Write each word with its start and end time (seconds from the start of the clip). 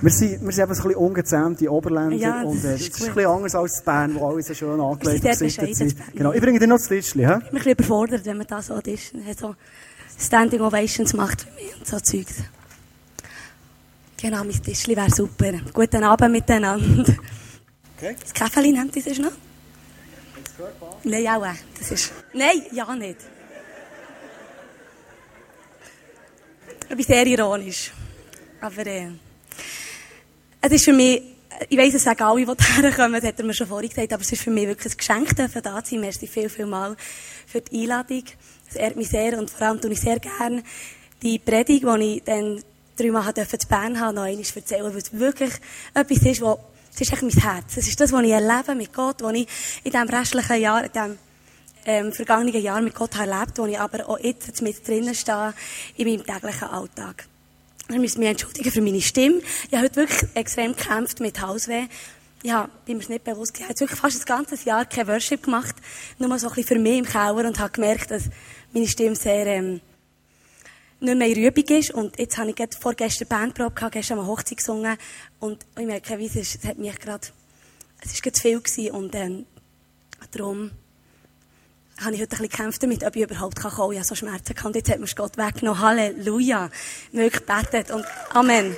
Wir 0.00 0.10
sind, 0.10 0.44
wir 0.44 0.52
sind 0.52 0.64
eben 0.64 0.74
so 0.74 0.82
ein 0.82 0.88
bisschen 0.88 0.94
ungezähmte 0.94 1.72
Oberländer. 1.72 2.16
Ja, 2.16 2.42
und 2.42 2.58
äh, 2.58 2.62
das 2.62 2.62
das 2.62 2.80
ist 2.80 2.88
ist 2.88 3.02
ein 3.08 3.14
bisschen 3.14 3.30
anders 3.30 3.54
als 3.54 3.82
Bern, 3.82 4.14
wo 4.14 4.28
alle 4.28 4.42
so 4.42 4.54
schön 4.54 4.80
angelegt 4.80 5.34
sind. 5.38 5.58
das. 5.80 5.94
Genau. 6.14 6.32
Ich 6.32 6.40
bringe 6.40 6.58
dir 6.58 6.66
noch 6.66 6.78
das 6.78 6.88
hä? 6.90 7.00
Ich 7.02 7.14
bin 7.14 7.24
ein 7.24 7.50
bisschen 7.50 7.72
überfordert, 7.72 8.24
wenn 8.24 8.36
man 8.36 8.46
da 8.46 8.62
so 8.62 8.74
ist. 8.76 9.12
So 9.38 9.54
Standing 10.18 10.60
Ovations 10.60 11.12
macht 11.14 11.42
für 11.42 11.50
mich 11.54 11.76
und 11.76 11.86
so 11.86 11.98
Zeugs. 12.00 12.34
Genau, 14.20 14.42
mein 14.44 14.62
Tischli 14.62 14.96
wäre 14.96 15.10
super. 15.10 15.52
Guten 15.72 16.02
Abend 16.02 16.32
miteinander. 16.32 17.04
Okay. 17.96 18.16
Das 18.20 18.32
Käferli 18.34 18.72
nennt 18.72 18.94
ihr 18.96 19.06
es 19.06 19.18
noch? 19.18 19.32
Nein, 21.04 21.26
auch. 21.28 21.44
äh, 21.44 21.54
Das 21.78 21.90
ist... 21.92 22.12
Nein, 22.32 22.62
ja 22.72 22.94
nicht. 22.96 23.18
Ich 26.88 26.96
bin 26.96 27.04
sehr 27.04 27.26
ironisch. 27.26 27.92
Aber 28.60 28.86
äh, 28.86 29.10
es 30.60 30.72
ist 30.72 30.84
für 30.84 30.92
mich, 30.92 31.22
ich 31.68 31.78
weiss, 31.78 31.94
es 31.94 32.04
sagen 32.04 32.22
alle, 32.22 32.44
die 32.44 32.64
herkommen, 32.82 33.20
das 33.20 33.24
hat 33.24 33.38
er 33.38 33.44
mir 33.44 33.54
schon 33.54 33.66
vorhin 33.66 33.88
gesagt, 33.88 34.12
aber 34.12 34.22
es 34.22 34.32
ist 34.32 34.42
für 34.42 34.50
mich 34.50 34.66
wirklich 34.66 34.92
ein 34.92 34.96
Geschenk, 34.96 35.36
dürfen 35.36 35.62
da 35.62 35.82
zu 35.82 35.92
sein. 35.92 36.00
Merci 36.00 36.26
viel, 36.26 36.48
viel 36.48 36.66
mal 36.66 36.96
für 37.46 37.60
die 37.60 37.82
Einladung. 37.82 38.24
Es 38.68 38.76
ehrt 38.76 38.96
mich 38.96 39.08
sehr 39.08 39.38
und 39.38 39.50
vor 39.50 39.66
allem 39.66 39.80
tue 39.80 39.92
ich 39.92 40.00
sehr 40.00 40.18
gerne 40.18 40.62
die 41.22 41.38
Predigt, 41.38 41.84
die 41.84 42.04
ich 42.04 42.22
dann 42.24 42.62
dreimal 42.96 43.32
durfte 43.32 43.58
zu 43.58 43.68
Bern 43.68 43.98
haben, 43.98 44.16
noch 44.16 44.22
einmal 44.22 44.44
erzählen, 44.54 44.84
weil 44.84 44.96
es 44.96 45.18
wirklich 45.18 45.52
etwas 45.94 46.18
ist, 46.18 46.40
wo, 46.40 46.58
es 46.92 47.00
ist 47.00 47.12
echt 47.12 47.22
mein 47.22 47.30
Herz. 47.30 47.76
Es 47.76 47.88
ist 47.88 48.00
das, 48.00 48.12
was 48.12 48.22
ich 48.22 48.30
erlebe 48.30 48.74
mit 48.74 48.92
Gott, 48.92 49.22
was 49.22 49.34
ich 49.34 49.48
in 49.84 49.92
diesem 49.92 50.08
restlichen 50.08 50.60
Jahr, 50.60 50.84
in 50.84 50.92
diesem 50.92 51.18
ähm, 51.86 52.12
vergangenen 52.12 52.60
Jahr 52.60 52.82
mit 52.82 52.94
Gott 52.94 53.16
erlebt, 53.16 53.56
wo 53.56 53.66
ich 53.66 53.78
aber 53.78 54.08
auch 54.08 54.18
jetzt 54.18 54.60
mit 54.62 54.86
drinnen 54.86 55.14
stehe 55.14 55.54
in 55.96 56.08
meinem 56.08 56.26
täglichen 56.26 56.68
Alltag. 56.68 57.26
Ich 57.90 57.96
muss 57.96 58.18
mich 58.18 58.28
entschuldigen 58.28 58.70
für 58.70 58.82
meine 58.82 59.00
Stimme. 59.00 59.40
Ich 59.68 59.72
habe 59.72 59.84
heute 59.84 59.96
wirklich 59.96 60.28
extrem 60.34 60.76
gekämpft 60.76 61.20
mit 61.20 61.40
Hausweh. 61.40 61.86
Ja, 62.42 62.68
bin 62.84 62.98
mir 62.98 63.08
nicht 63.08 63.24
bewusst. 63.24 63.52
Ich 63.54 63.62
habe 63.62 63.70
jetzt 63.70 63.80
wirklich 63.80 63.98
fast 63.98 64.20
ein 64.20 64.26
ganzes 64.26 64.66
Jahr 64.66 64.84
kein 64.84 65.08
Worship 65.08 65.42
gemacht. 65.42 65.74
Nur 66.18 66.38
so 66.38 66.48
ein 66.48 66.54
bisschen 66.54 66.76
für 66.76 66.82
mich 66.82 66.98
im 66.98 67.06
Keller 67.06 67.48
und 67.48 67.58
habe 67.58 67.72
gemerkt, 67.72 68.10
dass 68.10 68.24
meine 68.74 68.86
Stimme 68.86 69.16
sehr, 69.16 69.46
ähm, 69.46 69.80
nicht 71.00 71.16
mehr 71.16 71.34
Übung 71.34 71.64
ist. 71.64 71.90
Und 71.92 72.18
jetzt 72.18 72.36
habe 72.36 72.50
ich 72.50 72.56
vorgestern 72.78 73.26
Bandprobe 73.26 73.74
gehabt, 73.74 73.94
gestern 73.94 74.18
eine 74.18 74.28
Hochzeit 74.28 74.58
gesungen. 74.58 74.98
Und 75.40 75.64
ich 75.78 75.86
merke, 75.86 76.18
wie 76.18 76.26
es 76.26 76.36
es 76.36 76.62
hat 76.64 76.76
mich 76.76 76.98
gerade, 76.98 77.26
es 78.02 78.12
ist 78.12 78.22
gerade 78.22 78.34
zu 78.34 78.42
viel 78.42 78.60
gewesen. 78.60 78.90
Und, 78.90 79.14
ähm, 79.14 79.46
darum, 80.30 80.72
habe 82.00 82.14
ich 82.14 82.20
heute 82.20 82.22
ein 82.22 82.28
bisschen 82.28 82.48
gekämpft 82.48 82.82
damit, 82.82 83.04
ob 83.04 83.16
ich 83.16 83.22
überhaupt 83.22 83.60
kommen 83.60 83.74
kann. 83.74 83.92
Ich 83.92 83.98
habe 83.98 84.06
so 84.06 84.14
Schmerzen 84.14 84.54
gehabt. 84.54 84.76
Jetzt 84.76 84.90
hat 84.90 85.00
mir 85.00 85.06
Gott 85.14 85.36
weggenommen. 85.36 85.80
Halleluja. 85.80 86.70
Wirklich 87.12 87.46
gebetet. 87.46 87.90
Und 87.90 88.04
Amen. 88.30 88.76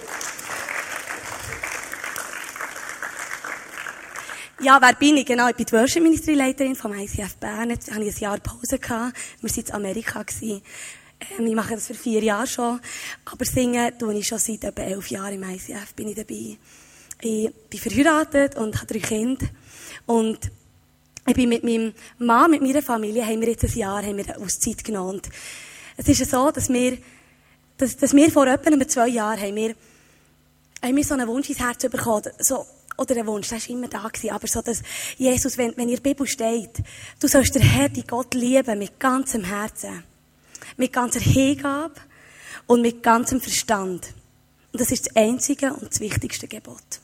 Ja, 4.63 4.79
wer 4.81 4.95
bin 4.95 5.17
ich? 5.17 5.27
Genau, 5.27 5.49
ich 5.49 5.57
bin 5.57 5.67
die 5.67 5.73
Worship 5.73 6.03
Ministry 6.03 6.35
Leiterin 6.35 6.77
vom 6.77 6.93
ICF 6.93 7.37
Bern. 7.37 7.71
Jetzt 7.71 7.91
hatte 7.91 8.03
ich 8.03 8.17
ein 8.17 8.21
Jahr 8.21 8.39
Pause. 8.39 8.79
Gehabt. 8.79 9.17
Wir 9.41 9.51
waren 9.51 9.65
in 9.65 9.73
Amerika. 9.73 10.25
Ähm, 10.43 11.47
ich 11.47 11.55
mache 11.55 11.75
das 11.75 11.87
für 11.87 11.95
vier 11.95 12.23
Jahre 12.23 12.47
schon. 12.47 12.81
Aber 13.25 13.45
singen 13.45 13.99
tue 13.99 14.15
ich 14.15 14.27
schon 14.27 14.39
seit 14.39 14.65
etwa 14.65 14.83
elf 14.83 15.09
Jahren 15.09 15.35
im 15.35 15.43
ICF. 15.43 15.95
Bin 15.95 16.09
ich 16.09 16.17
dabei. 16.17 16.59
Ich 17.23 17.55
bin 17.69 17.81
verheiratet 17.81 18.57
und 18.57 18.77
habe 18.77 18.87
drei 18.87 18.99
Kinder. 19.01 19.47
Und 20.07 20.51
ich 21.31 21.37
bin 21.37 21.49
mit 21.49 21.63
meinem 21.63 21.95
Mann, 22.19 22.51
mit 22.51 22.61
meiner 22.61 22.83
Familie, 22.83 23.25
haben 23.25 23.41
wir 23.41 23.51
jetzt 23.51 23.65
ein 23.65 23.73
Jahr 23.73 24.03
haben 24.03 24.17
wir 24.17 24.35
eine 24.35 24.45
Auszeit 24.45 24.83
genommen. 24.83 25.23
Es 25.97 26.09
ist 26.09 26.29
so, 26.29 26.51
dass 26.51 26.69
wir, 26.69 26.99
dass, 27.77 27.97
dass 27.97 28.15
wir 28.15 28.31
vor 28.33 28.49
etwa 28.49 28.89
zwei 28.89 29.09
Jahren 29.09 29.41
haben 29.41 29.55
wir, 29.55 29.75
haben 30.83 30.97
wir 30.97 31.05
so 31.05 31.15
einen 31.15 31.29
Wunsch 31.29 31.49
ins 31.49 31.61
Herz 31.61 31.83
bekommen. 31.89 32.31
So, 32.41 32.67
oder 32.97 33.17
ein 33.17 33.27
Wunsch, 33.29 33.49
der 33.49 33.61
war 33.61 33.71
immer 33.71 33.87
da 33.87 34.09
gewesen. 34.09 34.31
Aber 34.31 34.47
so, 34.49 34.61
dass 34.61 34.83
Jesus, 35.19 35.57
wenn, 35.57 35.77
wenn 35.77 35.89
der 35.89 35.99
Bibel 35.99 36.27
steht, 36.27 36.83
du 37.21 37.29
sollst 37.29 37.55
den 37.55 37.63
Herrn, 37.63 37.93
die 37.93 38.07
Gott 38.07 38.35
lieben, 38.35 38.79
mit 38.79 38.99
ganzem 38.99 39.45
Herzen, 39.45 40.03
mit 40.77 40.93
ganzer 40.93 41.21
Hingabe 41.21 41.95
und 42.67 42.83
mit 42.83 43.05
ganzem 43.05 43.41
Verstand. 43.41 44.15
Und 44.73 44.81
das 44.81 44.91
ist 44.91 45.07
das 45.07 45.17
einzige 45.17 45.73
und 45.75 45.93
das 45.93 46.01
wichtigste 46.01 46.49
Gebot. 46.49 47.00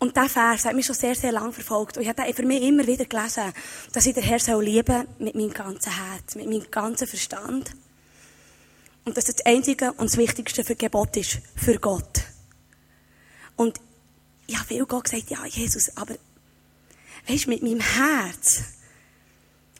Und 0.00 0.16
dieser 0.16 0.30
Vers 0.30 0.64
hat 0.64 0.74
mich 0.74 0.86
schon 0.86 0.94
sehr, 0.94 1.14
sehr 1.14 1.30
lange 1.30 1.52
verfolgt. 1.52 1.98
Und 1.98 2.02
ich 2.02 2.08
habe 2.08 2.32
für 2.32 2.46
mich 2.46 2.62
immer 2.62 2.86
wieder 2.86 3.04
gelesen, 3.04 3.52
dass 3.92 4.06
ich 4.06 4.14
den 4.14 4.24
Herrn 4.24 4.40
soll 4.40 4.64
lieben 4.64 5.06
mit 5.18 5.34
meinem 5.34 5.52
ganzen 5.52 5.94
Herz, 5.94 6.34
mit 6.36 6.48
meinem 6.48 6.70
ganzen 6.70 7.06
Verstand. 7.06 7.70
Und 9.04 9.16
dass 9.16 9.26
das 9.26 9.36
das 9.36 9.46
einzige 9.46 9.92
und 9.92 10.10
das 10.10 10.16
wichtigste 10.16 10.64
für 10.64 10.74
Gebot 10.74 11.18
ist, 11.18 11.40
für 11.54 11.78
Gott. 11.78 12.22
Und 13.56 13.78
ich 14.46 14.56
habe 14.56 14.68
viel 14.68 14.86
Gott 14.86 15.04
gesagt, 15.04 15.28
ja, 15.28 15.44
Jesus, 15.44 15.94
aber, 15.98 16.14
weißt 17.28 17.44
du, 17.44 17.50
mit 17.50 17.62
meinem 17.62 17.80
Herz, 17.80 18.62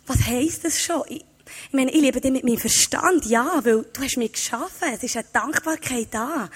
was 0.06 0.26
heisst 0.26 0.64
das 0.66 0.82
schon? 0.82 1.02
Ich, 1.08 1.24
ich 1.68 1.72
meine, 1.72 1.90
ich 1.92 2.00
liebe 2.00 2.20
dich 2.20 2.30
mit 2.30 2.44
meinem 2.44 2.58
Verstand, 2.58 3.24
ja, 3.24 3.64
weil 3.64 3.86
du 3.90 4.02
hast 4.02 4.18
mich 4.18 4.32
geschaffen. 4.32 4.92
Es 4.92 5.02
ist 5.02 5.16
eine 5.16 5.26
Dankbarkeit 5.32 6.08
da, 6.10 6.50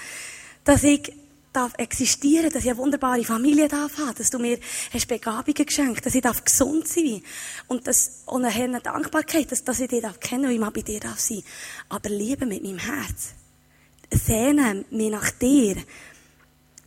dass 0.63 0.83
ich 0.83 1.11
darf 1.55 1.73
existieren, 1.77 2.49
dass 2.49 2.63
ich 2.63 2.69
eine 2.69 2.77
wunderbare 2.77 3.23
Familie 3.23 3.67
darf 3.67 3.97
haben, 3.97 4.15
dass 4.15 4.29
du 4.29 4.39
mir 4.39 4.59
hast 4.93 5.07
Begabungen 5.07 5.65
geschenkt, 5.65 6.05
dass 6.05 6.15
ich 6.15 6.21
darf 6.21 6.43
gesund 6.43 6.87
sein 6.87 7.21
und 7.67 7.87
das 7.87 8.23
und 8.25 8.45
eine 8.45 8.81
Dankbarkeit, 8.81 9.51
dass, 9.51 9.63
dass 9.63 9.79
ich 9.79 9.89
dich 9.89 10.01
darf 10.01 10.19
kennen, 10.19 10.49
wie 10.49 10.59
mal 10.59 10.71
bei 10.71 10.81
dir 10.81 10.99
darf 10.99 11.19
sein. 11.19 11.43
Aber 11.89 12.09
Liebe 12.09 12.45
mit 12.45 12.63
meinem 12.63 12.79
Herz, 12.79 13.33
sehnen 14.11 14.85
mich 14.91 15.11
nach 15.11 15.31
dir, 15.31 15.77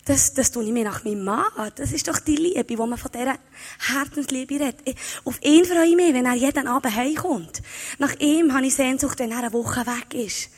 das, 0.04 0.32
das 0.32 0.50
tue 0.50 0.64
ich 0.64 0.72
mir 0.72 0.84
nach 0.84 1.04
meinem 1.04 1.22
Mann. 1.22 1.44
Das 1.76 1.92
ist 1.92 2.08
doch 2.08 2.18
die 2.18 2.36
Liebe, 2.36 2.78
wo 2.78 2.86
man 2.86 2.98
von 2.98 3.10
dieser 3.12 3.38
Herzensliebe 3.78 4.54
redet. 4.54 4.98
Auf 5.24 5.38
ihn 5.42 5.66
freue 5.66 5.86
ich 5.86 5.96
mich, 5.96 6.14
wenn 6.14 6.24
er 6.24 6.34
jeden 6.34 6.66
Abend 6.66 6.96
heimkommt. 6.96 7.62
Nach 7.98 8.18
ihm 8.18 8.54
habe 8.54 8.66
ich 8.66 8.74
Sehnsucht, 8.74 9.18
wenn 9.18 9.32
er 9.32 9.40
eine 9.40 9.52
Woche 9.52 9.86
weg 9.86 10.14
ist. 10.14 10.48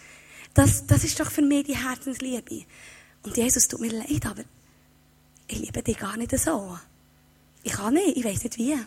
Das, 0.54 0.86
das 0.86 1.02
ist 1.02 1.18
doch 1.18 1.30
für 1.30 1.42
mich 1.42 1.64
die 1.64 1.76
Herzensliebe. 1.76 2.64
Und 3.22 3.36
Jesus, 3.36 3.68
tut 3.68 3.80
mir 3.80 3.92
leid, 3.92 4.24
aber 4.26 4.42
ich 5.46 5.58
liebe 5.58 5.82
dich 5.82 5.98
gar 5.98 6.16
nicht 6.16 6.36
so. 6.38 6.78
Ich 7.62 7.72
kann 7.72 7.94
nicht, 7.94 8.16
ich 8.16 8.24
weiß 8.24 8.44
nicht 8.44 8.58
wie. 8.58 8.78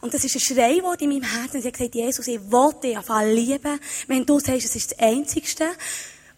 Und 0.00 0.12
das 0.12 0.24
ist 0.24 0.34
ein 0.34 0.40
Schrei 0.40 0.82
in 0.98 1.08
meinem 1.08 1.22
Herzen. 1.22 1.62
Sie 1.62 1.68
hat 1.68 1.74
gesagt, 1.74 1.94
Jesus, 1.94 2.28
ich 2.28 2.40
will 2.40 2.74
dich 2.82 2.98
auf 2.98 3.08
alle 3.10 3.32
lieben. 3.32 3.80
Wenn 4.06 4.26
du 4.26 4.38
sagst, 4.38 4.66
es 4.66 4.76
ist 4.76 4.92
das 4.92 4.98
Einzigste 4.98 5.66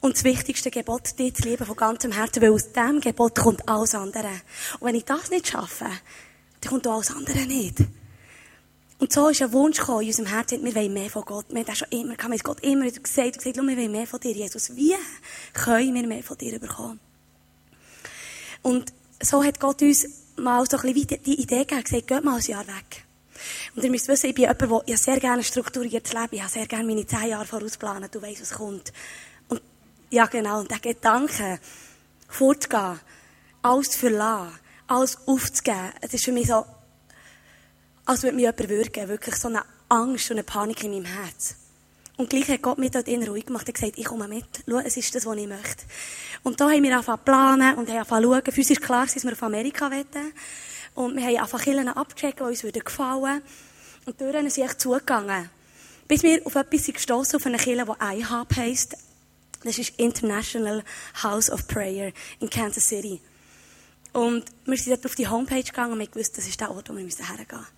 und 0.01 0.15
das 0.15 0.25
wichtigste 0.25 0.71
Gebot, 0.71 1.19
dich 1.19 1.35
zu 1.35 1.43
lieben 1.43 1.67
von 1.67 1.75
ganzem 1.75 2.13
Herzen, 2.13 2.43
weil 2.43 2.53
aus 2.53 2.71
diesem 2.71 3.01
Gebot 3.01 3.35
kommt 3.35 3.69
alles 3.69 3.95
andere. 3.95 4.31
Und 4.79 4.89
wenn 4.89 4.95
ich 4.95 5.05
das 5.05 5.31
nicht 5.31 5.49
schaffe, 5.49 5.87
dann 6.61 6.71
kommt 6.71 6.87
auch 6.87 6.95
alles 6.95 7.11
andere 7.11 7.47
nicht. 7.47 7.79
Und 8.99 9.13
so 9.13 9.29
ist 9.29 9.43
ein 9.43 9.53
Wunsch 9.53 9.79
gekommen 9.79 10.03
in 10.03 10.09
unserem 10.09 10.29
Herzen, 10.29 10.65
wir 10.65 10.75
wollen 10.75 10.93
mehr 10.93 11.11
von 11.11 11.23
Gott. 11.23 11.47
Wir 11.51 11.59
haben 11.59 11.67
das 11.67 11.79
schon 11.79 11.89
immer 11.91 12.17
gehabt, 12.17 12.33
wir 12.33 12.39
haben 12.39 12.43
Gott 12.43 12.61
immer 12.61 12.85
wieder 12.87 13.01
gesagt, 13.01 13.39
gesagt, 13.39 13.57
wir 13.57 13.63
wollen 13.63 13.93
mehr 13.93 14.07
von 14.07 14.21
dir, 14.21 14.33
Jesus. 14.33 14.75
Wie 14.75 14.95
können 15.53 15.95
wir 15.95 16.07
mehr 16.07 16.23
von 16.23 16.39
dir 16.39 16.59
bekommen? 16.59 16.99
Und 18.63 18.93
so 19.23 19.45
hat 19.45 19.61
Gott 19.61 19.83
uns 19.83 20.07
mal 20.37 20.65
so 20.67 20.79
ein 20.79 20.93
bisschen 20.95 21.23
die 21.25 21.41
Idee 21.41 21.65
gegeben, 21.65 21.85
gesagt, 21.85 22.07
geht 22.07 22.25
mal 22.25 22.37
ein 22.37 22.43
Jahr 22.43 22.67
weg. 22.67 23.05
Und 23.75 23.85
ihr 23.85 23.91
müsst 23.91 24.09
wissen, 24.09 24.31
ich 24.31 24.35
bin 24.35 24.45
jemand, 24.45 24.89
der 24.89 24.97
sehr 24.97 25.21
gerne 25.21 25.43
strukturiert 25.43 26.13
lebt. 26.13 26.33
Ich 26.33 26.41
habe 26.41 26.51
sehr 26.51 26.67
gerne 26.67 26.85
meine 26.85 27.07
zehn 27.07 27.29
Jahre 27.29 27.45
vorausplanen. 27.45 28.11
Du 28.11 28.21
weißt, 28.23 28.41
was 28.41 28.55
kommt. 28.55 28.93
Und, 29.49 29.61
ja, 30.11 30.25
genau. 30.27 30.61
Und 30.61 30.71
der 30.71 30.79
Gedanke, 30.79 31.61
fortzugehen, 32.29 32.99
alles 33.63 33.91
zu 33.91 33.99
verlassen, 33.99 34.59
alles 34.87 35.19
aufzugeben, 35.27 35.93
es 36.01 36.15
ist 36.15 36.25
für 36.25 36.33
mich 36.33 36.47
so, 36.47 36.65
als 38.07 38.23
würde 38.23 38.37
mich 38.37 38.45
jemand 38.45 38.69
würgen. 38.69 39.09
Wirklich 39.09 39.37
so 39.37 39.49
eine 39.49 39.63
Angst 39.89 40.31
und 40.31 40.37
eine 40.37 40.45
Panik 40.45 40.83
in 40.85 40.93
meinem 40.93 41.05
Herz. 41.05 41.57
Und 42.17 42.31
gleich 42.31 42.49
hat 42.49 42.63
Gott 42.63 42.79
mich 42.79 42.93
dort 42.93 43.09
in 43.09 43.23
ruhig 43.29 43.45
gemacht 43.45 43.69
und 43.69 43.75
gesagt, 43.75 43.99
ich 43.99 44.07
komme 44.07 44.27
mit. 44.27 44.47
Schau, 44.67 44.79
es 44.79 44.97
ist 44.97 45.15
das, 45.15 45.27
was 45.27 45.37
ich 45.37 45.47
möchte. 45.47 45.85
Und 46.43 46.59
da 46.61 46.71
haben 46.71 46.83
wir 46.83 46.93
angefangen 46.93 47.19
zu 47.19 47.25
planen 47.25 47.75
und 47.77 47.89
haben 47.91 47.99
angefangen 47.99 48.23
zu 48.23 48.31
schauen. 48.31 48.53
Für 48.53 48.61
uns 48.61 48.71
ist 48.71 48.81
klar, 48.81 49.05
dass 49.05 49.25
wir 49.25 49.33
auf 49.33 49.43
Amerika 49.43 49.91
wollen. 49.91 50.33
Und 50.95 51.17
wir 51.17 51.25
haben 51.25 51.37
angefangen 51.37 51.65
Kirchen 51.65 51.89
abzuchecken, 51.89 52.47
die 52.47 52.51
uns 52.51 52.65
würden 52.65 52.85
gefallen. 52.85 53.43
Und 54.07 54.19
die 54.19 54.25
Türen 54.25 54.49
sind 54.49 54.65
echt 54.65 54.81
zugegangen. 54.81 55.51
Bis 56.09 56.23
wir 56.23 56.41
auf 56.47 56.55
etwas 56.55 56.87
gestossen, 56.87 57.37
auf 57.37 57.45
eine 57.45 57.59
Kirche, 57.59 57.85
die 57.85 58.21
IHOP 58.21 58.57
heisst. 58.57 58.97
Das 59.63 59.77
ist 59.79 59.99
International 59.99 60.85
House 61.23 61.51
of 61.51 61.67
Prayer 61.67 62.13
in 62.41 62.49
Kansas 62.49 62.89
City. 62.89 63.21
Und 64.13 64.45
wir 64.65 64.79
sind 64.79 64.93
dort 64.93 65.05
auf 65.05 65.17
die 65.17 65.29
Homepage 65.29 65.63
gegangen 65.63 65.93
und 65.93 65.99
wir 65.99 66.07
gewusst, 66.07 66.39
das 66.39 66.47
ist 66.47 66.61
der 66.61 66.71
Ort, 66.71 66.89
wo 66.89 66.97
wir 66.97 67.03
hergehen 67.03 67.47
müssen. 67.59 67.76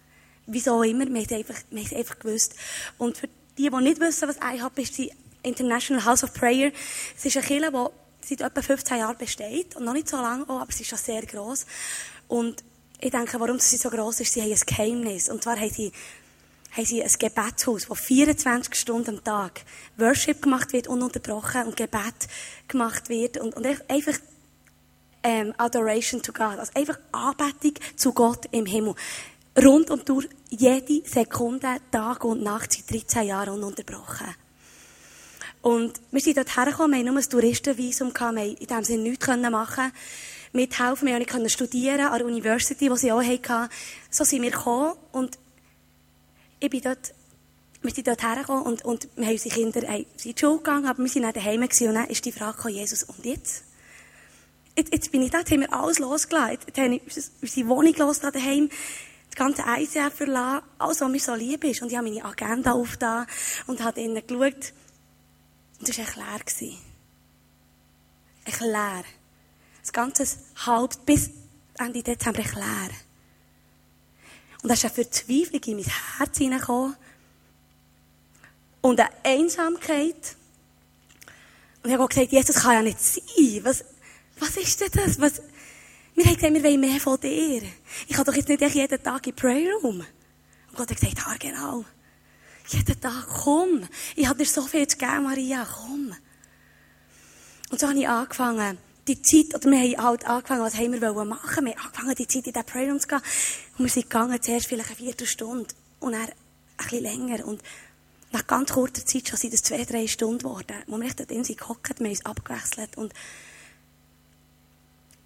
Wieso 0.50 0.82
immer, 0.82 1.06
wir 1.06 1.22
haben 1.22 1.34
einfach, 1.34 1.56
wir 1.70 1.80
haben 1.80 1.86
es 1.86 1.96
einfach 1.96 2.18
gewusst. 2.18 2.54
Und 2.96 3.18
für 3.18 3.28
die, 3.56 3.70
die 3.70 3.76
nicht 3.82 4.00
wissen, 4.00 4.28
was 4.28 4.36
IHOP 4.36 4.78
ist, 4.78 4.98
die 4.98 5.12
International 5.42 6.04
House 6.04 6.24
of 6.24 6.32
Prayer, 6.32 6.72
es 7.16 7.24
ist 7.24 7.36
eine 7.36 7.46
Kirche, 7.46 7.70
die 7.70 8.36
seit 8.36 8.40
etwa 8.40 8.62
15 8.62 8.98
Jahren 8.98 9.16
besteht. 9.16 9.76
Und 9.76 9.84
noch 9.84 9.92
nicht 9.92 10.08
so 10.08 10.16
lange 10.16 10.44
auch, 10.48 10.60
aber 10.60 10.72
sie 10.72 10.82
ist 10.82 10.88
schon 10.88 10.98
sehr 10.98 11.24
gross. 11.26 11.66
Und 12.28 12.64
ich 13.00 13.10
denke, 13.10 13.38
warum 13.38 13.58
sie 13.58 13.76
so 13.76 13.90
gross 13.90 14.20
ist, 14.20 14.32
sie 14.32 14.42
haben 14.42 14.52
ein 14.52 14.60
Geheimnis. 14.66 15.28
Und 15.28 15.42
zwar 15.42 15.58
haben 15.58 15.70
sie 15.70 15.92
haben 16.76 16.84
sie 16.84 17.02
ein 17.02 17.10
Gebetshaus, 17.18 17.88
wo 17.88 17.94
24 17.94 18.74
Stunden 18.74 19.16
am 19.16 19.24
Tag 19.24 19.62
Worship 19.96 20.42
gemacht 20.42 20.72
wird, 20.72 20.86
ununterbrochen, 20.86 21.66
und 21.66 21.76
Gebet 21.76 22.28
gemacht 22.68 23.08
wird, 23.08 23.38
und, 23.38 23.56
und 23.56 23.66
einfach, 23.88 24.18
ähm, 25.22 25.54
Adoration 25.56 26.22
to 26.22 26.32
God. 26.32 26.58
Also 26.58 26.72
einfach 26.74 26.98
Anbetung 27.12 27.74
zu 27.96 28.12
Gott 28.12 28.46
im 28.50 28.66
Himmel. 28.66 28.94
Rund 29.64 29.90
um 29.90 30.04
durch 30.04 30.28
jede 30.50 31.08
Sekunde, 31.08 31.76
Tag 31.90 32.24
und 32.24 32.42
Nacht 32.42 32.72
seit 32.72 32.90
13 32.90 33.26
Jahren 33.26 33.54
ununterbrochen. 33.54 34.34
Und 35.62 36.00
wir 36.12 36.20
sind 36.20 36.36
dort 36.36 36.56
hergekommen, 36.56 36.92
wir 36.92 36.98
haben 36.98 37.14
nur 37.14 37.22
ein 37.22 37.28
Touristenvisum 37.28 38.12
gehabt, 38.12 38.36
wir 38.36 38.60
in 38.60 38.66
dem 38.66 38.84
Sinne 38.84 39.02
nichts 39.02 39.26
machen 39.26 39.92
mithelfen. 40.52 41.08
Wir 41.08 41.18
konnten 41.26 41.42
nicht 41.42 41.54
studieren 41.54 42.00
an 42.00 42.18
der 42.18 42.26
University, 42.26 42.88
die 42.88 42.96
sie 42.96 43.12
auch 43.12 43.22
hatten. 43.22 43.70
So 44.10 44.24
sind 44.24 44.42
wir 44.42 44.50
gekommen 44.50 44.94
und 45.12 45.38
ich 46.60 46.70
bin 46.70 46.80
dort, 46.80 47.12
wir 47.82 47.90
sind 47.92 48.06
dort 48.06 48.22
hergekommen 48.22 48.62
und, 48.62 48.84
und 48.84 49.08
wir 49.16 49.26
haben 49.26 49.32
unsere 49.32 49.54
Kinder 49.54 49.82
in 49.88 50.06
die 50.24 50.34
Schule 50.38 50.58
gegangen, 50.58 50.86
aber 50.86 51.02
wir 51.02 51.08
sind 51.08 51.22
dann 51.22 51.32
daheim 51.32 51.60
gewesen 51.60 51.88
und 51.88 51.94
dann 51.94 52.08
ist 52.08 52.24
die 52.24 52.32
Frage 52.32 52.56
gekommen, 52.56 52.74
Jesus, 52.74 53.04
und 53.04 53.24
jetzt? 53.24 53.64
Jetzt, 54.76 54.92
jetzt 54.92 55.12
bin 55.12 55.22
ich 55.22 55.30
da, 55.30 55.38
jetzt 55.38 55.50
haben 55.50 55.60
wir 55.60 55.72
alles 55.72 55.98
losgelassen. 55.98 56.58
Jetzt 56.66 56.78
haben 56.78 56.92
wir 56.92 57.00
unsere 57.42 57.68
Wohnung 57.68 57.94
losgelassen 57.94 58.32
daheim, 58.32 58.70
ganze 59.38 59.62
ICF 59.62 60.14
verlassen, 60.14 60.66
alles, 60.78 61.00
was 61.00 61.08
mir 61.08 61.20
so 61.20 61.34
lieb 61.34 61.64
ist. 61.64 61.80
Und 61.80 61.90
ich 61.90 61.96
habe 61.96 62.08
meine 62.08 62.24
Agenda 62.24 62.72
aufgetan 62.72 63.26
und 63.66 63.82
habe 63.82 64.00
ihnen 64.00 64.26
geschaut. 64.26 64.72
Und 65.80 65.88
es 65.88 65.98
war 65.98 66.04
echt 66.04 66.16
leer. 66.16 66.78
Echt 68.44 68.60
leer. 68.60 69.04
Das 69.80 69.92
ganze 69.92 70.26
halb 70.66 71.06
bis 71.06 71.30
Ende 71.78 72.02
Dezember 72.02 72.40
echt 72.40 72.54
leer. 72.54 72.90
Und 74.62 74.68
da 74.68 74.74
ist 74.74 74.84
eine 74.84 74.94
Verzweiflung 74.94 75.62
in 75.62 75.76
mein 75.76 75.86
Herz 76.18 76.38
hineingekommen. 76.38 76.96
Und 78.80 79.00
eine 79.00 79.10
Einsamkeit. 79.24 80.36
Und 81.82 81.90
ich 81.90 81.96
habe 81.96 82.08
gesagt, 82.08 82.32
Jesus 82.32 82.56
kann 82.56 82.74
ja 82.74 82.82
nicht 82.82 83.00
sein. 83.00 83.60
Was, 83.62 83.84
was 84.40 84.56
ist 84.56 84.80
denn 84.80 84.90
das? 84.92 85.20
Was, 85.20 85.42
wir 86.18 86.24
haben 86.26 86.34
gesagt, 86.34 86.54
wir 86.54 86.64
wollen 86.64 86.80
mehr 86.80 87.00
von 87.00 87.20
dir. 87.20 87.62
Ich 88.06 88.16
kann 88.16 88.24
doch 88.24 88.34
jetzt 88.34 88.48
nicht 88.48 88.74
jeden 88.74 89.02
Tag 89.02 89.26
in 89.26 89.34
Prayer 89.34 89.74
Room. 89.82 90.00
Und 90.00 90.76
Gott 90.76 90.90
hat 90.90 91.00
gesagt, 91.00 91.18
ja, 91.18 91.34
genau. 91.38 91.84
Jeden 92.68 93.00
Tag, 93.00 93.26
komm. 93.44 93.88
Ich 94.16 94.26
habe 94.26 94.38
dir 94.38 94.50
so 94.50 94.62
viel 94.62 94.86
zu 94.86 94.96
geben, 94.96 95.24
Maria, 95.24 95.64
komm. 95.64 96.12
Und 97.70 97.80
so 97.80 97.88
habe 97.88 97.98
ich 97.98 98.08
angefangen, 98.08 98.78
die 99.06 99.22
Zeit, 99.22 99.54
oder 99.54 99.70
wir 99.70 99.78
haben 99.78 100.04
halt 100.04 100.26
angefangen, 100.26 100.62
was 100.62 100.76
haben 100.76 100.92
wir 100.92 101.24
machen 101.24 101.64
Wir 101.64 101.74
haben 101.74 101.86
angefangen, 101.86 102.14
die 102.14 102.26
Zeit 102.26 102.46
in 102.46 102.52
den 102.52 102.64
Prayer 102.64 102.88
Room 102.88 103.00
zu 103.00 103.08
gehen. 103.08 103.22
Und 103.78 103.84
wir 103.84 103.90
sind 103.90 104.10
gegangen, 104.10 104.42
zuerst 104.42 104.66
vielleicht 104.66 104.90
eine 104.90 104.96
Viertelstunde. 104.96 105.74
Und 106.00 106.12
dann 106.12 106.22
ein 106.22 106.32
bisschen 106.78 107.02
länger. 107.02 107.46
Und 107.46 107.62
nach 108.32 108.46
ganz 108.46 108.72
kurzer 108.72 109.06
Zeit 109.06 109.28
schon 109.28 109.38
sind 109.38 109.54
es 109.54 109.62
zwei, 109.62 109.84
drei 109.84 110.06
Stunden 110.06 110.38
geworden, 110.38 110.76
wo 110.86 110.98
wir 110.98 111.06
echt 111.06 111.20
dort 111.20 111.30
in 111.30 111.44
sich 111.44 111.56
gehockt, 111.56 112.00
uns 112.00 112.26
abgewechselt. 112.26 112.96
Und 112.96 113.14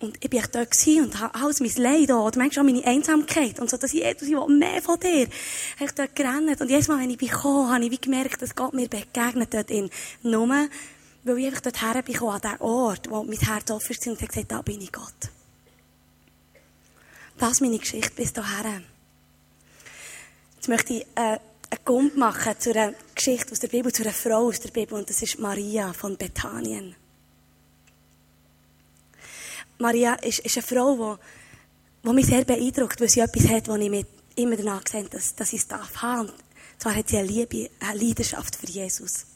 und 0.02 0.18
ich 0.22 0.32
war 0.32 0.48
dort 0.52 0.86
und 0.86 1.20
habe 1.20 1.34
alles 1.34 1.60
mein 1.60 1.72
Leid 1.76 2.10
da, 2.10 2.18
oder 2.18 2.38
manchmal 2.38 2.66
auch 2.66 2.70
meine 2.70 2.84
Einsamkeit. 2.84 3.60
Und 3.60 3.70
so, 3.70 3.76
dass 3.76 3.94
ich, 3.94 4.02
Jesus, 4.02 4.28
ich 4.28 4.48
mehr 4.48 4.82
von 4.82 4.98
dir. 4.98 5.28
Habe 5.76 5.84
ich 5.84 5.92
dort 5.92 6.16
gerannt. 6.16 6.60
Und 6.60 6.70
jedes 6.70 6.88
Mal, 6.88 7.00
wenn 7.00 7.10
ich 7.10 7.18
gekommen 7.18 7.70
habe 7.70 7.84
ich 7.84 8.00
gemerkt, 8.00 8.42
dass 8.42 8.54
Gott 8.54 8.74
mir 8.74 8.88
begegnet 8.88 9.54
dort 9.54 9.70
in. 9.70 9.90
Nur, 10.22 10.48
weil 11.24 11.38
ich 11.38 11.46
einfach 11.46 11.60
dorthin 11.60 12.02
bin, 12.04 12.28
an 12.28 12.40
diesen 12.40 12.60
Ort, 12.60 13.10
wo 13.10 13.22
mein 13.22 13.38
Herz 13.38 13.70
offen 13.70 13.92
ist 13.92 14.06
und 14.06 14.16
habe 14.16 14.26
gesagt, 14.26 14.50
da 14.50 14.62
bin 14.62 14.80
ich 14.80 14.92
Gott. 14.92 15.30
Das 17.38 17.52
ist 17.52 17.60
meine 17.60 17.78
Geschichte 17.78 18.12
bis 18.14 18.32
dahin. 18.32 18.84
Jetzt 20.56 20.68
möchte 20.68 20.94
ich, 20.94 21.06
äh, 21.14 21.38
einen 21.72 21.84
Gump 21.84 22.16
machen 22.16 22.54
zu 22.58 22.70
einer 22.70 22.92
Geschichte 23.14 23.52
aus 23.52 23.60
der 23.60 23.68
Bibel, 23.68 23.92
zu 23.92 24.02
einer 24.02 24.12
Frau 24.12 24.48
aus 24.48 24.60
der 24.60 24.70
Bibel, 24.70 24.98
und 24.98 25.08
das 25.08 25.22
ist 25.22 25.38
Maria 25.38 25.92
von 25.92 26.16
Bethanien. 26.16 26.94
Maria 29.82 30.14
ist, 30.14 30.38
ist 30.38 30.56
eine 30.56 30.66
Frau, 30.66 31.18
die, 32.02 32.08
die 32.08 32.14
mich 32.14 32.26
sehr 32.26 32.44
beeindruckt, 32.44 33.00
weil 33.00 33.08
sie 33.08 33.20
etwas 33.20 33.48
hat, 33.48 33.68
wo 33.68 33.74
ich 33.74 33.90
mir 33.90 34.06
immer 34.36 34.56
danach 34.56 34.86
sehe, 34.88 35.04
dass, 35.04 35.34
dass 35.34 35.52
ich 35.52 35.60
es 35.60 35.68
darf 35.68 36.00
haben. 36.00 36.30
Zwar 36.78 36.94
hat 36.94 37.08
sie 37.08 37.18
eine 37.18 37.26
Liebe, 37.26 37.68
eine 37.80 37.98
Leidenschaft 37.98 38.56
für 38.56 38.66
Jesus. 38.66 39.26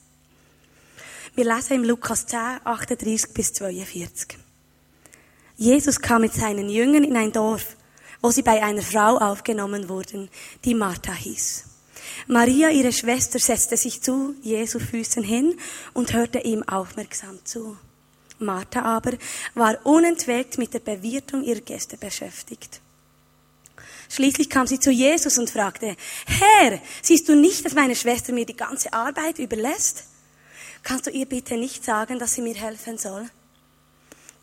Wir 1.34 1.44
lesen 1.44 1.74
im 1.74 1.84
Lukas 1.84 2.26
10, 2.26 2.60
38 2.64 3.34
bis 3.34 3.52
42. 3.54 4.38
Jesus 5.56 6.00
kam 6.00 6.22
mit 6.22 6.32
seinen 6.32 6.68
Jüngern 6.68 7.04
in 7.04 7.16
ein 7.16 7.32
Dorf, 7.32 7.76
wo 8.22 8.30
sie 8.30 8.42
bei 8.42 8.62
einer 8.62 8.82
Frau 8.82 9.18
aufgenommen 9.18 9.88
wurden, 9.88 10.30
die 10.64 10.74
Martha 10.74 11.12
hieß. 11.12 11.64
Maria, 12.28 12.70
ihre 12.70 12.92
Schwester, 12.92 13.38
setzte 13.38 13.76
sich 13.76 14.00
zu 14.00 14.34
Jesu 14.42 14.78
Füßen 14.78 15.22
hin 15.22 15.58
und 15.92 16.12
hörte 16.12 16.38
ihm 16.38 16.62
aufmerksam 16.62 17.38
zu. 17.44 17.76
Martha 18.38 18.82
aber 18.82 19.12
war 19.54 19.78
unentwegt 19.84 20.58
mit 20.58 20.74
der 20.74 20.80
Bewirtung 20.80 21.42
ihrer 21.42 21.60
Gäste 21.60 21.96
beschäftigt. 21.96 22.80
Schließlich 24.08 24.50
kam 24.50 24.66
sie 24.66 24.78
zu 24.78 24.90
Jesus 24.90 25.38
und 25.38 25.50
fragte, 25.50 25.96
Herr, 26.26 26.80
siehst 27.02 27.28
du 27.28 27.34
nicht, 27.34 27.64
dass 27.64 27.74
meine 27.74 27.96
Schwester 27.96 28.32
mir 28.32 28.46
die 28.46 28.56
ganze 28.56 28.92
Arbeit 28.92 29.38
überlässt? 29.38 30.04
Kannst 30.82 31.06
du 31.06 31.10
ihr 31.10 31.26
bitte 31.26 31.56
nicht 31.56 31.84
sagen, 31.84 32.18
dass 32.18 32.34
sie 32.34 32.42
mir 32.42 32.54
helfen 32.54 32.98
soll? 32.98 33.28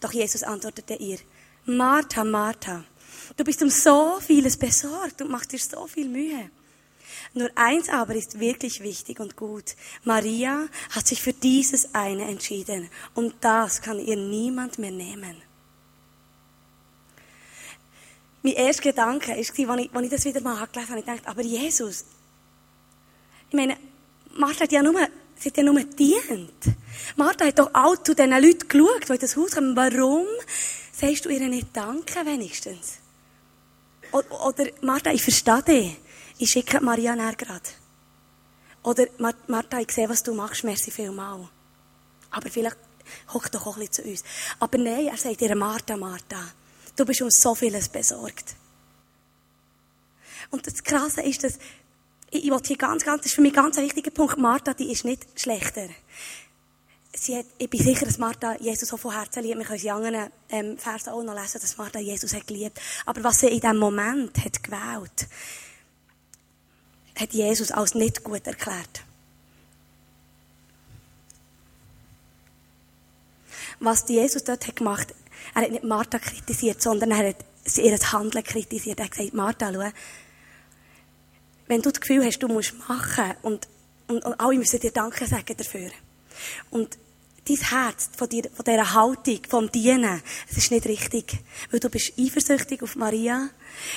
Doch 0.01 0.11
Jesus 0.11 0.43
antwortete 0.43 0.95
ihr, 0.95 1.19
Martha, 1.65 2.25
Martha, 2.25 2.83
du 3.37 3.43
bist 3.45 3.63
um 3.63 3.69
so 3.69 4.19
vieles 4.19 4.57
besorgt 4.57 5.21
und 5.21 5.31
machst 5.31 5.53
dir 5.53 5.59
so 5.59 5.87
viel 5.87 6.09
Mühe. 6.09 6.49
Nur 7.35 7.50
eins 7.56 7.89
aber 7.89 8.15
ist 8.15 8.39
wirklich 8.39 8.81
wichtig 8.83 9.19
und 9.19 9.35
gut. 9.35 9.75
Maria 10.03 10.68
hat 10.91 11.07
sich 11.07 11.21
für 11.21 11.33
dieses 11.33 11.95
eine 11.95 12.25
entschieden 12.25 12.89
und 13.15 13.33
das 13.41 13.81
kann 13.81 13.97
ihr 14.00 14.15
niemand 14.15 14.77
mehr 14.77 14.91
nehmen. 14.91 15.41
Mein 18.44 18.53
erster 18.53 18.83
Gedanke 18.83 19.30
war, 19.30 19.38
als 19.38 19.50
ich, 19.57 19.68
ich 20.03 20.09
das 20.09 20.25
wieder 20.25 20.41
mal 20.41 20.68
gelesen 20.68 20.89
habe, 20.89 21.00
ich 21.00 21.06
dachte, 21.06 21.27
aber 21.27 21.41
Jesus, 21.41 22.06
ich 23.50 23.56
meine, 23.56 23.77
Martha 24.36 24.65
hat 24.65 24.71
ja 24.71 24.83
nur, 24.83 25.00
sie 25.36 25.50
hat 25.50 25.57
ja 25.57 25.63
nur 25.63 25.81
dient. 25.83 26.51
Martha 27.15 27.45
hat 27.45 27.57
doch 27.57 27.74
auch 27.74 27.97
zu 27.97 28.13
diesen 28.13 28.31
Leuten 28.31 28.68
geschaut, 28.68 29.07
die 29.07 29.13
in 29.13 29.19
das 29.19 29.36
Haus 29.38 29.51
kommen. 29.51 29.75
Warum 29.75 30.27
sagst 30.91 31.25
du 31.25 31.29
ihr 31.29 31.47
nicht 31.47 31.68
Danke 31.74 32.25
wenigstens? 32.25 32.97
Oder, 34.12 34.68
Martha, 34.81 35.12
ich 35.12 35.24
verstehe 35.24 35.63
dich 35.63 35.97
ich 36.43 36.51
schicke 36.51 36.81
Maria 36.81 37.15
gerade. 37.15 37.69
Oder, 38.83 39.07
Martha, 39.47 39.79
ich 39.79 39.91
sehe, 39.91 40.09
was 40.09 40.23
du 40.23 40.33
machst, 40.33 40.65
merci 40.65 40.91
vielmal. 40.91 41.47
Aber 42.31 42.49
vielleicht 42.49 42.77
hock 43.33 43.49
doch 43.49 43.65
auch 43.65 43.77
ein 43.77 43.87
bisschen 43.87 44.03
zu 44.03 44.09
uns. 44.09 44.23
Aber 44.59 44.77
nein, 44.77 45.07
er 45.07 45.15
sagt 45.15 45.41
ihr, 45.41 45.55
Martha, 45.55 45.95
Martha, 45.95 46.51
du 46.97 47.05
bist 47.05 47.21
um 47.21 47.29
so 47.29 47.55
vieles 47.55 47.88
besorgt. 47.88 48.55
Und 50.51 50.67
das 50.67 50.83
Krasse 50.83 51.21
ist, 51.21 51.45
dass, 51.45 51.57
ich, 52.29 52.45
ich 52.45 52.67
hier 52.67 52.77
ganz, 52.77 53.05
ganz, 53.05 53.21
das 53.21 53.27
ist 53.27 53.35
für 53.35 53.41
mich 53.41 53.53
ganz 53.53 53.77
ein 53.77 53.85
wichtiger 53.85 54.12
Punkt, 54.12 54.38
Martha, 54.38 54.73
die 54.73 54.91
ist 54.91 55.05
nicht 55.05 55.25
schlechter. 55.39 55.88
Sie 57.15 57.38
hat, 57.38 57.45
ich 57.57 57.69
bin 57.69 57.81
sicher, 57.81 58.05
dass 58.05 58.17
Martha 58.17 58.57
Jesus 58.59 58.91
auch 58.91 59.00
von 59.00 59.13
Herzen 59.13 59.43
liebt. 59.43 59.59
Wir 59.59 59.65
können 59.65 59.79
in 59.79 59.91
anderen 59.91 60.31
ähm, 60.50 60.77
Versen 60.77 61.09
auch 61.09 61.23
noch 61.23 61.39
lesen, 61.39 61.62
dass 61.62 61.77
Martha 61.77 62.00
Jesus 62.00 62.33
hat 62.33 62.47
geliebt. 62.47 62.81
Aber 63.05 63.23
was 63.23 63.39
sie 63.39 63.47
in 63.47 63.62
diesem 63.62 63.77
Moment 63.77 64.43
hat 64.43 64.62
gewählt, 64.62 65.27
hat 67.15 67.34
Jesus 67.34 67.72
als 67.72 67.96
nicht 67.96 68.24
gut 68.24 68.46
erklärt. 68.48 69.03
Was 73.79 74.08
Jesus 74.08 74.43
dort 74.43 74.65
hat 74.67 74.77
gemacht, 74.77 75.13
er 75.53 75.63
hat 75.63 75.72
nicht 75.72 75.84
Martha 75.84 76.20
kritisiert, 76.20 76.82
sondern 76.82 77.12
er 77.12 77.29
hat 77.29 77.46
ihr 77.77 77.98
Handeln 78.12 78.43
kritisiert. 78.43 79.00
Er 79.00 79.05
hat 79.05 79.12
gesagt, 79.12 79.34
Martha, 79.34 79.72
schau, 79.74 79.91
wenn 81.67 81.82
du 81.82 81.91
das 81.91 82.01
Gefühl 82.01 82.24
hast, 82.25 82.39
du 82.39 82.48
musst 82.48 82.77
machen 82.88 83.34
und, 83.41 83.67
und, 84.08 84.24
und 84.24 84.39
alle 84.39 84.58
müssen 84.58 84.79
dir 84.79 84.91
Danke 84.91 85.25
sagen 85.25 85.55
dafür. 85.58 85.91
Und 86.70 86.98
dein 87.47 87.57
Herz 87.57 88.09
von, 88.15 88.29
dir, 88.29 88.43
von 88.53 88.63
dieser 88.65 88.93
Haltung, 88.93 89.39
vom 89.50 89.71
Dienen, 89.71 90.21
es 90.50 90.57
ist 90.57 90.71
nicht 90.71 90.85
richtig. 90.85 91.39
Weil 91.71 91.79
du 91.79 91.89
bist 91.89 92.13
eifersüchtig 92.17 92.81
auf 92.81 92.95
Maria. 92.95 93.50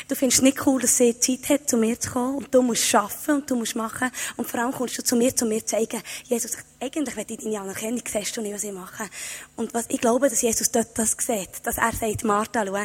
Du 0.09 0.15
findest 0.17 0.39
es 0.39 0.43
nicht 0.43 0.67
cool, 0.67 0.81
dass 0.81 0.97
sie 0.97 1.19
Zeit 1.19 1.49
hat, 1.49 1.69
zu 1.69 1.77
mir 1.77 1.99
zu 2.01 2.11
kommen. 2.11 2.37
Und 2.37 2.55
du 2.55 2.63
musst 2.63 2.93
arbeiten 2.95 3.33
und 3.33 3.51
du 3.51 3.57
musst 3.57 3.77
machen. 3.77 4.11
Und 4.37 4.49
vor 4.49 4.61
allem 4.61 4.73
kommst 4.73 4.99
du 4.99 5.05
zu 5.05 5.17
mir, 5.17 5.35
zu 5.35 5.47
mir 5.47 5.65
zeigen, 5.65 6.03
Jesus, 6.25 6.53
eigentlich, 6.81 7.17
wenn 7.17 7.27
ich 7.29 7.39
deine 7.39 7.61
Anerkennung 7.61 8.03
siehst 8.07 8.37
du 8.37 8.41
nicht, 8.41 8.55
was 8.55 8.65
ich 8.65 8.73
mache. 8.73 9.09
Und 9.55 9.73
was, 9.75 9.87
ich 9.89 10.01
glaube, 10.01 10.29
dass 10.29 10.43
Jesus 10.43 10.71
dort 10.71 10.99
das 10.99 11.17
sieht. 11.19 11.65
Dass 11.65 11.79
er 11.79 11.93
sagt, 11.93 12.25
Martha, 12.25 12.65
schau, 12.67 12.85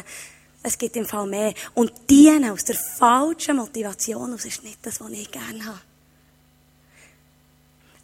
es 0.62 0.78
gibt 0.78 0.94
im 0.96 1.06
Fall 1.06 1.26
mehr. 1.26 1.54
Und 1.74 1.92
dienen 2.08 2.50
aus 2.50 2.64
der 2.64 2.76
falschen 2.76 3.56
Motivation, 3.56 4.30
das 4.30 4.44
ist 4.44 4.62
nicht 4.62 4.78
das, 4.82 5.00
was 5.00 5.10
ich 5.10 5.30
gerne 5.30 5.64
habe. 5.64 5.80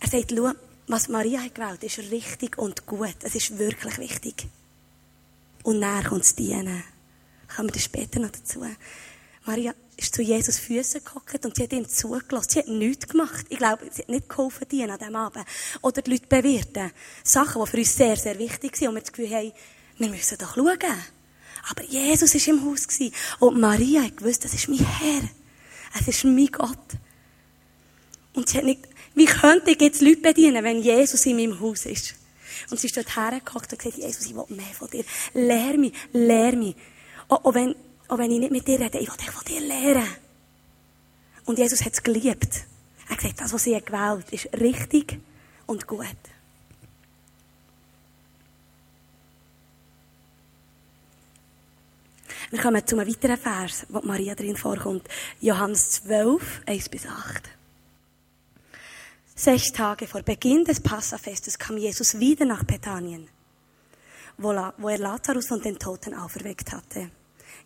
Er 0.01 0.09
sagt, 0.09 0.33
schau, 0.35 0.53
was 0.89 1.09
Maria 1.09 1.41
hat 1.43 1.55
gewählt, 1.55 1.83
ist 1.85 1.99
richtig 2.11 2.59
und 2.59 2.87
gut. 2.87 3.17
Es 3.23 3.35
ist 3.35 3.59
wirklich 3.59 3.99
wichtig. 3.99 4.47
Und 5.63 5.81
näher 5.81 6.05
kommt 6.09 6.23
es 6.23 6.35
dienen. 6.35 6.83
Kommen 7.55 7.73
wir 7.73 7.81
später 7.81 8.21
noch 8.21 8.31
dazu. 8.31 8.65
Maria 9.45 9.75
ist 9.97 10.15
zu 10.15 10.23
Jesus 10.23 10.59
Füßen 10.59 11.03
gehockt 11.05 11.45
und 11.45 11.57
sie 11.57 11.65
hat 11.65 11.73
ihm 11.73 11.89
zugelassen. 11.89 12.51
Sie 12.51 12.59
hat 12.61 12.69
nichts 12.69 13.09
gemacht. 13.09 13.47
Ich 13.49 13.59
glaube, 13.59 13.87
sie 13.91 14.03
hat 14.03 14.09
nicht 14.09 14.29
geholfen 14.29 14.69
dienen 14.69 14.91
an 14.91 14.99
diesem 14.99 15.17
Abend. 15.17 15.45
Oder 15.83 16.03
die 16.03 16.11
Leute 16.13 16.27
bewirten. 16.27 16.91
Sachen, 17.23 17.63
die 17.63 17.71
für 17.71 17.77
uns 17.79 17.97
sehr, 17.97 18.17
sehr 18.17 18.39
wichtig 18.39 18.77
sind. 18.77 18.89
Und 18.89 18.95
wir 18.95 19.01
das 19.01 19.13
Gefühl 19.13 19.35
haben, 19.35 19.53
wir 19.99 20.09
müssen 20.09 20.39
doch 20.39 20.55
schauen. 20.55 20.79
Aber 21.71 21.85
Jesus 21.85 22.35
war 22.35 22.55
im 22.55 22.65
Haus. 22.65 22.87
Und 23.41 23.61
Maria 23.61 24.03
hat 24.03 24.17
gewusst, 24.17 24.45
das 24.45 24.55
ist 24.55 24.69
mein 24.69 24.79
Herr. 24.79 25.23
Es 25.99 26.09
ist 26.09 26.25
mein 26.25 26.47
Gott. 26.47 26.79
Und 28.35 28.49
sie 28.49 28.59
hat 28.59 28.65
nicht, 28.65 28.87
wie 29.19 29.27
könnte 29.27 29.71
ich 29.71 29.81
jetzt 29.81 30.01
Leute 30.01 30.21
bedienen, 30.21 30.65
wenn 30.65 30.83
Jesus 30.83 31.27
in 31.27 31.37
meinem 31.37 31.61
Haus 31.61 31.87
ist? 31.87 32.15
Und 32.71 32.79
sie 32.79 32.87
ist 32.87 32.97
dort 32.97 33.15
hergehockt 33.17 33.73
und 33.73 33.79
gesagt, 33.79 33.99
Jesus, 33.99 34.27
ich 34.27 34.35
will 34.35 34.45
mehr 34.49 34.75
von 34.79 34.89
dir. 34.89 35.05
Lehr 35.35 35.79
mich, 35.79 35.93
lehr 36.13 36.57
mich. 36.57 36.75
Auch, 37.29 37.45
auch, 37.45 37.55
wenn, 37.55 37.75
auch 38.09 38.19
wenn 38.19 38.31
ich 38.31 38.39
nicht 38.39 38.53
mit 38.53 38.67
dir 38.67 38.81
rede, 38.81 38.99
ich 38.99 39.09
will 39.09 39.17
dich 39.17 39.31
von 39.31 39.45
dir 39.45 39.61
lernen. 39.61 40.09
Und 41.45 41.59
Jesus 41.59 41.85
hat 41.85 41.93
es 41.93 42.03
geliebt. 42.03 42.65
Er 43.07 43.13
hat 43.13 43.19
gesagt, 43.19 43.41
das, 43.41 43.53
was 43.53 43.65
sie 43.65 43.75
hat 43.75 43.87
gewählt 43.87 44.27
ist 44.33 44.49
richtig 44.61 45.19
und 45.67 45.87
gut. 45.87 46.07
Wir 52.51 52.61
kommen 52.61 52.87
zu 52.87 52.99
einem 52.99 53.09
weiteren 53.09 53.37
Vers, 53.37 53.87
wo 53.91 54.01
Maria 54.01 54.35
drin 54.35 54.57
vorkommt. 54.57 55.07
Johannes 55.41 56.03
12, 56.03 56.63
1 56.67 56.89
bis 56.89 57.07
8. 57.07 57.58
Sechs 59.41 59.71
Tage 59.71 60.09
vor 60.09 60.23
Beginn 60.23 60.65
des 60.65 60.81
Passafestes 60.81 61.61
kam 61.61 61.77
Jesus 61.77 62.19
wieder 62.19 62.45
nach 62.45 62.65
Bethanien, 62.65 63.29
wo 64.37 64.51
er 64.51 64.99
Lazarus 64.99 65.47
von 65.47 65.63
den 65.63 65.79
Toten 65.79 66.13
auferweckt 66.13 66.73
hatte. 66.73 67.13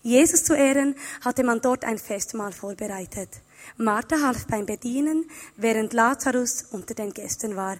Jesus 0.02 0.44
zu 0.44 0.52
Ehren 0.54 0.94
hatte 1.24 1.42
man 1.42 1.62
dort 1.62 1.86
ein 1.86 1.96
Festmahl 1.96 2.52
vorbereitet. 2.52 3.30
Martha 3.78 4.20
half 4.20 4.46
beim 4.48 4.66
Bedienen, 4.66 5.24
während 5.56 5.94
Lazarus 5.94 6.66
unter 6.72 6.92
den 6.92 7.14
Gästen 7.14 7.56
war, 7.56 7.78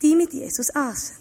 die 0.00 0.16
mit 0.16 0.32
Jesus 0.32 0.74
aßen. 0.74 1.18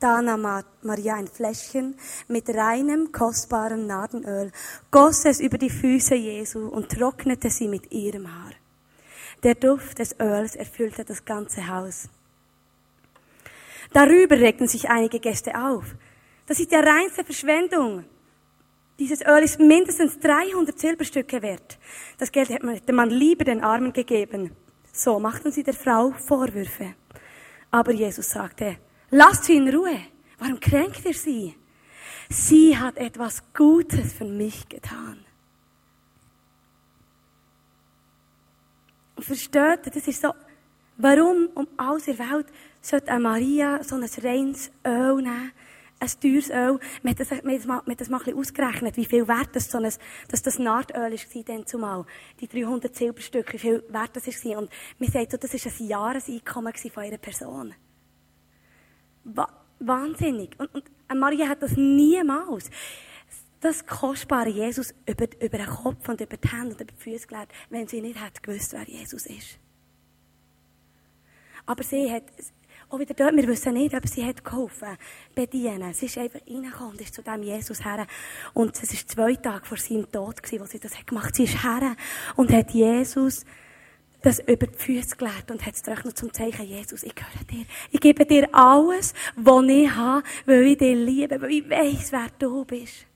Da 0.00 0.20
nahm 0.20 0.64
Maria 0.82 1.14
ein 1.14 1.28
Fläschchen 1.28 1.94
mit 2.28 2.50
reinem, 2.50 3.10
kostbarem 3.10 3.86
Nardenöl, 3.86 4.52
goss 4.90 5.24
es 5.24 5.40
über 5.40 5.56
die 5.56 5.70
Füße 5.70 6.14
Jesu 6.14 6.68
und 6.68 6.90
trocknete 6.90 7.48
sie 7.48 7.68
mit 7.68 7.90
ihrem 7.90 8.30
Haar. 8.30 8.52
Der 9.42 9.54
Duft 9.54 9.98
des 9.98 10.18
Öls 10.20 10.56
erfüllte 10.56 11.04
das 11.04 11.24
ganze 11.24 11.68
Haus. 11.68 12.08
Darüber 13.92 14.38
regten 14.38 14.66
sich 14.66 14.88
einige 14.90 15.20
Gäste 15.20 15.54
auf. 15.54 15.94
Das 16.46 16.60
ist 16.60 16.72
ja 16.72 16.80
reinste 16.80 17.24
Verschwendung. 17.24 18.04
Dieses 18.98 19.24
Öl 19.24 19.42
ist 19.44 19.60
mindestens 19.60 20.18
300 20.18 20.78
Silberstücke 20.78 21.40
wert. 21.40 21.78
Das 22.18 22.32
Geld 22.32 22.48
hätte 22.48 22.92
man 22.92 23.10
lieber 23.10 23.44
den 23.44 23.62
Armen 23.62 23.92
gegeben. 23.92 24.50
So 24.92 25.20
machten 25.20 25.52
sie 25.52 25.62
der 25.62 25.74
Frau 25.74 26.10
Vorwürfe. 26.10 26.94
Aber 27.70 27.92
Jesus 27.92 28.30
sagte, 28.30 28.78
Lasst 29.10 29.44
sie 29.44 29.56
in 29.56 29.68
Ruhe. 29.68 30.00
Warum 30.38 30.60
kränkt 30.60 31.04
ihr 31.04 31.14
sie? 31.14 31.54
Sie 32.28 32.76
hat 32.76 32.98
etwas 32.98 33.42
Gutes 33.54 34.12
für 34.12 34.24
mich 34.24 34.68
getan. 34.68 35.18
Und 39.07 39.07
versteht 39.20 39.86
ihr, 39.86 39.92
das 39.92 40.08
ist 40.08 40.22
so, 40.22 40.32
warum 40.96 41.48
um 41.54 41.68
alles 41.76 42.08
in 42.08 42.16
der 42.16 42.30
Welt 42.30 42.46
sollte 42.80 43.10
eine 43.10 43.20
Maria 43.20 43.82
so 43.82 43.96
ein 43.96 44.04
reines 44.22 44.70
Öl 44.86 45.16
nehmen? 45.16 45.52
Ein 46.00 46.08
teures 46.20 46.48
Öl. 46.50 46.78
Wir 47.02 47.10
haben 47.10 47.16
das, 47.16 47.30
wir 47.30 47.38
haben 47.38 47.56
das, 47.56 47.66
mal, 47.66 47.82
wir 47.84 47.90
haben 47.90 47.96
das 47.96 48.08
mal 48.08 48.18
ein 48.18 48.24
bisschen 48.24 48.38
ausgerechnet, 48.38 48.96
wie 48.96 49.04
viel 49.04 49.26
wert 49.26 49.48
das, 49.52 49.68
so 49.68 49.78
ein, 49.78 49.92
dass 50.28 50.42
das 50.42 50.58
Nahrtöl 50.60 51.12
war, 51.12 51.42
dann 51.42 51.66
zumal. 51.66 52.06
Die 52.40 52.46
300 52.46 52.94
Silberstücke, 52.94 53.54
wie 53.54 53.58
viel 53.58 53.84
wert 53.88 54.14
das 54.14 54.26
war. 54.26 54.58
Und 54.58 54.70
wir 54.98 55.10
sagen 55.10 55.26
so, 55.30 55.36
das 55.36 55.52
war 55.52 55.72
ein 55.72 55.88
Jahreseinkommen 55.88 56.72
von 56.72 57.02
einer 57.02 57.18
Person. 57.18 57.74
Wahnsinnig. 59.80 60.50
Und, 60.58 60.72
und 60.74 61.18
Maria 61.18 61.48
hat 61.48 61.62
das 61.62 61.76
niemals, 61.76 62.70
das 63.60 63.86
kostbare 63.86 64.48
Jesus 64.48 64.94
über, 65.06 65.26
über 65.40 65.58
den 65.58 65.66
Kopf 65.66 66.08
und 66.08 66.20
über 66.20 66.36
die 66.36 66.48
Hände 66.48 66.74
und 66.74 66.80
über 66.80 66.92
die 66.92 67.02
Füße 67.02 67.26
gelernt, 67.26 67.50
wenn 67.70 67.88
sie 67.88 68.00
nicht 68.00 68.22
hätte 68.22 68.40
gewusst, 68.40 68.72
wer 68.72 68.84
Jesus 68.84 69.26
ist. 69.26 69.58
Aber 71.66 71.82
sie 71.82 72.10
hat, 72.10 72.24
auch 72.88 72.98
wieder 72.98 73.14
dort, 73.14 73.36
wir 73.36 73.46
wissen 73.46 73.74
nicht, 73.74 73.94
ob 73.94 74.08
sie 74.08 74.24
hat 74.24 74.42
geholfen, 74.44 74.96
bedienen. 75.34 75.92
Sie 75.92 76.06
ist 76.06 76.16
einfach 76.16 76.40
reingekommen 76.48 76.92
und 76.92 77.00
ist 77.00 77.14
zu 77.14 77.22
dem 77.22 77.42
Jesus 77.42 77.84
her. 77.84 78.06
Und 78.54 78.74
es 78.82 78.90
war 78.90 79.06
zwei 79.06 79.34
Tage 79.34 79.66
vor 79.66 79.76
seinem 79.76 80.10
Tod, 80.10 80.42
gewesen, 80.42 80.62
wo 80.62 80.66
sie 80.66 80.78
das 80.78 80.98
hat 80.98 81.06
gemacht. 81.06 81.34
Sie 81.34 81.44
ist 81.44 81.62
her 81.62 81.94
und 82.36 82.50
hat 82.52 82.70
Jesus 82.70 83.44
das 84.22 84.40
über 84.40 84.66
die 84.66 84.78
Füße 84.78 85.16
gelegt 85.16 85.50
und 85.50 85.64
hat 85.64 85.74
es 85.74 86.04
noch 86.04 86.12
zum 86.12 86.32
Zeichen, 86.32 86.66
Jesus, 86.66 87.02
ich 87.02 87.14
gehöre 87.14 87.44
dir. 87.50 87.66
Ich 87.90 88.00
gebe 88.00 88.26
dir 88.26 88.48
alles, 88.52 89.14
was 89.36 89.64
ich 89.68 89.94
habe, 89.94 90.22
weil 90.46 90.62
ich 90.62 90.78
dich 90.78 90.96
liebe, 90.96 91.40
weil 91.40 91.50
ich 91.50 91.70
weiss, 91.70 92.10
wer 92.10 92.26
du 92.38 92.64
bist. 92.64 93.06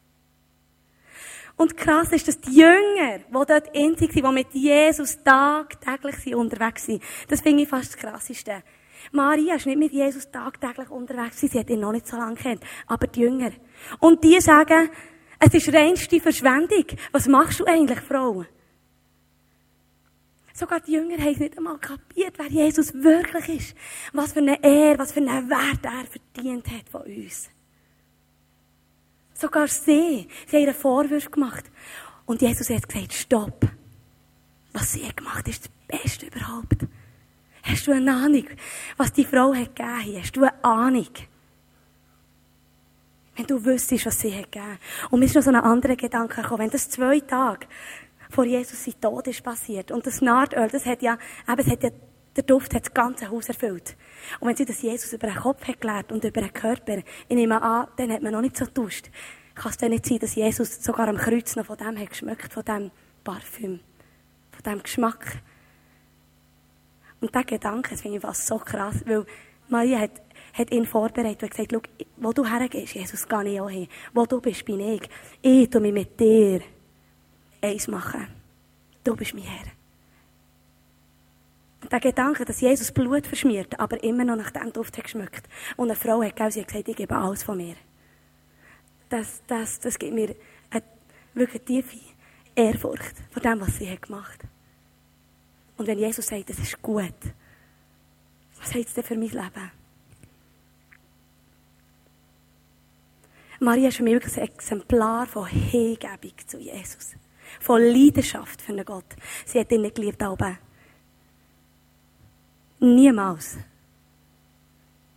Und 1.62 1.76
krass 1.76 2.10
ist, 2.10 2.26
dass 2.26 2.40
die 2.40 2.56
Jünger, 2.56 3.18
die 3.18 3.32
dort 3.32 3.68
in 3.72 3.96
sind, 3.96 4.12
die 4.12 4.22
mit 4.22 4.52
Jesus 4.52 5.22
tagtäglich 5.22 6.34
unterwegs 6.34 6.86
sind, 6.86 7.00
das 7.28 7.40
finde 7.40 7.62
ich 7.62 7.68
fast 7.68 7.94
das 7.94 7.96
Krasseste. 7.98 8.64
Maria 9.12 9.54
ist 9.54 9.66
nicht 9.66 9.78
mit 9.78 9.92
Jesus 9.92 10.28
tagtäglich 10.28 10.90
unterwegs, 10.90 11.38
sie 11.38 11.56
hat 11.56 11.70
ihn 11.70 11.78
noch 11.78 11.92
nicht 11.92 12.08
so 12.08 12.16
lange 12.16 12.34
kennt, 12.34 12.64
aber 12.88 13.06
die 13.06 13.20
Jünger. 13.20 13.52
Und 14.00 14.24
die 14.24 14.40
sagen, 14.40 14.90
es 15.38 15.54
ist 15.54 15.72
reinste 15.72 16.18
Verschwendung. 16.18 16.84
Was 17.12 17.28
machst 17.28 17.60
du 17.60 17.64
eigentlich, 17.64 18.00
Frau? 18.00 18.44
Sogar 20.52 20.80
die 20.80 20.94
Jünger 20.94 21.18
haben 21.18 21.32
es 21.34 21.38
nicht 21.38 21.56
einmal 21.56 21.78
kapiert, 21.78 22.34
wer 22.38 22.48
Jesus 22.48 22.92
wirklich 22.92 23.48
ist. 23.48 23.76
Was 24.12 24.32
für 24.32 24.40
eine 24.40 24.60
Ehre, 24.64 24.98
was 24.98 25.12
für 25.12 25.20
einen 25.20 25.48
Wert 25.48 25.84
er 25.84 26.06
verdient 26.10 26.66
hat 26.72 26.88
von 26.88 27.02
uns. 27.02 27.51
Sogar 29.42 29.66
sie, 29.66 30.28
sie 30.46 30.56
haben 30.56 30.66
einen 30.66 30.74
Vorwurf 30.74 31.28
gemacht. 31.28 31.64
Und 32.26 32.42
Jesus 32.42 32.70
hat 32.70 32.88
gesagt, 32.88 33.12
stopp. 33.12 33.66
Was 34.72 34.92
sie 34.92 35.04
hat 35.04 35.16
gemacht, 35.16 35.48
ist 35.48 35.64
das 35.64 36.00
Beste 36.00 36.26
überhaupt. 36.26 36.86
Hast 37.64 37.88
du 37.88 37.90
eine 37.92 38.14
Ahnung, 38.14 38.46
was 38.96 39.12
die 39.12 39.24
Frau 39.24 39.52
hat 39.52 39.74
gegeben 39.74 40.22
Hast 40.22 40.36
du 40.36 40.44
eine 40.44 40.64
Ahnung? 40.64 41.08
Wenn 43.34 43.46
du 43.46 43.64
wüsstest, 43.64 44.06
was 44.06 44.20
sie 44.20 44.32
hat 44.32 44.52
gegeben. 44.52 44.78
Und 45.10 45.18
mir 45.18 45.26
ist 45.26 45.34
noch 45.34 45.42
so 45.42 45.50
ein 45.50 45.56
anderer 45.56 45.96
Gedanke 45.96 46.40
gekommen. 46.40 46.60
Wenn 46.60 46.70
das 46.70 46.88
zwei 46.88 47.18
Tage 47.18 47.66
vor 48.30 48.44
Jesus 48.44 48.84
sein 48.84 48.94
Tod 49.00 49.26
ist 49.26 49.42
passiert. 49.42 49.90
Und 49.90 50.06
das 50.06 50.20
Nahrtöl, 50.20 50.68
das 50.68 50.86
hat 50.86 51.02
ja, 51.02 51.18
eben, 51.48 51.58
es 51.58 51.66
hat 51.66 51.82
ja, 51.82 51.90
der 52.36 52.44
Duft 52.44 52.76
hat 52.76 52.86
das 52.86 52.94
ganze 52.94 53.28
Haus 53.28 53.48
erfüllt. 53.48 53.96
Und 54.40 54.48
wenn 54.48 54.56
sie 54.56 54.64
das 54.64 54.82
Jesus 54.82 55.12
über 55.12 55.26
den 55.26 55.36
Kopf 55.36 55.66
hat 55.66 55.80
gelernt 55.80 56.12
und 56.12 56.24
über 56.24 56.40
den 56.40 56.52
Körper, 56.52 56.98
ich 57.28 57.36
nehme 57.36 57.60
an, 57.60 57.88
dann 57.96 58.12
hat 58.12 58.22
man 58.22 58.32
noch 58.32 58.40
nicht 58.40 58.56
so 58.56 58.64
getauscht. 58.64 59.10
Kann 59.54 59.70
es 59.70 59.76
denn 59.76 59.90
nicht 59.90 60.06
sein, 60.06 60.18
dass 60.18 60.34
Jesus 60.34 60.82
sogar 60.82 61.08
am 61.08 61.16
Kreuz 61.16 61.56
noch 61.56 61.66
von 61.66 61.76
dem 61.76 61.98
hat 61.98 62.10
geschmeckt, 62.10 62.52
von 62.52 62.64
dem 62.64 62.90
Parfüm, 63.22 63.80
von 64.50 64.62
dem 64.64 64.82
Geschmack. 64.82 65.42
Und 67.20 67.34
der 67.34 67.44
Gedanke, 67.44 67.90
das 67.90 68.00
finde 68.00 68.16
ich 68.16 68.22
fast 68.22 68.46
so 68.46 68.58
krass, 68.58 69.02
weil 69.06 69.26
Maria 69.68 70.00
hat, 70.00 70.22
hat 70.54 70.70
ihn 70.70 70.86
vorbereitet 70.86 71.42
und 71.42 71.50
gesagt, 71.50 71.72
schau, 71.72 71.80
wo 72.16 72.32
du 72.32 72.44
hergehst, 72.44 72.94
Jesus, 72.94 73.28
gehe 73.28 73.52
ich 73.52 73.60
auch 73.60 73.70
hin. 73.70 73.88
Wo 74.12 74.26
du 74.26 74.40
bist, 74.40 74.64
bin 74.64 74.80
ich. 74.80 75.02
Ich 75.40 75.70
tue 75.70 75.80
mich 75.80 75.92
mit 75.92 76.18
dir 76.18 76.60
eins 77.60 77.88
machen. 77.88 78.26
Du 79.04 79.16
bist 79.16 79.34
mein 79.34 79.44
Herr. 79.44 79.81
Der 81.92 82.00
Gedanke, 82.00 82.46
dass 82.46 82.62
Jesus 82.62 82.90
Blut 82.90 83.26
verschmiert, 83.26 83.78
aber 83.78 84.02
immer 84.02 84.24
noch 84.24 84.36
nach 84.36 84.50
dem 84.50 84.72
Duft 84.72 84.96
hat 84.96 85.04
geschmückt. 85.04 85.46
Und 85.76 85.90
eine 85.90 85.98
Frau 85.98 86.22
hat 86.22 86.36
gesagt, 86.36 86.88
ich 86.88 86.96
gebe 86.96 87.14
alles 87.14 87.42
von 87.42 87.58
mir. 87.58 87.76
Das, 89.10 89.42
das, 89.46 89.78
das 89.78 89.98
gibt 89.98 90.14
mir 90.14 90.34
eine 90.70 90.82
wirklich 91.34 91.62
tiefe 91.62 91.98
Ehrfurcht 92.54 93.14
vor 93.30 93.42
dem, 93.42 93.60
was 93.60 93.76
sie 93.76 93.90
hat 93.90 94.02
gemacht. 94.02 94.40
Und 95.76 95.86
wenn 95.86 95.98
Jesus 95.98 96.26
sagt, 96.26 96.48
das 96.48 96.58
ist 96.58 96.80
gut, 96.80 97.14
was 98.58 98.74
heißt 98.74 98.88
es 98.88 98.94
denn 98.94 99.04
für 99.04 99.16
mein 99.16 99.28
Leben? 99.28 99.70
Maria 103.60 103.88
ist 103.88 103.98
für 103.98 104.02
mich 104.02 104.14
wirklich 104.14 104.38
ein 104.38 104.48
Exemplar 104.48 105.26
von 105.26 105.46
Hingebung 105.46 106.32
zu 106.46 106.58
Jesus 106.58 107.16
von 107.60 107.82
Leidenschaft 107.82 108.62
für 108.62 108.72
einen 108.72 108.84
Gott. 108.84 109.04
Sie 109.44 109.60
hat 109.60 109.70
ihn 109.72 109.82
nicht 109.82 109.96
geliebt, 109.96 110.22
aber 110.22 110.56
niemals. 112.82 113.56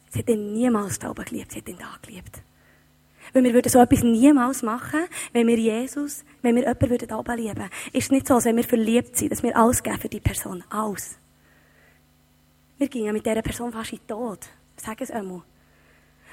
Sie 0.10 0.20
hat 0.20 0.30
ihn 0.30 0.54
niemals 0.54 1.00
da 1.00 1.10
oben 1.10 1.26
geliebt, 1.26 1.52
sie 1.52 1.60
hat 1.60 1.68
ihn 1.68 1.78
da 1.78 1.98
geliebt. 2.02 2.42
Weil 3.34 3.44
wir 3.44 3.54
würden 3.54 3.70
so 3.70 3.80
etwas 3.80 4.04
niemals 4.04 4.64
machen, 4.64 5.06
wenn 5.34 5.48
wir 5.48 5.58
Jesus, 5.58 6.24
wenn 6.42 6.56
wir 6.56 6.64
jemanden 6.64 6.90
würden 6.90 7.08
da 7.08 7.18
oben 7.18 7.38
lieben. 7.38 7.70
Ist 7.92 8.12
nicht 8.12 8.28
so, 8.28 8.36
als 8.36 8.46
wenn 8.46 8.56
wir 8.56 8.64
verliebt 8.64 9.18
sind, 9.18 9.32
dass 9.32 9.44
wir 9.44 9.56
alles 9.58 9.84
geben 9.84 9.98
für 9.98 10.08
die 10.08 10.20
Person. 10.20 10.64
Alles. 10.70 11.18
Wir 12.78 12.88
gingen 12.88 13.14
mit 13.14 13.26
dieser 13.26 13.42
Person 13.42 13.72
fast 13.72 13.94
in 13.94 14.00
den 14.00 14.08
Tod. 14.08 14.40
Sag 14.78 15.02
es 15.02 15.12
einmal. 15.12 15.42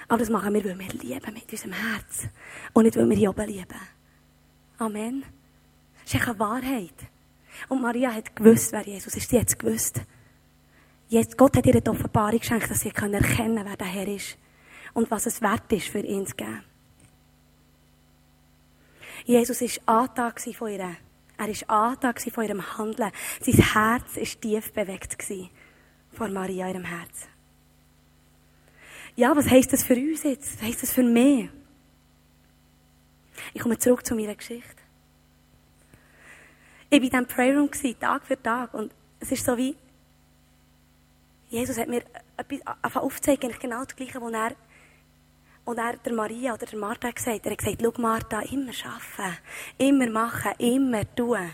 Aber 0.08 0.18
das 0.18 0.30
machen 0.30 0.52
wir, 0.52 0.64
weil 0.64 0.78
wir 0.78 0.88
lieben 0.88 1.34
mit 1.34 1.50
unserem 1.50 1.72
Herz. 1.72 2.28
Und 2.72 2.84
nicht, 2.84 2.96
weil 2.96 3.08
wir 3.08 3.16
hier 3.16 3.30
oben 3.30 3.46
lieben. 3.46 3.80
Amen. 4.78 5.24
ist 6.04 6.14
echt 6.14 6.28
eine 6.28 6.38
Wahrheit. 6.38 6.94
Und 7.68 7.82
Maria 7.82 8.12
hat 8.12 8.34
gewusst, 8.34 8.72
wer 8.72 8.82
Jesus 8.82 9.14
ist. 9.14 9.30
Sie 9.30 9.40
hat 9.40 9.48
es 9.48 9.58
gewusst. 9.58 10.02
Gott 11.36 11.56
hat 11.56 11.66
ihr 11.66 11.78
die 11.78 11.90
Offenbarung 11.90 12.38
geschenkt, 12.38 12.70
dass 12.70 12.80
sie 12.80 12.88
erkennen 12.88 13.22
kann, 13.22 13.54
wer 13.54 13.76
der 13.76 13.86
Herr 13.86 14.08
ist. 14.08 14.38
Und 14.94 15.10
was 15.10 15.26
es 15.26 15.42
wert 15.42 15.70
ist, 15.72 15.88
für 15.88 16.00
ihn 16.00 16.26
zu 16.26 16.34
geben. 16.34 16.62
Jesus 19.24 19.60
war 19.60 20.00
Antag 20.00 20.40
von 20.40 20.68
ihr. 20.68 20.96
Er 21.36 21.48
war 21.48 21.90
Antag 21.90 22.20
von 22.20 22.44
ihrem 22.44 22.78
Handeln. 22.78 23.12
Sein 23.40 23.54
Herz 23.54 24.16
war 24.16 24.40
tief 24.40 24.72
bewegt 24.72 25.16
von 26.12 26.32
Maria, 26.32 26.68
ihrem 26.68 26.84
Herz. 26.84 27.28
Ja, 29.14 29.36
was 29.36 29.50
heisst 29.50 29.72
das 29.72 29.84
für 29.84 29.94
uns 29.94 30.22
jetzt? 30.22 30.56
Was 30.56 30.62
heisst 30.62 30.82
das 30.82 30.92
für 30.92 31.02
mich? 31.02 31.50
Ich 33.52 33.60
komme 33.60 33.78
zurück 33.78 34.06
zu 34.06 34.14
meiner 34.14 34.34
Geschichte. 34.34 34.82
Ich 36.88 36.98
war 36.98 37.04
in 37.04 37.10
diesem 37.10 37.26
Prayer 37.26 38.00
Tag 38.00 38.26
für 38.26 38.42
Tag. 38.42 38.72
Und 38.72 38.92
es 39.20 39.32
ist 39.32 39.44
so 39.44 39.56
wie, 39.56 39.76
Jesus 41.52 41.76
hat 41.76 41.86
mir 41.86 42.02
etwas 42.38 42.96
aufgezeigt, 42.96 43.60
genau 43.60 43.84
das 43.84 43.94
Gleiche, 43.94 44.22
was 44.22 44.32
er, 44.32 44.56
und 45.66 45.78
er 45.78 45.98
der 45.98 46.14
Maria 46.14 46.54
oder 46.54 46.64
der 46.64 46.78
Martha 46.78 47.10
gesagt 47.10 47.40
hat. 47.40 47.46
Er 47.46 47.52
hat 47.52 47.58
gesagt, 47.58 47.82
schau 47.82 47.92
Martha, 48.00 48.40
immer 48.40 48.72
arbeiten, 48.84 49.38
immer 49.76 50.10
machen, 50.10 50.52
immer 50.56 51.14
tun. 51.14 51.50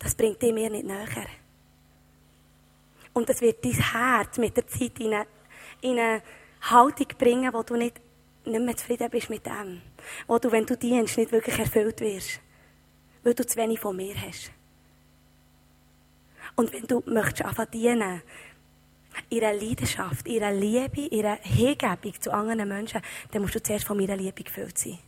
Das 0.00 0.16
bringt 0.16 0.42
dich 0.42 0.52
mir 0.52 0.70
nicht 0.70 0.86
näher. 0.86 1.26
Und 3.12 3.28
das 3.28 3.40
wird 3.40 3.64
dein 3.64 3.72
Herz 3.72 4.38
mit 4.38 4.56
der 4.56 4.66
Zeit 4.66 4.98
in 4.98 5.14
eine, 5.14 5.26
in 5.82 5.98
eine 6.00 6.22
Haltung 6.62 7.06
bringen, 7.16 7.54
wo 7.54 7.62
du 7.62 7.76
nicht, 7.76 8.00
nicht 8.44 8.60
mehr 8.60 8.76
zufrieden 8.76 9.08
bist 9.08 9.30
mit 9.30 9.46
dem. 9.46 9.82
Wo 10.26 10.38
du, 10.40 10.50
wenn 10.50 10.66
du 10.66 10.76
dienst, 10.76 11.16
nicht 11.16 11.30
wirklich 11.30 11.60
erfüllt 11.60 12.00
wirst. 12.00 12.40
Weil 13.22 13.34
du 13.34 13.46
zu 13.46 13.56
wenig 13.56 13.78
von 13.78 13.94
mir 13.96 14.20
hast. 14.20 14.50
Und 16.56 16.72
wenn 16.72 16.86
du 16.86 17.02
möchtest 17.06 17.44
anfangen 17.44 17.70
dienen, 17.70 18.22
ihre 19.30 19.52
Leidenschaft, 19.52 20.28
ihre 20.28 20.54
Liebe, 20.54 21.08
ihre 21.10 21.38
Hingebung 21.42 22.20
zu 22.20 22.32
anderen 22.32 22.68
Menschen, 22.68 23.00
dann 23.30 23.42
musst 23.42 23.54
du 23.54 23.62
zuerst 23.62 23.86
von 23.86 23.96
meiner 23.96 24.16
Liebe 24.16 24.42
gefüllt 24.42 24.78
sein. 24.78 24.98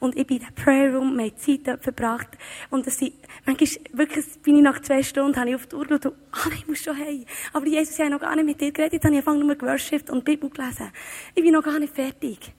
Und 0.00 0.16
ich 0.16 0.26
bin 0.26 0.38
in 0.38 0.44
den 0.44 0.54
Prayer 0.54 0.94
Room, 0.94 1.16
wir 1.16 1.24
haben 1.24 1.36
Zeit 1.36 1.60
dort 1.66 1.82
verbracht. 1.82 2.28
Und 2.70 2.86
das 2.86 2.98
sind, 2.98 3.14
manchmal, 3.44 3.68
wirklich, 3.92 4.26
bin 4.42 4.56
ich 4.56 4.62
nach 4.62 4.80
zwei 4.80 5.02
Stunden, 5.02 5.36
habe 5.36 5.50
ich 5.50 5.56
auf 5.56 5.66
die 5.66 5.76
Uhr 5.76 5.86
geschaut 5.86 6.06
und, 6.06 6.14
ah, 6.32 6.50
ich 6.54 6.66
muss 6.66 6.80
schon 6.80 6.96
heim. 6.96 7.24
Aber 7.52 7.66
Jesus, 7.66 7.94
ich 7.94 8.00
habe 8.00 8.10
noch 8.10 8.20
gar 8.20 8.36
nicht 8.36 8.44
mit 8.44 8.60
dir 8.60 8.72
geredet, 8.72 8.94
jetzt 8.94 9.04
habe 9.04 9.14
ich 9.14 9.26
angefangen, 9.26 9.46
nur 9.46 9.56
geworshipped 9.56 10.10
und 10.10 10.24
Bibel 10.24 10.50
gelesen. 10.50 10.90
Ich 11.34 11.42
bin 11.42 11.52
noch 11.52 11.62
gar 11.62 11.78
nicht 11.78 11.94
fertig. 11.94 12.52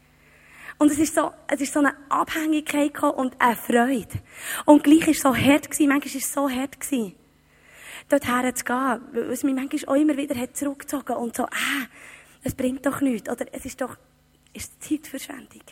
Und 0.80 0.92
es 0.92 0.98
ist 0.98 1.16
so, 1.16 1.32
es 1.48 1.62
ist 1.62 1.74
so 1.74 1.80
eine 1.80 1.94
Abhängigkeit 2.10 3.02
und 3.04 3.40
eine 3.40 3.56
Freude. 3.56 4.20
Und 4.66 4.84
gleich 4.84 5.02
war 5.02 5.10
es 5.10 5.22
so 5.22 5.36
hart 5.36 5.70
gewesen, 5.70 5.90
manchmal 5.90 6.13
war 6.13 6.20
es 6.20 6.34
so 6.34 6.50
hart 6.50 6.80
gewesen, 6.80 7.16
dorthin 8.10 8.56
zu 8.56 8.66
gehen, 8.66 9.02
weil 9.12 9.32
es 9.32 9.44
mich 9.44 9.56
manchmal 9.56 9.96
auch 9.96 10.02
immer 10.02 10.18
wieder 10.18 10.36
hat 10.36 10.56
zurückgezogen 10.56 11.16
und 11.16 11.36
so, 11.36 11.44
ah, 11.44 11.88
es 12.44 12.56
bringt 12.56 12.86
doch 12.86 13.02
nichts, 13.02 13.30
oder 13.30 13.46
es 13.52 13.66
ist 13.66 13.82
doch, 13.82 13.98
ist 14.54 14.84
Zeitverschwendung. 14.84 15.64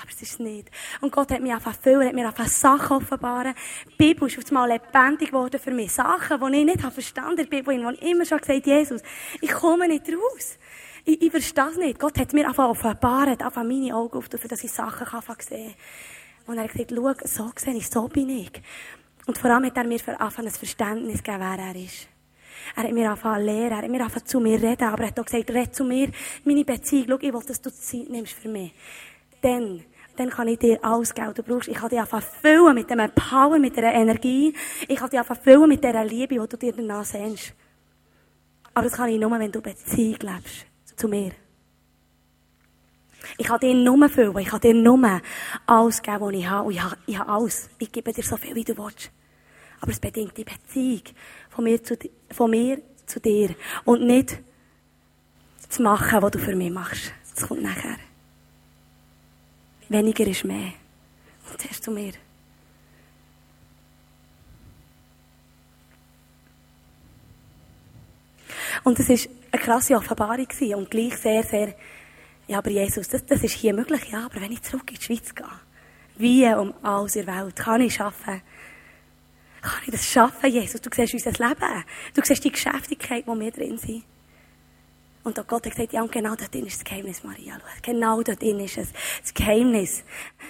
Aber 0.00 0.10
es 0.10 0.22
ist 0.22 0.32
es 0.34 0.38
nicht. 0.38 0.70
Und 1.00 1.12
Gott 1.12 1.32
hat 1.32 1.40
mir 1.40 1.54
einfach 1.56 1.74
viel, 1.74 2.04
hat 2.04 2.14
mir 2.14 2.28
einfach 2.28 2.46
Sachen 2.46 2.98
offenbaren. 2.98 3.54
Die 3.86 3.96
Bibel 3.96 4.28
ist 4.28 4.38
auf 4.38 4.44
einmal 4.48 4.68
lebendig 4.68 5.30
geworden 5.30 5.58
für 5.58 5.72
mich. 5.72 5.92
Sachen, 5.92 6.40
die 6.40 6.58
ich 6.58 6.64
nicht 6.64 6.82
habe 6.84 6.92
verstanden 6.92 7.36
der 7.36 7.44
Bibel, 7.44 7.84
wo 7.84 7.90
ich 7.90 8.02
immer 8.02 8.24
schon 8.24 8.38
gesagt 8.38 8.66
Jesus, 8.66 9.02
ich 9.40 9.50
komme 9.50 9.88
nicht 9.88 10.08
raus. 10.08 10.56
Ich, 11.04 11.20
ich 11.20 11.30
verstehe 11.30 11.70
es 11.70 11.76
nicht. 11.76 11.98
Gott 11.98 12.16
hat 12.16 12.32
mir 12.32 12.46
einfach 12.46 12.68
offenbart, 12.68 13.42
einfach 13.42 13.64
meine 13.64 13.94
Augen 13.94 14.18
auf, 14.18 14.28
dass 14.28 14.62
ich 14.62 14.70
Sachen 14.70 15.06
kann 15.06 15.22
sehen 15.40 15.74
kann. 15.74 15.74
Und 16.46 16.58
er 16.58 16.64
hat 16.64 16.72
gesagt, 16.72 16.92
schau, 16.94 17.26
so 17.26 17.52
sehe 17.56 17.74
ich, 17.74 17.88
so 17.88 18.08
bin 18.08 18.28
ich. 18.30 18.52
Und 19.28 19.38
vor 19.38 19.50
allem 19.50 19.66
hat 19.66 19.76
er 19.76 19.84
mir 19.84 20.00
für 20.00 20.20
ein 20.20 20.30
Verständnis 20.30 21.22
gegeben, 21.22 21.38
wer 21.40 21.64
er 21.64 21.76
ist. 21.76 22.08
Er 22.74 22.82
hat 22.82 22.92
mir 22.92 23.08
angefangen 23.08 23.46
zu 23.46 23.46
lehren, 23.46 23.70
er 23.70 23.76
hat 23.76 23.88
mir 23.88 24.00
angefangen 24.00 24.26
zu 24.26 24.40
mir 24.40 24.60
reden, 24.60 24.88
aber 24.88 25.02
er 25.04 25.08
hat 25.08 25.20
auch 25.20 25.24
gesagt, 25.24 25.50
red 25.50 25.72
zu 25.72 25.84
mir, 25.84 26.10
meine 26.44 26.64
Beziehung, 26.64 27.06
schau, 27.08 27.18
ich 27.20 27.32
will, 27.32 27.42
dass 27.46 27.60
du 27.62 27.70
Zeit 27.72 28.10
nimmst 28.10 28.32
für 28.32 28.48
mich 28.48 28.72
dann, 29.40 29.84
dann 30.16 30.30
kann 30.30 30.48
ich 30.48 30.58
dir 30.58 30.82
alles 30.82 31.14
Geld, 31.14 31.38
du 31.38 31.42
brauchst. 31.42 31.68
Ich 31.68 31.76
kann 31.76 31.88
dich 31.88 32.00
einfach 32.00 32.22
füllen 32.22 32.74
mit 32.74 32.90
dem 32.90 33.10
Power, 33.10 33.58
mit 33.58 33.76
dieser 33.76 33.92
Energie. 33.92 34.54
Ich 34.86 34.96
kann 34.96 35.10
dich 35.10 35.18
einfach 35.18 35.40
füllen 35.40 35.68
mit 35.68 35.82
dieser 35.82 36.04
Liebe, 36.04 36.34
die 36.34 36.48
du 36.48 36.56
dir 36.56 36.72
danach 36.72 37.04
sehnst. 37.04 37.54
Aber 38.74 38.84
das 38.84 38.96
kann 38.96 39.08
ich 39.08 39.20
nur, 39.20 39.30
wenn 39.30 39.52
du 39.52 39.60
Beziehung 39.60 40.18
lebst. 40.20 40.66
Zu 40.96 41.08
mir. 41.08 41.32
Ich 43.36 43.46
kann 43.46 43.60
dir 43.60 43.74
nur 43.74 44.08
füllen. 44.08 44.36
Ich 44.38 44.48
kann 44.48 44.60
dir 44.60 44.74
nur 44.74 45.20
alles 45.66 46.02
geben, 46.02 46.20
was 46.20 46.32
ich 46.32 46.48
habe. 46.48 46.64
Und 46.64 46.72
ich 46.72 46.82
habe, 46.82 46.96
ich 47.06 47.18
habe 47.18 47.30
alles. 47.30 47.70
Ich 47.78 47.92
gebe 47.92 48.12
dir 48.12 48.24
so 48.24 48.36
viel, 48.36 48.54
wie 48.54 48.64
du 48.64 48.76
willst. 48.76 49.10
Aber 49.80 49.90
es 49.90 50.00
bedingt 50.00 50.36
die 50.36 50.44
Beziehung 50.44 51.02
von 51.50 51.64
mir 51.64 51.82
zu, 51.82 51.96
von 52.30 52.50
mir 52.50 52.80
zu 53.06 53.20
dir. 53.20 53.54
Und 53.84 54.02
nicht 54.02 54.38
zu 55.68 55.82
machen, 55.82 56.22
was 56.22 56.30
du 56.32 56.38
für 56.38 56.56
mich 56.56 56.70
machst. 56.70 57.12
Das 57.34 57.46
kommt 57.46 57.62
nachher. 57.62 57.96
Weniger 59.88 60.26
ist 60.26 60.44
mehr. 60.44 60.72
Und 61.50 61.60
zuerst 61.60 61.84
zu 61.84 61.90
mir. 61.90 62.12
Und 68.84 68.98
es 68.98 69.08
war 69.08 69.32
eine 69.52 69.62
krasse 69.62 69.96
Offenbarung 69.96 70.46
und 70.76 70.90
gleich 70.90 71.16
sehr, 71.16 71.42
sehr, 71.42 71.74
ja, 72.46 72.58
aber 72.58 72.70
Jesus, 72.70 73.08
das, 73.08 73.24
das 73.26 73.42
ist 73.42 73.54
hier 73.54 73.74
möglich, 73.74 74.10
ja, 74.10 74.26
aber 74.26 74.40
wenn 74.40 74.52
ich 74.52 74.62
zurück 74.62 74.90
in 74.90 74.96
die 74.96 75.02
Schweiz 75.02 75.34
gehe, 75.34 75.46
wie 76.16 76.46
um 76.54 76.72
alles 76.82 77.16
in 77.16 77.26
der 77.26 77.44
Welt, 77.44 77.56
kann 77.56 77.80
ich 77.80 77.94
schaffen? 77.94 78.40
Kann 79.62 79.82
ich 79.86 79.90
das 79.92 80.06
schaffen, 80.06 80.50
Jesus? 80.50 80.80
Du 80.80 80.90
siehst 80.94 81.14
unser 81.14 81.32
Leben. 81.32 81.84
Du 82.14 82.22
siehst 82.24 82.44
die 82.44 82.52
Geschäftigkeit, 82.52 83.26
wo 83.26 83.38
wir 83.38 83.50
drin 83.50 83.78
sind. 83.78 84.04
Und 85.24 85.36
Gott 85.46 85.66
hat 85.66 85.72
gesagt, 85.72 85.92
ja, 85.92 86.00
und 86.00 86.10
genau 86.10 86.34
dort 86.36 86.54
ist 86.54 86.78
das 86.78 86.84
Geheimnis, 86.84 87.22
Maria. 87.22 87.58
Genau 87.82 88.22
dort 88.22 88.42
ist 88.42 88.78
es. 88.78 88.88
Das 89.20 89.34
Geheimnis. 89.34 90.02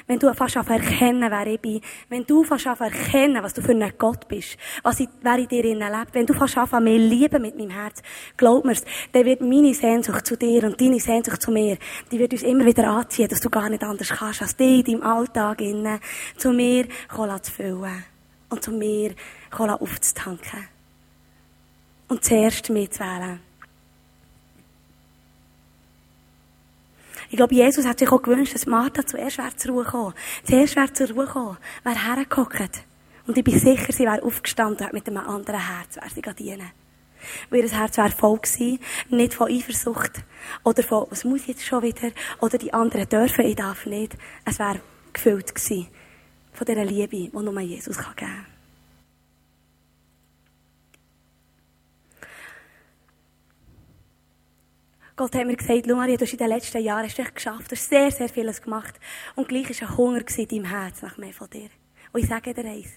Wenn 0.06 0.20
du 0.20 0.32
fast 0.34 0.54
erkennen, 0.54 1.28
wer 1.30 1.46
ich 1.48 1.60
bin, 1.60 1.80
wenn 2.08 2.24
du 2.24 2.44
fast 2.44 2.66
erkennen, 2.66 3.42
was 3.42 3.54
du 3.54 3.62
für 3.62 3.72
ein 3.72 3.92
Gott 3.98 4.28
bist, 4.28 4.56
was 4.84 5.00
ich, 5.00 5.08
wer 5.22 5.36
in 5.36 5.48
dir 5.48 5.64
lebt, 5.64 6.14
wenn 6.14 6.26
du 6.26 6.32
fast 6.32 6.58
anfangen, 6.58 6.84
mehr 6.84 6.98
lieben 6.98 7.42
mit 7.42 7.58
meinem 7.58 7.70
Herz, 7.70 8.02
glaub 8.36 8.64
mir's, 8.64 8.84
dann 9.12 9.24
wird 9.24 9.40
meine 9.40 9.74
Sehnsucht 9.74 10.24
zu 10.24 10.36
dir 10.36 10.62
und 10.64 10.80
deine 10.80 11.00
Sehnsucht 11.00 11.42
zu 11.42 11.50
mir, 11.50 11.76
die 12.12 12.18
wird 12.20 12.32
uns 12.32 12.42
immer 12.42 12.64
wieder 12.64 12.88
anziehen, 12.88 13.28
dass 13.28 13.40
du 13.40 13.50
gar 13.50 13.68
nicht 13.68 13.82
anders 13.82 14.10
kannst, 14.10 14.42
als 14.42 14.54
dich 14.54 14.86
in 14.86 15.00
deinem 15.00 15.02
Alltag 15.02 15.60
innen, 15.60 15.98
zu 16.36 16.52
mir 16.52 16.86
zu 17.42 17.52
füllen. 17.52 18.04
Und 18.50 18.62
zu 18.62 18.70
mir 18.70 19.14
kommen 19.50 19.70
aufzutanken. 19.70 20.68
Und 22.08 22.24
zuerst 22.24 22.70
mitzuwählen. 22.70 23.40
Ich 27.30 27.37
glaube, 27.37 27.54
Jesus 27.54 27.87
hat 27.87 27.98
sich 27.98 28.11
auch 28.11 28.22
gewünscht, 28.22 28.54
dass 28.54 28.64
Martha 28.64 29.06
zuerst 29.06 29.38
zur 29.58 29.72
Ruhe 29.72 29.84
gekommen. 29.84 30.14
Zuerst 30.44 30.76
wäre 30.76 30.92
zur 30.92 31.11
Ruhe 31.11 31.26
gekommen, 31.26 31.58
wäre 31.84 32.16
hergehockt. 32.16 32.84
Und 33.26 33.37
ich 33.37 33.44
bin 33.44 33.58
sicher, 33.58 33.92
sie 33.92 34.04
wäre 34.04 34.22
aufgestanden 34.22 34.87
und 34.87 34.94
mit 34.94 35.06
einem 35.06 35.18
anderen 35.18 35.61
Herz 35.61 35.96
wäre 35.96 36.08
sie 36.08 36.42
dienen. 36.42 36.70
Weil 37.50 37.64
ihr 37.64 37.70
Herz 37.70 37.98
wäre 37.98 38.11
voll 38.11 38.38
gewesen, 38.38 38.78
nicht 39.11 39.34
von 39.34 39.50
Eifersucht 39.50 40.24
oder 40.64 40.82
von, 40.82 41.06
was 41.11 41.24
muss 41.24 41.42
ich 41.42 41.48
jetzt 41.48 41.66
schon 41.66 41.82
wieder, 41.82 42.11
oder 42.40 42.56
die 42.56 42.72
anderen 42.72 43.06
dürfen, 43.06 43.44
ich 43.44 43.56
darf 43.56 43.84
nicht. 43.84 44.16
Es 44.46 44.58
wäre 44.58 44.80
gefüllt 45.12 45.54
gewesen 45.54 45.88
von 46.58 46.66
dieser 46.66 46.84
Liebe, 46.84 47.16
die 47.16 47.30
nur 47.32 47.60
Jesus 47.60 47.96
geben 47.96 48.16
kann. 48.16 48.46
Gott 55.14 55.34
hat 55.34 55.46
mir 55.46 55.56
gesagt, 55.56 55.86
Maria, 55.86 56.16
du 56.16 56.24
hast 56.24 56.32
in 56.32 56.38
den 56.38 56.48
letzten 56.48 56.82
Jahren 56.82 57.04
hast 57.04 57.18
dich 57.18 57.34
geschafft, 57.34 57.70
du 57.70 57.76
hast 57.76 57.88
sehr, 57.88 58.10
sehr 58.10 58.28
vieles 58.28 58.62
gemacht. 58.62 58.98
Und 59.34 59.48
gleich 59.48 59.80
war 59.80 59.88
ein 59.88 59.96
Hunger 59.96 60.22
in 60.36 60.48
deinem 60.48 60.64
Herz 60.64 61.02
nach 61.02 61.16
mehr 61.16 61.32
von 61.32 61.50
dir. 61.50 61.70
Und 62.12 62.22
ich 62.22 62.28
sage 62.28 62.54
dir 62.54 62.64
eins. 62.64 62.88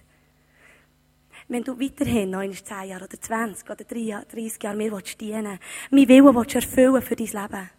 Wenn 1.48 1.64
du 1.64 1.80
weiterhin, 1.80 2.30
noch 2.30 2.42
in 2.42 2.54
10 2.54 2.90
Jahre 2.90 3.06
oder 3.06 3.20
20 3.20 3.70
oder 3.70 3.84
30 3.84 4.64
Jahre 4.64 4.76
mir 4.76 4.92
dienen 5.02 5.60
willst, 5.60 5.92
mein 5.92 6.08
Willen 6.08 6.36
willst 6.36 6.56
erfüllen 6.56 7.02
für 7.02 7.16
dein 7.16 7.28
Leben. 7.28 7.70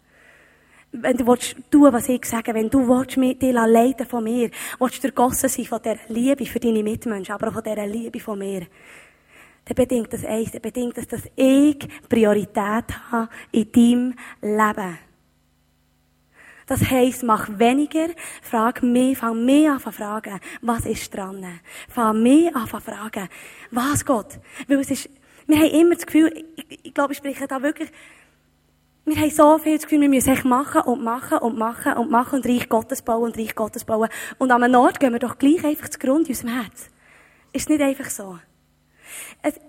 Wenn 0.95 1.17
du 1.17 1.25
willst 1.25 1.55
tun, 1.71 1.91
was 1.91 2.07
ich 2.07 2.23
sage, 2.25 2.53
wenn 2.53 2.69
du 2.69 2.87
willst 2.87 3.17
mit 3.17 3.41
dir 3.41 3.53
leiten 3.53 4.05
von 4.05 4.23
mir, 4.23 4.51
willst 4.79 5.03
du 5.03 5.07
ergossen 5.07 5.49
sein 5.49 5.65
von 5.65 5.81
dieser 5.81 5.97
Liebe 6.07 6.45
für 6.45 6.59
deine 6.59 6.83
Mitmenschen, 6.83 7.33
aber 7.33 7.47
auch 7.47 7.53
von 7.53 7.63
dieser 7.63 7.87
Liebe 7.87 8.19
von 8.19 8.37
mir, 8.37 8.67
dann 9.65 9.75
bedingt 9.75 10.13
das 10.13 10.23
eins, 10.23 10.51
dann 10.51 10.61
bedingt 10.61 10.97
das, 10.97 11.07
dass 11.07 11.23
ich 11.35 11.79
Priorität 12.07 12.85
habe 13.11 13.29
in 13.51 13.71
deinem 13.71 14.15
Leben. 14.41 14.99
Das 16.65 16.89
heisst, 16.89 17.23
mach 17.23 17.49
weniger, 17.59 18.07
frag 18.41 18.83
mich, 18.83 19.17
fang 19.17 19.43
mich 19.43 19.69
an 19.69 19.79
zu 19.79 19.91
fragen, 19.91 20.39
was 20.61 20.85
ist 20.85 21.13
dran? 21.13 21.59
Fang 21.89 22.21
mich 22.21 22.55
an 22.55 22.67
zu 22.67 22.79
fragen, 22.79 23.27
was 23.71 24.05
Gott? 24.05 24.39
Weil 24.67 24.79
es 24.79 24.91
ist, 24.91 25.09
wir 25.47 25.57
haben 25.57 25.71
immer 25.71 25.95
das 25.95 26.05
Gefühl, 26.05 26.45
ich, 26.55 26.85
ich 26.85 26.93
glaube, 26.93 27.13
ich 27.13 27.17
spreche 27.17 27.47
da 27.47 27.61
wirklich 27.61 27.89
Wir 29.05 29.17
haben 29.17 29.31
so 29.31 29.57
viel 29.57 29.75
das 29.75 29.83
Gefühl, 29.83 29.99
wir 29.99 30.09
müssen 30.09 30.31
echt 30.31 30.45
machen 30.45 30.81
und 30.81 31.03
machen 31.03 31.39
und 31.39 31.57
machen 31.57 31.93
und 31.93 32.09
machen 32.09 32.35
und 32.35 32.45
Reich 32.45 32.69
Gottes 32.69 33.01
bauen 33.01 33.23
und 33.23 33.37
Reich 33.37 33.53
Gottes 33.53 33.83
bauen. 33.83 34.07
Und 34.37 34.51
an 34.51 34.63
einem 34.63 34.79
Ort 34.79 34.99
gehen 34.99 35.11
wir 35.11 35.19
doch 35.19 35.37
gleich 35.37 35.63
einfach 35.65 35.89
zu 35.89 35.99
Grund 35.99 36.29
in 36.29 36.35
unserem 36.35 36.61
Herz. 36.61 36.89
Ist 37.51 37.69
nicht 37.69 37.81
einfach 37.81 38.09
so. 38.09 38.39
Es, 39.41 39.59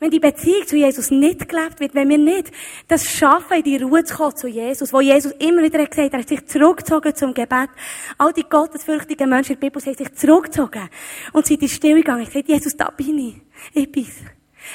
wenn 0.00 0.10
die 0.10 0.20
Beziehung 0.20 0.66
zu 0.66 0.76
Jesus 0.76 1.10
nicht 1.10 1.48
gelebt 1.48 1.80
wird, 1.80 1.94
wenn 1.94 2.10
wir 2.10 2.18
nicht 2.18 2.50
das 2.88 3.08
schaffen, 3.08 3.56
in 3.56 3.62
die 3.62 3.78
Ruhe 3.78 4.04
zu 4.04 4.16
kommen 4.16 4.36
zu 4.36 4.48
Jesus, 4.48 4.92
wo 4.92 5.00
Jesus 5.00 5.32
immer 5.38 5.62
wieder 5.62 5.78
gesagt 5.78 6.08
hat, 6.08 6.12
er 6.12 6.18
hat 6.20 6.28
sich 6.28 6.44
zurückgezogen 6.46 7.14
zum 7.14 7.32
Gebet. 7.32 7.70
All 8.18 8.34
die 8.34 8.42
gottesfürchtigen 8.42 9.30
Menschen 9.30 9.54
in 9.54 9.60
der 9.60 9.68
Bibel 9.68 9.82
haben 9.82 9.94
sich 9.94 10.14
zurückgezogen 10.14 10.90
und 11.32 11.46
sind 11.46 11.62
in 11.62 11.68
die 11.68 11.74
Stille 11.74 11.96
gegangen. 11.96 12.22
Ich 12.22 12.28
gesagt, 12.28 12.48
Jesus, 12.48 12.76
da 12.76 12.90
bin 12.90 13.18
ich. 13.18 13.36
Ich 13.72 13.90
bin's. 13.90 14.16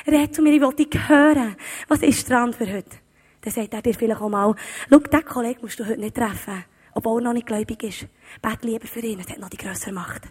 Red 0.08 0.34
zu 0.34 0.42
mir, 0.42 0.54
ich 0.54 0.62
will 0.62 0.74
dich 0.74 1.08
hören. 1.08 1.56
Was 1.88 2.02
ist 2.02 2.28
dran 2.28 2.54
für 2.54 2.66
heute? 2.66 2.99
Dann 3.42 3.54
sagt 3.54 3.74
er 3.74 3.82
dir 3.82 3.94
vielleicht 3.94 4.22
auch 4.22 4.30
mal, 4.30 4.56
schau, 4.90 5.00
diesen 5.00 5.26
Kollegen 5.26 5.62
musst 5.62 5.80
du 5.80 5.86
heute 5.86 6.00
nicht 6.00 6.16
treffen, 6.16 6.66
obwohl 6.94 7.22
er 7.22 7.26
noch 7.26 7.34
nicht 7.34 7.48
gläubig 7.48 7.82
ist. 7.84 8.08
Bet 8.42 8.64
lieber 8.64 8.88
für 8.88 9.00
ihn, 9.00 9.20
er 9.20 9.26
hat 9.26 9.40
noch 9.40 9.50
die 9.50 9.58
grössere 9.58 9.94
Macht. 9.94 10.24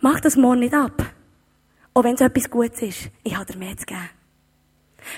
Mach 0.00 0.20
das 0.20 0.36
morgen 0.36 0.60
nicht 0.60 0.74
ab. 0.74 1.02
Auch 1.94 2.04
wenn 2.04 2.14
es 2.14 2.20
etwas 2.20 2.50
Gutes 2.50 2.82
ist, 2.82 3.10
ich 3.22 3.36
habe 3.36 3.50
dir 3.50 3.58
mehr 3.58 3.76
zu 3.76 3.86
geben. 3.86 4.10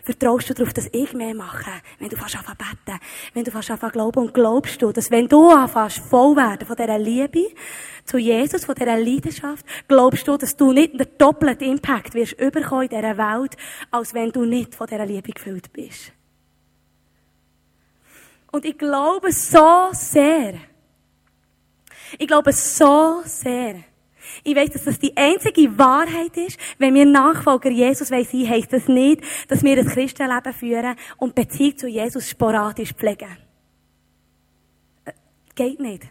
Vertraust 0.05 0.51
du 0.51 0.55
darauf, 0.55 0.73
dass 0.73 0.89
ich 0.93 1.13
mehr 1.13 1.35
mache, 1.35 1.71
wenn 1.99 2.09
du 2.09 2.17
fast 2.17 2.37
anfängst 2.37 2.59
beten, 2.59 3.01
wenn 3.35 3.45
du 3.45 3.51
fast 3.51 3.71
anfängst 3.71 3.93
glauben 3.95 4.21
und 4.21 4.35
glaubst 4.35 4.81
du, 4.83 4.93
dass 4.93 5.11
wenn 5.11 5.29
du 5.29 5.51
anfängst 5.51 5.99
voll 5.99 6.37
werden 6.37 6.67
von 6.67 6.77
dieser 6.77 6.99
Liebe 6.99 7.47
zu 8.05 8.19
Jesus, 8.19 8.65
von 8.65 8.75
dieser 8.75 8.97
Leidenschaft, 8.97 9.67
glaubst 9.89 10.27
du, 10.29 10.37
dass 10.37 10.57
du 10.57 10.73
nicht 10.73 10.99
den 10.99 11.07
doppelten 11.19 11.71
Impact 11.71 12.15
wirst 12.15 12.41
überkommen 12.41 12.89
in 12.89 12.89
dieser 12.91 13.19
Welt, 13.19 13.57
als 13.91 14.15
wenn 14.15 14.31
du 14.31 14.45
nicht 14.45 14.75
von 14.75 14.87
dieser 14.87 15.07
Liebe 15.07 15.33
gefüllt 15.33 15.73
bist. 15.73 16.13
Und 18.53 18.65
ich 18.65 18.79
glaube 18.79 19.33
so 19.33 19.89
sehr, 19.93 20.55
ich 22.19 22.27
glaube 22.27 22.53
so 22.53 23.23
sehr, 23.25 23.85
ich 24.45 24.57
weiß, 24.57 24.71
dass 24.71 24.85
das 24.85 24.99
die 24.99 25.17
einzige 25.17 25.79
Wahrheit 25.79 26.37
ist. 26.37 26.59
Wenn 26.79 26.95
wir 26.95 27.05
Nachfolger 27.05 27.71
Jesus 27.71 28.09
sein 28.09 28.27
wollen, 28.33 28.49
heisst 28.49 28.73
das 28.73 28.89
nicht, 28.89 29.23
dass 29.49 29.63
wir 29.63 29.79
ein 29.79 29.87
Christenleben 29.87 30.53
führen 30.53 30.97
und 31.17 31.35
Beziehung 31.35 31.77
zu 31.77 31.89
Jesus 31.89 32.29
sporadisch 32.29 32.93
pflegen. 32.93 33.37
Äh, 35.05 35.13
geht 35.55 35.81
nicht. 35.81 36.05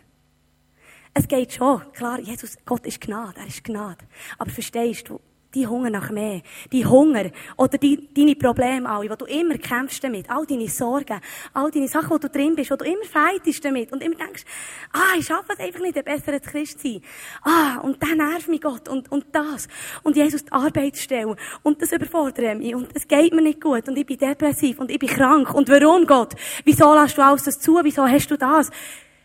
Es 1.14 1.28
geht 1.28 1.54
schon. 1.54 1.82
Klar, 1.94 2.20
Jesus, 2.20 2.58
Gott 2.66 2.86
ist 2.86 3.00
Gnade. 3.00 3.40
Er 3.40 3.48
ist 3.48 3.64
Gnade. 3.64 4.06
Aber 4.38 4.50
verstehst 4.50 5.08
du, 5.08 5.20
die 5.56 5.66
Hunger 5.66 5.90
nach 5.90 6.12
mehr, 6.12 6.42
die 6.72 6.86
Hunger 6.86 7.32
oder 7.58 7.78
die, 7.78 8.14
deine 8.14 8.36
Probleme 8.36 8.88
alle, 8.88 9.10
wo 9.10 9.16
du 9.16 9.26
immer 9.26 9.58
kämpfst 9.58 10.04
damit, 10.04 10.30
all 10.30 10.46
deine 10.46 10.68
Sorgen, 10.68 11.20
all 11.54 11.72
deine 11.72 11.88
Sachen, 11.88 12.10
wo 12.10 12.18
du 12.18 12.30
drin 12.30 12.56
bist, 12.56 12.72
wo 12.72 12.76
du 12.76 12.86
immer 12.86 13.06
fightest 13.06 13.64
damit 13.64 13.92
und 13.92 14.04
immer 14.04 14.16
denkst, 14.16 14.44
ah, 14.92 15.18
ich 15.18 15.26
schaffe 15.26 15.54
es 15.54 15.60
einfach 15.60 15.80
nicht, 15.80 15.98
ein 15.98 16.04
besserer 16.04 16.40
Christ 16.40 16.82
zu 16.82 16.88
sein. 16.90 17.02
Ah, 17.44 17.80
und 17.80 18.02
dann 18.04 18.18
nervt 18.18 18.50
mich 18.50 18.62
Gott 18.62 18.90
und, 18.90 19.12
und 19.12 19.26
das. 19.32 19.68
Und 20.04 20.16
Jesus 20.16 20.44
die 20.44 20.52
Arbeitsstelle 20.52 21.36
und 21.64 21.82
das 21.82 21.92
überfordert 21.92 22.58
mich 22.58 22.76
und 22.76 22.90
es 22.94 23.08
geht 23.08 23.34
mir 23.34 23.42
nicht 23.42 23.62
gut 23.62 23.88
und 23.88 23.98
ich 23.98 24.06
bin 24.06 24.18
depressiv 24.18 24.80
und 24.80 24.92
ich 24.92 25.00
bin 25.00 25.10
krank 25.10 25.54
und 25.54 25.70
warum 25.70 26.06
Gott? 26.06 26.34
Wieso 26.66 26.94
lässt 26.94 27.18
du 27.18 27.24
alles 27.24 27.44
das 27.44 27.60
zu? 27.60 27.80
Wieso 27.84 28.06
hast 28.06 28.30
du 28.30 28.38
das? 28.38 28.70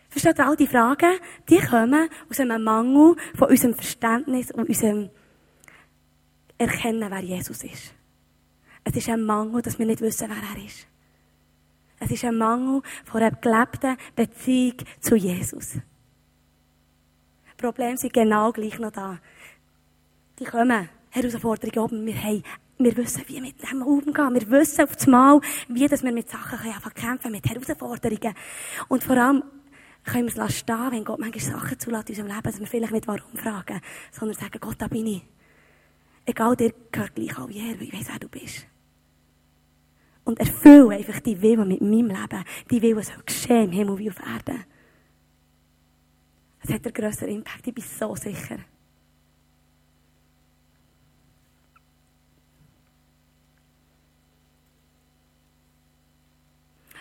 Versteht 0.09 0.39
ihr 0.39 0.47
all 0.47 0.57
die 0.57 0.67
Fragen? 0.67 1.19
Die 1.49 1.59
kommen 1.59 2.09
aus 2.29 2.41
einem 2.41 2.63
Mangel 2.65 3.17
von 3.37 3.49
unserem 3.49 3.75
Verständnis 3.75 4.51
und 4.51 4.69
unserem 4.69 5.11
erkennen, 6.61 7.11
wer 7.11 7.21
Jesus 7.21 7.65
ist. 7.65 7.95
Es 8.85 8.95
ist 8.95 9.09
ein 9.09 9.23
Mangel, 9.23 9.63
dass 9.63 9.79
wir 9.79 9.87
nicht 9.87 10.01
wissen, 10.01 10.29
wer 10.29 10.37
er 10.37 10.67
ist. 10.67 10.87
Es 11.99 12.11
ist 12.11 12.25
ein 12.25 12.37
Mangel 12.37 12.83
von 13.05 13.23
einer 13.23 13.37
gelebten 13.37 13.97
Beziehung 14.15 14.77
zu 15.01 15.17
Jesus. 15.17 15.73
Die 15.75 17.57
Probleme 17.57 17.97
sind 17.97 18.13
genau 18.13 18.53
gleich 18.53 18.79
noch 18.79 18.93
da. 18.93 19.19
Die 20.39 20.45
kommen, 20.45 20.89
Herausforderungen 21.11 21.79
oben, 21.79 22.07
wir 22.07 22.23
haben 22.23 22.43
wir 22.79 22.97
wissen, 22.97 23.23
wie 23.27 23.41
mit 23.43 23.63
dem 23.63 23.83
umgehen. 23.83 24.35
Wir 24.35 24.51
wissen 24.51 24.85
auf 24.85 24.97
das 24.97 25.07
Mal, 25.07 25.41
wie 25.69 25.87
dass 25.87 26.03
wir 26.03 26.13
mit 26.13 26.31
Sachen 26.31 26.59
einfach 26.61 26.95
kämpfen, 26.95 27.31
mit 27.31 27.47
Herausforderungen. 27.47 28.35
Und 28.89 29.05
vor 29.05 29.19
allem 29.19 29.43
können 30.05 30.35
wir 30.35 30.45
es 30.45 30.59
stehen, 30.59 30.91
wenn 30.91 31.05
Gott 31.05 31.19
manchmal 31.19 31.61
Sachen 31.61 31.79
zulässt 31.79 32.09
in 32.09 32.15
unserem 32.15 32.29
Leben, 32.29 32.43
dass 32.43 32.59
wir 32.59 32.67
vielleicht 32.67 32.93
nicht 32.93 33.07
warum 33.07 33.37
fragen, 33.37 33.83
sondern 34.11 34.39
sagen, 34.39 34.59
Gott, 34.61 34.77
da 34.79 34.89
bin 34.89 35.07
ich. 35.07 35.23
Egal, 36.27 36.57
dir 36.57 36.73
gehört 36.93 37.15
gleich 37.15 37.39
auch 37.39 37.49
wie 37.49 37.59
er, 37.59 37.77
weil 37.77 37.89
ich 37.89 37.93
weiss, 37.93 38.09
wer 38.09 38.19
du 38.19 38.29
bist. 38.29 38.67
Und 40.25 40.39
erfülle 40.39 40.97
einfach 40.97 41.21
die 41.21 41.41
Willen 41.41 41.67
mit 41.67 41.81
meinem 41.81 42.09
Leben. 42.09 42.45
Die 42.71 42.83
Willen 42.83 43.03
soll 43.03 43.23
geschehen 43.25 43.65
im 43.65 43.73
Himmel 43.73 43.99
wie 43.99 44.11
auf 44.11 44.21
Erden. 44.21 44.65
Es 46.63 46.71
hat 46.71 46.85
einen 46.85 46.95
grösseren 46.95 47.37
Impact, 47.37 47.67
ich 47.67 47.75
bin 47.75 47.85
so 47.85 48.15
sicher. 48.15 48.59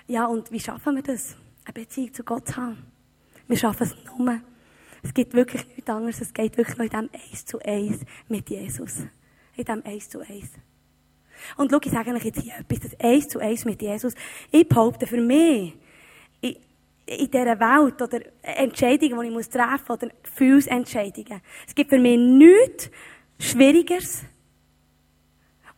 Ja, 0.07 0.25
und 0.25 0.51
wie 0.51 0.59
schaffen 0.59 0.95
wir 0.95 1.03
das? 1.03 1.35
Eine 1.65 1.73
Beziehung 1.73 2.11
zu 2.11 2.23
Gott 2.23 2.47
zu 2.47 2.55
haben. 2.55 2.83
Wir 3.47 3.57
schaffen 3.57 3.83
es 3.83 3.95
nur. 4.17 4.41
Es 5.03 5.13
gibt 5.13 5.33
wirklich 5.33 5.65
nichts 5.67 5.89
anderes. 5.89 6.21
Es 6.21 6.33
geht 6.33 6.57
wirklich 6.57 6.77
nur 6.77 6.85
in 6.85 6.91
dem 6.91 7.09
Eins 7.13 7.45
zu 7.45 7.59
Eins 7.59 7.99
mit 8.27 8.49
Jesus 8.49 9.03
in 9.59 9.65
diesem 9.65 9.85
Eins 9.85 10.09
zu 10.09 10.19
Eins. 10.21 10.51
Und 11.57 11.71
schau, 11.71 11.79
ich 11.83 11.91
sage 11.91 12.11
euch 12.11 12.25
jetzt 12.25 12.41
hier 12.41 12.53
etwas, 12.57 12.79
das 12.79 12.99
Eins 12.99 13.27
zu 13.27 13.39
Eins 13.39 13.65
mit 13.65 13.81
Jesus. 13.81 14.13
Ich 14.51 14.67
behaupte, 14.67 15.05
für 15.05 15.21
mich, 15.21 15.73
in, 16.41 16.55
in 17.05 17.31
dieser 17.31 17.59
Welt, 17.59 18.01
oder 18.01 18.19
Entscheidungen, 18.41 19.19
die 19.21 19.27
ich 19.27 19.33
muss 19.33 19.49
treffen 19.49 19.85
muss, 19.87 19.97
oder 19.97 20.09
Gefühlsentscheidungen, 20.23 21.41
es 21.67 21.75
gibt 21.75 21.89
für 21.89 21.99
mich 21.99 22.17
nichts 22.17 22.89
Schwierigeres. 23.39 24.23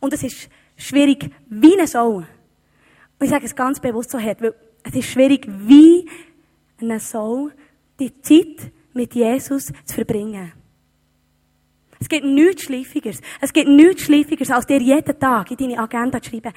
Und 0.00 0.12
es 0.12 0.22
ist 0.24 0.48
schwierig 0.76 1.30
wie 1.48 1.74
eine 1.74 1.86
Sau. 1.86 2.16
Und 2.16 2.26
ich 3.20 3.30
sage 3.30 3.46
es 3.46 3.54
ganz 3.54 3.78
bewusst 3.78 4.10
so 4.10 4.20
hart, 4.20 4.42
weil 4.42 4.54
es 4.82 4.94
ist 4.94 5.10
schwierig 5.10 5.46
wie 5.48 6.08
eine 6.80 6.98
Sau, 6.98 7.50
die 8.00 8.20
Zeit 8.20 8.72
mit 8.94 9.14
Jesus 9.14 9.72
zu 9.84 9.94
verbringen. 9.94 10.52
Es 12.00 12.08
gibt 12.08 12.24
nichts 12.24 12.64
Schleifigeres. 12.64 13.20
Es 13.40 13.52
gibt 13.52 13.68
nichts 13.68 14.02
Schleifigeres, 14.02 14.50
als 14.50 14.66
dir 14.66 14.80
jeden 14.80 15.18
Tag 15.20 15.50
in 15.52 15.56
deine 15.56 15.78
Agenda 15.78 16.20
zu 16.20 16.30
schreiben. 16.30 16.52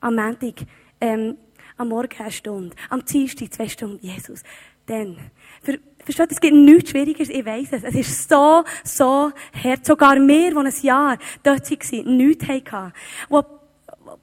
Am 0.00 0.16
Montag, 0.16 0.54
ähm, 1.00 1.36
am 1.76 1.88
Morgen 1.88 2.18
eine 2.18 2.32
Stunde, 2.32 2.74
am 2.90 3.04
Dienstag 3.04 3.52
zwei 3.54 3.68
Stunden, 3.68 4.04
Jesus. 4.04 4.42
Dann. 4.86 5.16
Für, 5.62 5.78
versteht, 6.04 6.32
es 6.32 6.40
gibt 6.40 6.54
nichts 6.54 6.90
Schwierigeres, 6.90 7.28
ich 7.28 7.44
weiss 7.44 7.68
es. 7.72 7.84
Es 7.84 7.94
ist 7.94 8.28
so, 8.28 8.64
so 8.82 9.30
hart. 9.62 9.86
Sogar 9.86 10.16
wir, 10.16 10.50
die 10.50 10.56
ein 10.56 10.72
Jahr 10.82 11.18
dort 11.42 11.70
waren, 11.70 12.16
nichts 12.16 12.48
hatten. 12.48 12.92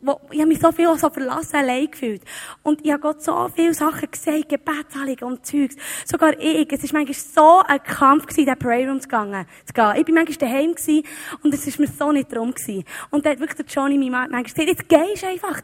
Wo, 0.04 0.20
ich 0.32 0.40
habe 0.40 0.48
mich 0.48 0.60
so 0.60 0.72
viel 0.72 0.96
so 0.98 1.10
verlassen 1.10 1.56
allein 1.56 1.90
gefühlt. 1.90 2.22
Und 2.62 2.86
ich 2.86 2.92
habe 2.92 3.02
Gott 3.02 3.24
so 3.24 3.50
viele 3.56 3.74
Sachen 3.74 4.12
gesagt, 4.12 4.50
Gebetsheiligen 4.50 5.28
und 5.28 5.46
Zeugs. 5.46 5.76
Sogar 6.06 6.38
ich. 6.40 6.72
Es 6.72 6.94
war 6.94 7.02
manchmal 7.02 7.14
so 7.14 7.64
ein 7.66 7.84
Kampf 7.84 8.26
gewesen, 8.26 8.42
in 8.42 8.46
den 8.48 8.60
Prayer 8.60 8.90
Room 8.90 9.02
zu 9.02 9.08
gehen. 9.08 9.46
Ich 9.68 9.76
war 9.78 9.96
manchmal 9.96 10.26
daheim 10.26 10.76
gewesen, 10.76 11.04
und 11.42 11.54
es 11.54 11.68
war 11.68 11.86
mir 11.86 11.92
so 11.92 12.12
nicht 12.12 12.36
drum 12.36 12.54
gewesen. 12.54 12.84
Und 13.12 13.26
dann 13.26 13.34
hat 13.34 13.40
wirklich 13.40 13.66
der 13.66 13.74
Johnny 13.74 13.98
mir 13.98 14.12
manchmal 14.12 14.44
gesagt, 14.44 14.68
jetzt 14.68 14.90
gehst 14.90 15.24
du 15.24 15.28
einfach. 15.28 15.62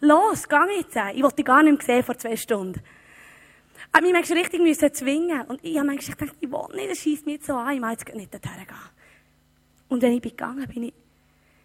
Los, 0.00 0.48
geh 0.48 0.56
jetzt. 0.76 0.96
Ich 1.14 1.22
wollte 1.22 1.36
dich 1.36 1.44
gar 1.44 1.62
nicht 1.62 1.78
mehr 1.78 1.96
sehen 1.96 2.04
vor 2.04 2.16
zwei 2.18 2.36
Stunden. 2.36 2.80
Habe 3.94 4.04
mich 4.04 4.12
manchmal 4.12 4.38
richtig 4.38 4.60
müssen 4.60 4.92
zwingen. 4.92 5.42
Und 5.42 5.64
ich 5.64 5.76
habe 5.76 5.86
manchmal 5.86 6.16
gedacht, 6.16 6.36
ich 6.40 6.50
will 6.50 6.76
nicht, 6.76 6.90
das 6.90 6.98
schießt 6.98 7.26
mich 7.26 7.44
so 7.44 7.54
an, 7.54 7.74
ich 7.74 7.80
muss 7.80 7.90
jetzt 7.90 8.14
nicht 8.14 8.32
dorthin 8.32 8.52
gehen. 8.66 8.76
Und 9.88 10.02
wenn 10.02 10.12
ich 10.12 10.20
bin 10.20 10.30
gegangen 10.30 10.66
bin, 10.68 10.82
ich 10.84 10.94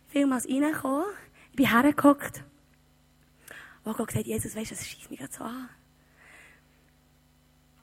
vielmals 0.07 0.47
reingekommen, 0.47 1.05
ich 1.53 1.57
bin 1.57 1.69
hergehockt. 1.69 2.43
Und 3.83 3.95
Gott 3.95 4.07
gesagt, 4.07 4.25
Jesus, 4.25 4.55
weißt 4.55 4.71
du, 4.71 4.75
das 4.75 4.87
schießt 4.87 5.11
mich 5.11 5.19
gerade 5.19 5.33
so 5.33 5.43
an. 5.43 5.69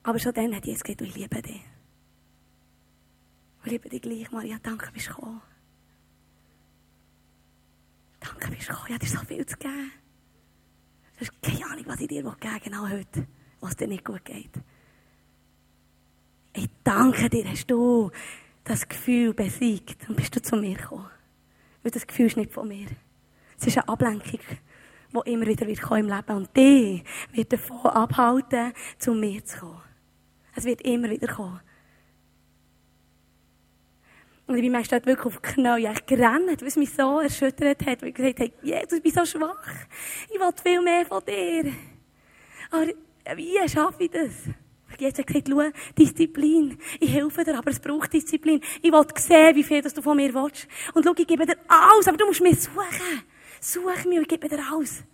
Aber 0.03 0.19
schon 0.19 0.35
dann 0.35 0.57
hat 0.57 0.67
Jesus 0.67 0.83
gesagt, 0.83 1.03
ich 1.03 1.15
liebe 1.15 1.41
dich. 1.41 1.63
Ich 3.63 3.71
liebe 3.71 3.89
dich 3.89 4.03
gleich, 4.03 4.29
Maria. 4.33 4.59
Danke, 4.61 4.91
bist 4.91 5.09
du 5.09 5.15
gekommen. 5.15 5.41
Danke, 8.19 8.51
bist 8.51 8.69
du 8.69 8.73
gekommen. 8.73 8.87
Ich 8.89 8.95
habe 8.95 9.07
dir 9.07 9.19
so 9.19 9.25
viel 9.25 9.47
zu 9.47 9.57
geben. 9.57 9.93
Du 11.19 11.27
hast 11.27 11.41
keine 11.41 11.67
Ahnung, 11.67 11.85
was 11.87 12.01
ich 12.01 12.09
dir 12.09 12.25
geben 12.25 12.43
will, 12.43 12.61
genau 12.65 12.89
heute, 12.89 13.29
was 13.61 13.77
dir 13.77 13.87
nicht 13.87 14.05
gut 14.05 14.25
geht. 14.25 14.51
Ich 16.55 16.69
danke 16.83 17.31
dir, 17.31 17.49
hast 17.49 17.71
du 17.71 18.11
das 18.65 18.89
Gefühl 18.89 19.33
besiegt 19.33 20.09
und 20.09 20.17
bist 20.17 20.35
du 20.35 20.43
zu 20.43 20.57
mir 20.57 20.77
gekommen. 20.77 21.09
Weil 21.85 21.93
das 21.93 22.05
Gefühl 22.05 22.27
ist 22.27 22.37
nicht 22.37 22.53
von 22.53 22.67
mir. 22.67 22.89
Es 23.61 23.67
ist 23.67 23.77
eine 23.77 23.89
Ablenkung, 23.89 24.41
die 25.13 25.31
immer 25.31 25.47
wieder 25.47 25.67
wird 25.67 25.83
im 25.91 26.09
Leben 26.09 26.37
Und 26.37 26.57
die 26.57 27.05
wird 27.33 27.53
davon 27.53 27.91
abhalten, 27.91 28.73
zu 28.99 29.13
mir 29.13 29.45
zu 29.45 29.59
kommen. 29.59 29.83
Es 30.57 30.65
wird 30.65 30.81
immer 30.81 31.11
wieder 31.11 31.29
kommen. 31.29 31.61
Und 34.47 34.57
ich 34.57 34.63
bin 34.63 34.73
manchmal 34.73 35.05
wirklich 35.05 35.27
auf 35.27 35.41
die 35.43 35.53
Knie 35.53 35.95
gerannt, 36.07 36.63
was 36.65 36.77
mich 36.77 36.93
so 36.95 37.21
erschüttert 37.21 37.85
hat, 37.85 38.01
weil 38.01 38.09
ich 38.09 38.15
gesagt 38.15 38.41
habe, 38.41 38.53
Jesus, 38.63 38.93
ich 38.95 39.03
bin 39.03 39.13
so 39.13 39.27
schwach. 39.27 39.69
Ich 40.31 40.41
will 40.41 40.53
viel 40.63 40.81
mehr 40.81 41.05
von 41.05 41.23
dir. 41.25 41.73
Aber 42.71 42.87
wie 43.37 43.69
schaffe 43.69 44.05
ich 44.05 44.11
das? 44.11 44.33
Jesus 44.99 45.19
hat 45.19 45.27
gesagt, 45.27 45.49
schau, 45.49 45.63
Disziplin. 45.99 46.79
Ich 46.99 47.13
helfe 47.13 47.45
dir, 47.45 47.59
aber 47.59 47.71
es 47.71 47.79
braucht 47.79 48.13
Disziplin. 48.13 48.61
Ich 48.81 48.91
will 48.91 49.07
sehen, 49.17 49.55
wie 49.55 49.63
viel 49.63 49.83
du 49.83 50.03
von 50.03 50.17
mir 50.17 50.33
willst. 50.33 50.67
Und 50.95 51.05
schau, 51.05 51.13
ich 51.17 51.27
gebe 51.27 51.45
dir 51.45 51.57
alles, 51.69 52.09
aber 52.09 52.17
du 52.17 52.27
musst 52.27 52.41
mich 52.41 52.61
suchen. 52.61 52.85
Such 53.61 54.05
mich 54.07 54.19
und 54.19 54.29
gebe 54.29 54.49
dir 54.49 54.61
alles. 54.73 55.05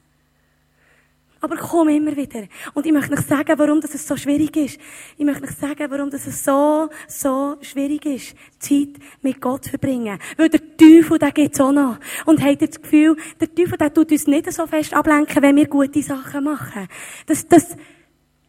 Aber 1.41 1.57
komm 1.57 1.89
immer 1.89 2.17
wieder. 2.17 2.45
Und 2.73 2.87
ich 2.87 2.93
möchte 2.93 3.13
euch 3.13 3.21
sagen, 3.21 3.59
warum 3.59 3.81
das 3.81 3.93
so 4.07 4.17
schwierig 4.17 4.57
ist. 4.57 4.81
Ich 5.19 5.25
möchte 5.25 5.45
euch 5.45 5.51
sagen, 5.51 5.91
warum 5.91 6.11
das 6.11 6.25
so, 6.45 6.89
so 7.09 7.57
schwierig 7.61 8.07
ist, 8.07 8.35
Zeit 8.59 8.89
mit 9.21 9.41
Gott 9.41 9.65
zu 9.65 9.71
verbringen. 9.71 10.19
Weil 10.37 10.49
der 10.49 10.77
Teufel, 10.77 11.19
der 11.19 11.33
gibt's 11.33 11.61
auch 11.61 11.73
noch. 11.73 11.99
Und 12.25 12.43
habt 12.43 12.63
ihr 12.63 12.69
das 12.69 12.81
Gefühl, 12.81 13.17
der 13.39 13.55
Teufel, 13.55 13.77
der 13.77 13.93
tut 13.93 14.11
uns 14.11 14.27
nicht 14.27 14.51
so 14.51 14.67
fest 14.67 14.95
ablenken, 14.95 15.43
wenn 15.43 15.57
wir 15.57 15.69
gute 15.69 16.03
Sachen 16.03 16.45
machen. 16.45 16.89
Das, 17.27 17.47
das, 17.47 17.77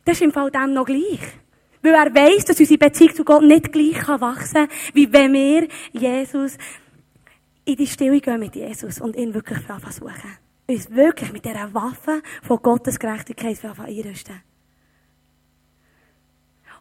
das 0.06 0.16
ist 0.16 0.22
im 0.22 0.32
Fall 0.32 0.50
dem 0.50 0.74
noch 0.74 0.86
gleich. 0.86 1.20
Weil 1.82 1.94
er 1.94 2.16
weiss, 2.16 2.46
dass 2.46 2.60
unsere 2.60 2.80
Beziehung 2.80 3.14
zu 3.14 3.26
Gott 3.26 3.44
nicht 3.44 3.72
gleich 3.72 4.08
wachsen 4.08 4.68
kann, 4.68 4.70
wie 4.94 5.12
wenn 5.12 5.34
wir 5.34 5.68
Jesus 5.92 6.58
in 7.68 7.76
die 7.76 7.88
Stille 7.88 8.20
gehen 8.22 8.40
mit 8.40 8.56
Jesus 8.56 9.00
und 9.02 9.16
ihn 9.16 9.34
wirklich 9.34 9.60
versuchen 9.60 10.38
uns 10.68 10.92
wirklich 10.92 11.32
mit 11.32 11.46
dieser 11.46 11.74
Waffe 11.74 12.22
von 12.44 12.62
Gottes 12.62 13.00
Gerechtigkeit 13.00 13.58
einrüsten. 13.64 14.42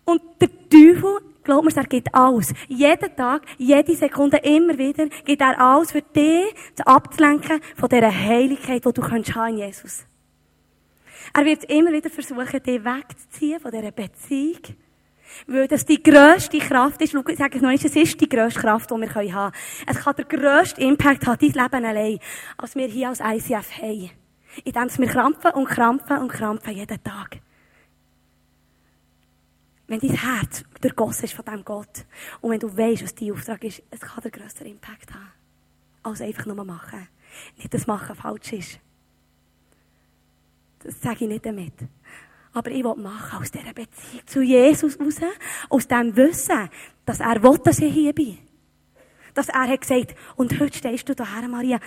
Und 0.04 0.22
der 0.40 0.48
Teufel, 0.68 1.18
glaub 1.42 1.64
mir, 1.64 1.76
er 1.76 1.84
gibt 1.84 2.14
alles. 2.14 2.52
Jeden 2.68 3.16
Tag, 3.16 3.42
jede 3.58 3.94
Sekunde, 3.94 4.38
immer 4.38 4.76
wieder, 4.76 5.06
gibt 5.24 5.40
er 5.40 5.60
alles 5.60 5.92
für 5.92 6.02
dich, 6.02 6.54
abzulenken 6.84 7.60
von 7.76 7.88
dieser 7.88 8.12
Heiligkeit, 8.12 8.84
die 8.84 8.92
du 8.92 9.00
kannst 9.00 9.34
haben 9.34 9.54
in 9.54 9.58
Jesus. 9.58 10.04
Er 11.34 11.44
wird 11.44 11.64
immer 11.64 11.92
wieder 11.92 12.10
versuchen, 12.10 12.62
dich 12.62 12.84
wegzuziehen 12.84 13.60
von 13.60 13.70
dieser 13.70 13.90
Beziehung 13.90 14.60
weil 15.46 15.68
das 15.68 15.84
die 15.84 16.02
grösste 16.02 16.58
Kraft 16.58 17.00
ist. 17.02 17.12
Schau, 17.12 17.26
ich 17.28 17.38
sage 17.38 17.56
es 17.56 17.62
noch 17.62 17.70
nicht, 17.70 17.84
es 17.84 17.96
ist 17.96 18.20
die 18.20 18.28
grösste 18.28 18.60
Kraft, 18.60 18.90
die 18.90 18.94
wir 18.94 19.14
haben 19.14 19.30
können. 19.30 19.52
Es 19.86 19.98
kann 19.98 20.16
der 20.16 20.24
grösste 20.24 20.80
Impact 20.80 21.26
haben, 21.26 21.38
dein 21.40 21.50
Leben 21.50 21.84
allein, 21.84 22.18
als 22.56 22.74
wir 22.74 22.86
hier 22.86 23.08
als 23.08 23.20
ICF 23.20 23.78
haben. 23.78 24.10
Indem 24.64 24.98
wir 24.98 25.08
krampfen 25.08 25.50
und 25.52 25.66
krampfen 25.66 26.18
und 26.18 26.28
krampfen 26.28 26.74
jeden 26.74 27.02
Tag. 27.02 27.40
Wenn 29.88 30.00
dein 30.00 30.16
Herz 30.16 30.64
durchgossen 30.80 31.26
ist 31.26 31.34
von 31.34 31.44
diesem 31.44 31.64
Gott 31.64 32.04
und 32.40 32.50
wenn 32.50 32.58
du 32.58 32.76
weißt, 32.76 33.04
was 33.04 33.14
dein 33.14 33.32
Auftrag 33.32 33.62
ist, 33.62 33.82
es 33.90 34.00
kann 34.00 34.22
der 34.22 34.32
grössere 34.32 34.68
Impact 34.68 35.14
haben. 35.14 35.32
Als 36.02 36.20
einfach 36.20 36.46
nur 36.46 36.64
machen. 36.64 37.06
Nicht, 37.56 37.72
dass 37.72 37.86
Machen 37.86 38.16
falsch 38.16 38.52
ist. 38.52 38.80
Das 40.80 41.00
sage 41.00 41.24
ich 41.24 41.28
nicht 41.28 41.46
damit. 41.46 41.74
Aber 42.56 42.70
ich 42.70 42.82
will 42.82 42.94
machen 42.96 43.38
aus 43.38 43.50
dieser 43.50 43.74
Beziehung 43.74 44.26
zu 44.26 44.40
Jesus 44.40 44.98
raus, 44.98 45.16
aus 45.68 45.86
dem 45.86 46.16
Wissen, 46.16 46.70
dass 47.04 47.20
er 47.20 47.42
will, 47.42 47.58
dass 47.58 47.80
ich 47.80 47.92
hier 47.92 48.14
bin. 48.14 48.38
Dass 49.34 49.50
er 49.50 49.68
hat 49.68 49.82
gesagt, 49.82 50.14
und 50.36 50.58
heute 50.58 50.78
stehst 50.78 51.06
du 51.06 51.14
daher, 51.14 51.46
Maria. 51.48 51.78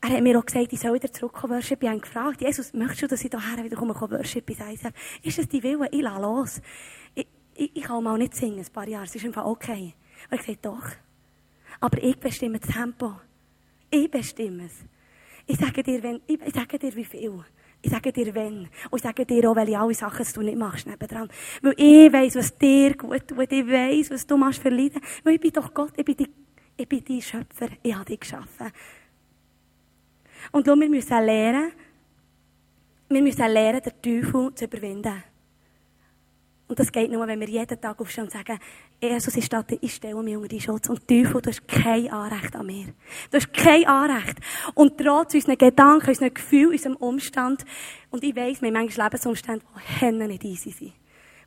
Er 0.00 0.08
hat 0.08 0.22
mir 0.22 0.38
auch 0.38 0.46
gesagt, 0.46 0.72
ich 0.72 0.80
soll 0.80 0.94
wieder 0.94 1.12
zurückkommen, 1.12 1.56
Worship. 1.56 1.82
Ich 1.82 1.88
habe 1.90 2.00
gefragt, 2.00 2.40
Jesus, 2.40 2.72
möchtest 2.72 3.02
du, 3.02 3.08
dass 3.08 3.24
ich 3.24 3.30
daher 3.30 3.62
wieder 3.62 3.76
komme, 3.76 3.94
Worship? 3.94 4.48
Ich 4.48 4.56
sage, 4.56 4.94
ist 5.22 5.38
es 5.38 5.48
dein 5.48 5.62
Wille? 5.62 5.88
Ich 5.92 6.00
lasse 6.00 6.22
los. 6.22 6.62
Ich, 7.14 7.26
ich, 7.54 7.76
ich 7.76 7.82
kann 7.82 8.02
mal 8.02 8.16
nicht 8.16 8.34
singen, 8.34 8.60
ein 8.60 8.72
paar 8.72 8.88
Jahre. 8.88 9.04
Es 9.04 9.14
ist 9.14 9.26
einfach 9.26 9.44
okay. 9.44 9.92
Und 10.30 10.40
ich 10.40 10.46
gesagt, 10.46 10.64
doch. 10.64 10.88
Aber 11.80 12.02
ich 12.02 12.18
bestimme 12.18 12.58
das 12.58 12.70
Tempo. 12.70 13.16
Ich 13.90 14.10
bestimme 14.10 14.64
es. 14.64 14.72
Ich 15.44 15.58
sage 15.58 15.82
dir, 15.82 16.02
wenn, 16.02 16.22
ich, 16.26 16.40
ich 16.40 16.54
sage 16.54 16.78
dir, 16.78 16.96
wie 16.96 17.04
viel. 17.04 17.44
Ich 17.84 17.90
sage 17.90 18.12
dir, 18.12 18.34
wenn. 18.34 18.66
Und 18.90 18.96
ich 18.96 19.02
sage 19.02 19.26
dir 19.26 19.50
auch, 19.50 19.56
welche 19.56 19.78
alle 19.78 19.92
Sachen 19.92 20.26
du 20.34 20.40
nicht 20.40 20.56
machst 20.56 20.86
nebendran. 20.86 21.28
Weil 21.60 21.74
ich 21.76 22.10
weiss, 22.10 22.34
was 22.34 22.56
dir 22.56 22.96
gut 22.96 23.28
tut. 23.28 23.52
Ich 23.52 23.66
weiss, 23.66 24.10
was 24.10 24.26
du 24.26 24.38
machst 24.38 24.62
für. 24.62 24.70
Weil 24.70 25.34
ich 25.34 25.40
bin 25.40 25.52
doch 25.52 25.74
Gott. 25.74 25.92
Ich 25.94 26.04
bin, 26.04 26.16
die, 26.16 26.30
ich 26.78 26.88
bin 26.88 27.04
dein 27.06 27.20
Schöpfer. 27.20 27.68
Ich 27.82 27.94
habe 27.94 28.06
dich 28.06 28.20
geschaffen. 28.20 28.72
Und 30.50 30.66
schau, 30.66 30.74
wir 30.76 30.88
müssen 30.88 31.26
lernen, 31.26 31.72
wir 33.10 33.22
müssen 33.22 33.52
lernen, 33.52 33.82
den 33.82 34.22
Teufel 34.22 34.54
zu 34.54 34.64
überwinden. 34.64 35.22
Und 36.66 36.78
das 36.78 36.90
geht 36.90 37.10
nur, 37.10 37.26
wenn 37.26 37.40
wir 37.40 37.48
jeden 37.48 37.78
Tag 37.78 38.00
aufstehen 38.00 38.24
und 38.24 38.30
sagen, 38.30 38.58
Jesus 39.00 39.36
ist 39.36 39.52
da, 39.52 39.62
ich 39.80 39.94
stelle 39.94 40.22
mich 40.22 40.34
unter 40.34 40.48
deinen 40.48 40.60
Schutz. 40.60 40.88
Und 40.88 41.06
Teufel, 41.06 41.42
du 41.42 41.50
hast 41.50 41.68
kein 41.68 42.10
Anrecht 42.10 42.56
an 42.56 42.66
mir. 42.66 42.86
Du 43.30 43.36
hast 43.36 43.52
kein 43.52 43.86
Anrecht. 43.86 44.38
Und 44.74 44.96
trotz 44.96 45.34
unseren 45.34 45.58
Gedanken, 45.58 46.08
unseren 46.08 46.32
Gefühlen, 46.32 46.72
unserem 46.72 46.96
Umstand, 46.96 47.64
und 48.10 48.24
ich 48.24 48.34
weiss, 48.34 48.62
wir 48.62 48.68
haben 48.68 48.74
manchmal 48.74 49.08
Lebensumstände, 49.08 49.64
die 49.76 50.00
Hände 50.00 50.26
nicht 50.26 50.44
easy 50.44 50.70
sind. 50.70 50.92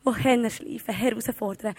Die 0.06 0.24
Hände 0.24 0.52
schleifen, 0.52 0.94
herausfordern. 0.94 1.74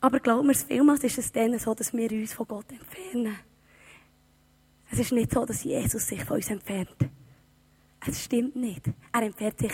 Aber 0.00 0.20
glaub 0.20 0.44
mir, 0.44 0.54
vielmals 0.54 1.02
ist 1.02 1.18
es 1.18 1.32
dann 1.32 1.58
so, 1.58 1.74
dass 1.74 1.92
wir 1.92 2.10
uns 2.12 2.32
von 2.32 2.46
Gott 2.46 2.66
entfernen. 2.70 3.36
Es 4.90 5.00
ist 5.00 5.12
nicht 5.12 5.32
so, 5.32 5.44
dass 5.44 5.64
Jesus 5.64 6.06
sich 6.06 6.24
von 6.24 6.36
uns 6.36 6.48
entfernt. 6.48 6.96
Es 8.06 8.24
stimmt 8.24 8.54
nicht. 8.56 8.86
Er 9.12 9.22
entfernt 9.22 9.58
sich 9.58 9.72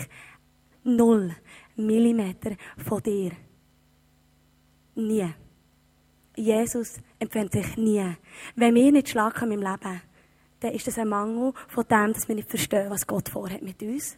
null. 0.83 1.35
Millimeter 1.75 2.55
von 2.77 3.01
dir. 3.01 3.31
Nie. 4.95 5.33
Jesus 6.35 6.99
entfernt 7.19 7.53
sich 7.53 7.77
nie. 7.77 8.15
Wenn 8.55 8.75
wir 8.75 8.91
nicht 8.91 9.09
schlagen 9.09 9.51
im 9.51 9.61
Leben, 9.61 10.01
dann 10.59 10.73
ist 10.73 10.87
das 10.87 10.97
ein 10.97 11.07
Mangel 11.07 11.53
von 11.67 11.85
dem, 11.87 12.13
dass 12.13 12.27
wir 12.27 12.35
nicht 12.35 12.49
verstehen, 12.49 12.89
was 12.89 13.07
Gott 13.07 13.29
vorhat 13.29 13.61
mit 13.61 13.81
uns. 13.81 14.17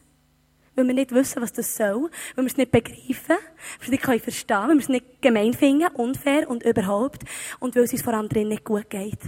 Weil 0.75 0.87
wir 0.87 0.93
nicht 0.93 1.11
wissen, 1.11 1.41
was 1.41 1.53
das 1.53 1.75
soll, 1.75 2.09
weil 2.35 2.45
wir 2.45 2.51
es 2.51 2.57
nicht 2.57 2.71
begreifen, 2.71 3.37
weil 3.79 3.91
wir 3.91 3.99
es 3.99 4.07
nicht 4.07 4.23
verstehen 4.23 4.57
können, 4.57 4.77
wir 4.77 4.83
es 4.83 4.89
nicht 4.89 5.21
gemein 5.21 5.53
finden, 5.53 5.87
unfair 5.95 6.49
und 6.49 6.63
überhaupt, 6.63 7.23
und 7.59 7.75
weil 7.75 7.83
es 7.83 7.93
uns 7.93 8.03
vor 8.03 8.13
allem 8.13 8.29
drin 8.29 8.49
nicht 8.49 8.63
gut 8.63 8.89
geht. 8.89 9.19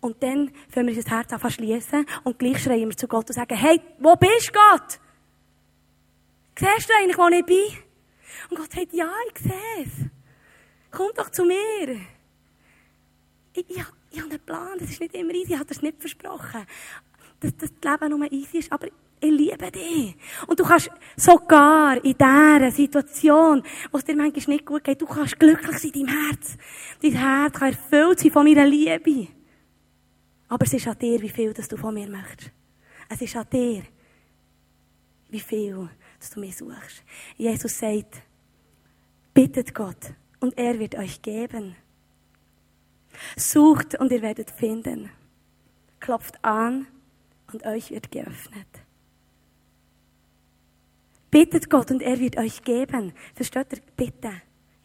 Und 0.00 0.22
dann 0.22 0.50
können 0.72 0.88
wir 0.88 0.96
unser 0.96 1.10
Herz 1.10 1.32
einfach 1.32 1.50
schließen 1.50 2.06
und 2.24 2.38
gleich 2.38 2.62
schreien 2.62 2.88
wir 2.88 2.96
zu 2.96 3.06
Gott 3.06 3.28
und 3.28 3.34
sagen, 3.34 3.56
hey, 3.56 3.80
wo 3.98 4.16
bist 4.16 4.52
Gott? 4.52 4.98
Siehst 6.60 6.90
du 6.90 6.92
eigentlich, 6.94 7.16
wo 7.16 7.26
ich 7.28 7.46
bin? 7.46 7.82
Und 8.50 8.58
Gott 8.58 8.70
sagt, 8.70 8.92
ja, 8.92 9.10
ich 9.32 9.42
sehe 9.42 9.82
es. 9.82 10.10
Komm 10.90 11.10
doch 11.16 11.30
zu 11.30 11.46
mir. 11.46 12.00
Ich, 13.54 13.70
ich, 13.70 13.82
ich 14.10 14.20
habe 14.20 14.30
einen 14.30 14.40
Plan, 14.40 14.78
das 14.78 14.90
ist 14.90 15.00
nicht 15.00 15.14
immer 15.14 15.32
easy, 15.32 15.54
ich 15.54 15.58
habe 15.58 15.64
das 15.64 15.80
nicht 15.80 15.98
versprochen. 15.98 16.66
Dass, 17.40 17.56
dass 17.56 17.70
das 17.80 18.00
Leben 18.00 18.18
nur 18.18 18.30
easy 18.30 18.58
ist, 18.58 18.70
aber 18.70 18.88
ich 18.88 19.30
liebe 19.30 19.70
dich. 19.70 20.14
Und 20.46 20.60
du 20.60 20.64
kannst 20.64 20.90
sogar 21.16 21.96
in 22.04 22.12
dieser 22.18 22.70
Situation, 22.70 23.62
wo 23.90 23.96
es 23.96 24.04
dir 24.04 24.14
manchmal 24.14 24.56
nicht 24.56 24.66
gut 24.66 24.84
geht, 24.84 25.00
du 25.00 25.06
kannst 25.06 25.40
glücklich 25.40 25.78
sein 25.78 25.92
in 25.92 26.06
deinem 26.06 26.26
Herz. 26.26 26.58
Dein 27.00 27.12
Herz 27.12 27.58
kann 27.58 27.68
erfüllt 27.68 28.20
sein 28.20 28.32
von 28.32 28.44
meiner 28.44 28.66
Liebe. 28.66 29.28
Aber 30.48 30.66
es 30.66 30.74
ist 30.74 30.86
an 30.86 30.98
dir, 30.98 31.22
wie 31.22 31.30
viel 31.30 31.54
das 31.54 31.68
du 31.68 31.78
von 31.78 31.94
mir 31.94 32.06
möchtest. 32.06 32.52
Es 33.08 33.22
ist 33.22 33.34
an 33.34 33.46
dir, 33.50 33.82
wie 35.30 35.40
viel 35.40 35.88
dass 36.20 36.30
du 36.30 36.40
mich 36.40 36.56
suchst. 36.56 37.02
Jesus 37.36 37.78
sagt, 37.78 38.22
bittet 39.34 39.74
Gott 39.74 40.14
und 40.38 40.56
er 40.56 40.78
wird 40.78 40.94
euch 40.94 41.22
geben. 41.22 41.74
Sucht 43.36 43.96
und 43.96 44.12
ihr 44.12 44.22
werdet 44.22 44.50
finden. 44.50 45.10
Klopft 45.98 46.42
an 46.44 46.86
und 47.52 47.66
euch 47.66 47.90
wird 47.90 48.10
geöffnet. 48.12 48.68
Bittet 51.30 51.70
Gott 51.70 51.90
und 51.90 52.02
er 52.02 52.18
wird 52.18 52.36
euch 52.38 52.62
geben. 52.62 53.12
Versteht 53.34 53.72
ihr? 53.72 53.80
Bitte. 53.96 54.32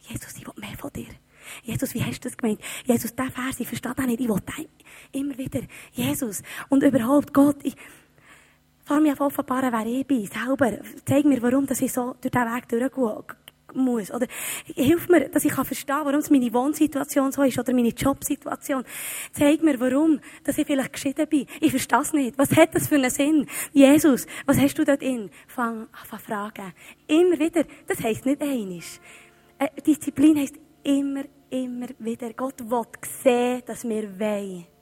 Jesus, 0.00 0.36
ich 0.36 0.46
will 0.46 0.54
mehr 0.56 0.76
von 0.76 0.92
dir. 0.92 1.08
Jesus, 1.62 1.94
wie 1.94 2.02
hast 2.02 2.24
du 2.24 2.28
das 2.28 2.36
gemeint? 2.36 2.60
Jesus, 2.84 3.14
der 3.14 3.30
Vers, 3.30 3.60
ich 3.60 3.68
verstehe 3.68 3.94
das 3.94 4.06
nicht. 4.06 4.20
Ich 4.20 4.28
will 4.28 4.68
immer 5.12 5.38
wieder. 5.38 5.62
Jesus. 5.92 6.42
Und 6.68 6.82
überhaupt, 6.82 7.32
Gott, 7.32 7.56
ich, 7.62 7.76
Fahr 8.86 9.00
mich 9.00 9.12
auf 9.12 9.20
offenbaren, 9.20 9.72
wer 9.72 9.84
ich 9.84 10.06
bin, 10.06 10.26
selber. 10.26 10.78
Zeig 11.04 11.24
mir, 11.24 11.42
warum 11.42 11.66
dass 11.66 11.80
ich 11.80 11.92
so 11.92 12.14
durch 12.20 12.30
diesen 12.30 12.54
Weg 12.54 12.68
durchgehen 12.68 13.24
muss. 13.74 14.12
Oder 14.12 14.28
hilf 14.64 15.08
mir, 15.08 15.28
dass 15.28 15.44
ich 15.44 15.52
verstehen 15.52 15.96
kann, 15.96 16.06
warum 16.06 16.20
es 16.20 16.30
meine 16.30 16.54
Wohnsituation 16.54 17.32
so 17.32 17.42
ist 17.42 17.58
oder 17.58 17.74
meine 17.74 17.88
Jobsituation. 17.88 18.84
Zeig 19.32 19.64
mir, 19.64 19.80
warum 19.80 20.20
dass 20.44 20.58
ich 20.58 20.68
vielleicht 20.68 20.92
geschieden 20.92 21.26
bin. 21.26 21.46
Ich 21.60 21.72
verstehe 21.72 21.98
es 21.98 22.12
nicht. 22.12 22.38
Was 22.38 22.56
hat 22.56 22.76
das 22.76 22.86
für 22.86 22.94
einen 22.94 23.10
Sinn? 23.10 23.48
Jesus, 23.72 24.28
was 24.46 24.56
hast 24.56 24.78
du 24.78 24.84
dort 24.84 25.02
in? 25.02 25.30
Fang 25.48 25.88
an 26.12 26.18
fragen. 26.20 26.72
Immer 27.08 27.40
wieder. 27.40 27.64
Das 27.88 28.00
heisst 28.04 28.24
nicht 28.24 28.40
einisch. 28.40 29.00
Äh, 29.58 29.66
Disziplin 29.84 30.38
heisst 30.38 30.60
immer, 30.84 31.24
immer 31.50 31.88
wieder. 31.98 32.32
Gott 32.34 32.60
will 32.70 32.86
sehen, 33.02 33.62
dass 33.66 33.82
wir 33.82 34.16
wollen. 34.20 34.75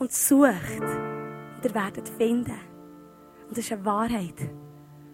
Und 0.00 0.10
sucht 0.12 0.80
und 0.80 1.64
ihr 1.64 1.74
werdet 1.74 2.08
finden. 2.08 2.58
Und 3.48 3.52
das 3.56 3.58
ist 3.58 3.72
eine 3.72 3.84
Wahrheit. 3.84 4.34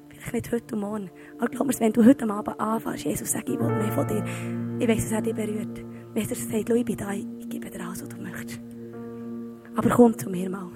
Vielleicht 0.08 0.32
nicht 0.32 0.52
heute 0.52 0.74
und 0.74 0.80
morgen. 0.80 1.10
Aber 1.38 1.48
glaub 1.48 1.66
mir, 1.66 1.74
wenn 1.80 1.92
du 1.92 2.04
heute 2.04 2.30
Abend 2.30 2.60
anfängst, 2.60 3.04
Jesus, 3.04 3.32
sag, 3.32 3.48
ich 3.48 3.58
will 3.58 3.68
mehr 3.68 3.92
von 3.92 4.06
dir. 4.06 4.24
Ich 4.78 4.88
weiss, 4.88 5.02
dass 5.04 5.12
er 5.12 5.22
dich 5.22 5.34
berührt. 5.34 5.84
Weiss, 6.14 6.28
dass 6.28 6.40
er 6.40 6.58
sagt, 6.58 6.70
ich 6.70 6.84
bin 6.84 6.96
da, 6.96 7.12
ich 7.12 7.48
gebe 7.48 7.68
dir 7.68 7.80
alles, 7.84 8.02
was 8.02 8.08
du 8.08 8.16
möchtest. 8.16 8.60
Aber 9.74 9.90
komm 9.90 10.16
zu 10.16 10.30
mir 10.30 10.48
mal. 10.48 10.70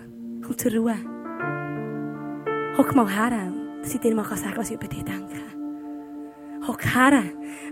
Komm 0.45 0.59
zur 0.59 0.73
Ruhe. 0.73 0.97
Hock 2.77 2.95
mal 2.95 3.09
her, 3.09 3.53
dass 3.81 3.95
ich 3.95 4.01
dir 4.01 4.15
mal 4.15 4.25
sagen 4.25 4.43
kann, 4.43 4.57
was 4.57 4.71
ich 4.71 4.77
über 4.77 4.89
dich 4.89 5.05
denke. 5.05 5.37
Hock 6.67 6.85
her, 6.85 7.23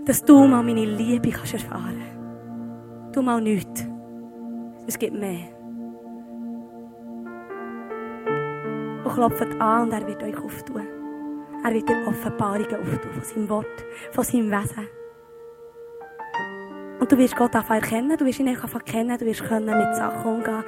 dass 0.05 0.23
du 0.23 0.47
mal 0.47 0.63
meine 0.63 0.85
Liebe 0.85 1.31
kannst 1.31 1.53
erfahren 1.53 1.99
kannst. 1.99 3.15
Du 3.15 3.21
mal 3.21 3.41
nichts. 3.41 3.85
Es 4.87 4.97
gibt 4.97 5.13
mehr. 5.13 5.58
Und 9.03 9.13
klopft 9.13 9.59
an 9.59 9.83
und 9.83 9.93
er 9.93 10.05
wird 10.07 10.21
euch 10.23 10.37
auftun. 10.37 10.85
Er 11.63 11.73
wird 11.73 11.89
dir 11.89 12.07
Offenbarungen 12.07 12.75
auftun 12.75 13.11
von 13.11 13.23
seinem 13.23 13.49
Wort, 13.49 13.85
von 14.11 14.23
seinem 14.23 14.51
Wesen. 14.51 14.87
Und 16.99 17.11
du 17.11 17.17
wirst 17.17 17.35
Gott 17.35 17.55
einfach 17.55 17.75
erkennen, 17.75 18.17
du 18.17 18.25
wirst 18.25 18.39
ihn 18.39 18.49
einfach 18.49 18.83
kennen, 18.83 19.17
du 19.17 19.25
wirst 19.25 19.43
können 19.43 19.77
mit 19.77 19.95
Sachen 19.95 20.35
umgehen. 20.35 20.63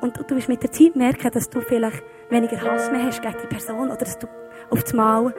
Und 0.00 0.18
du 0.18 0.36
wirst 0.36 0.48
mit 0.48 0.62
der 0.62 0.72
Zeit 0.72 0.96
merken, 0.96 1.30
dass 1.30 1.48
du 1.48 1.60
vielleicht 1.60 2.02
weniger 2.28 2.60
Hass 2.60 2.90
mehr 2.90 3.04
hast 3.04 3.22
gegen 3.22 3.36
die 3.42 3.46
Person 3.46 3.88
oder 3.88 3.96
dass 3.96 4.18
du 4.18 4.26
auf 4.70 4.82
das 4.82 4.92
Mal 4.92 5.34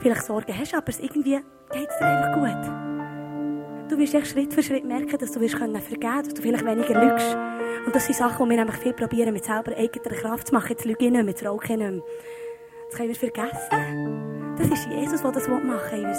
vielleicht 0.00 0.24
Sorgen 0.24 0.58
hast, 0.58 0.74
aber 0.74 0.88
es 0.88 0.98
irgendwie 0.98 1.40
geht 1.70 1.88
es 1.88 1.98
dir 1.98 2.06
einfach 2.06 2.34
gut. 2.34 2.91
Du 3.92 3.98
wirst 3.98 4.14
echt 4.14 4.28
Schritt 4.28 4.54
für 4.54 4.62
Schritt 4.62 4.86
merken, 4.86 5.18
dass 5.18 5.32
du 5.32 5.40
wirst 5.40 5.58
können 5.58 5.76
vergeben, 5.76 6.22
dass 6.24 6.32
du 6.32 6.40
vielleicht 6.40 6.64
weniger 6.64 6.98
lügst. 6.98 7.36
Und 7.84 7.94
das 7.94 8.06
sind 8.06 8.16
Sachen, 8.16 8.46
die 8.46 8.50
wir 8.52 8.64
nämlich 8.64 8.78
viel 8.78 8.94
probieren, 8.94 9.34
mit 9.34 9.44
selber 9.44 9.76
eigener 9.76 10.16
Kraft 10.16 10.46
zu 10.46 10.54
machen. 10.54 10.70
Jetzt 10.70 10.86
lüge 10.86 11.04
ich 11.04 11.10
nicht 11.10 11.22
mehr, 11.22 11.34
jetzt 11.34 11.44
rauche 11.44 11.64
ich 11.64 11.76
nicht 11.76 11.90
mehr. 11.90 12.02
Das 12.88 12.96
können 12.96 13.10
wir 13.10 13.16
vergessen. 13.16 14.56
Das 14.56 14.66
ist 14.66 14.88
Jesus, 14.88 15.20
der 15.20 15.32
das 15.32 15.46
machen 15.46 15.66
will 15.68 15.98
in 15.98 16.06
uns. 16.06 16.18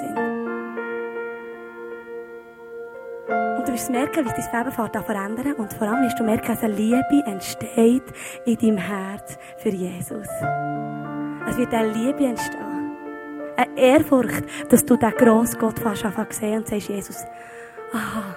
Und 3.57 3.67
du 3.67 3.73
wirst 3.73 3.89
merken, 3.89 4.23
wie 4.23 4.29
dein 4.29 4.65
Leben 4.65 4.71
fährt 4.71 5.05
verändern. 5.05 5.53
Und 5.53 5.73
vor 5.73 5.87
allem 5.87 6.03
wirst 6.03 6.19
du 6.19 6.23
merken, 6.23 6.47
dass 6.49 6.61
eine 6.61 6.75
Liebe 6.75 7.23
entsteht 7.25 8.03
in 8.45 8.55
deinem 8.55 8.77
Herz 8.77 9.39
für 9.57 9.69
Jesus. 9.69 10.27
Es 11.49 11.57
wird 11.57 11.73
eine 11.73 11.91
Liebe 11.91 12.23
entstehen. 12.23 12.91
Eine 13.57 13.75
Ehrfurcht, 13.79 14.43
dass 14.69 14.85
du 14.85 14.95
den 14.95 15.09
grossen 15.09 15.57
Gott 15.59 15.79
fast 15.79 16.05
anfangen 16.05 16.31
sehen 16.31 16.57
und 16.57 16.67
sagst, 16.67 16.89
Jesus, 16.89 17.25
aha, 17.93 18.35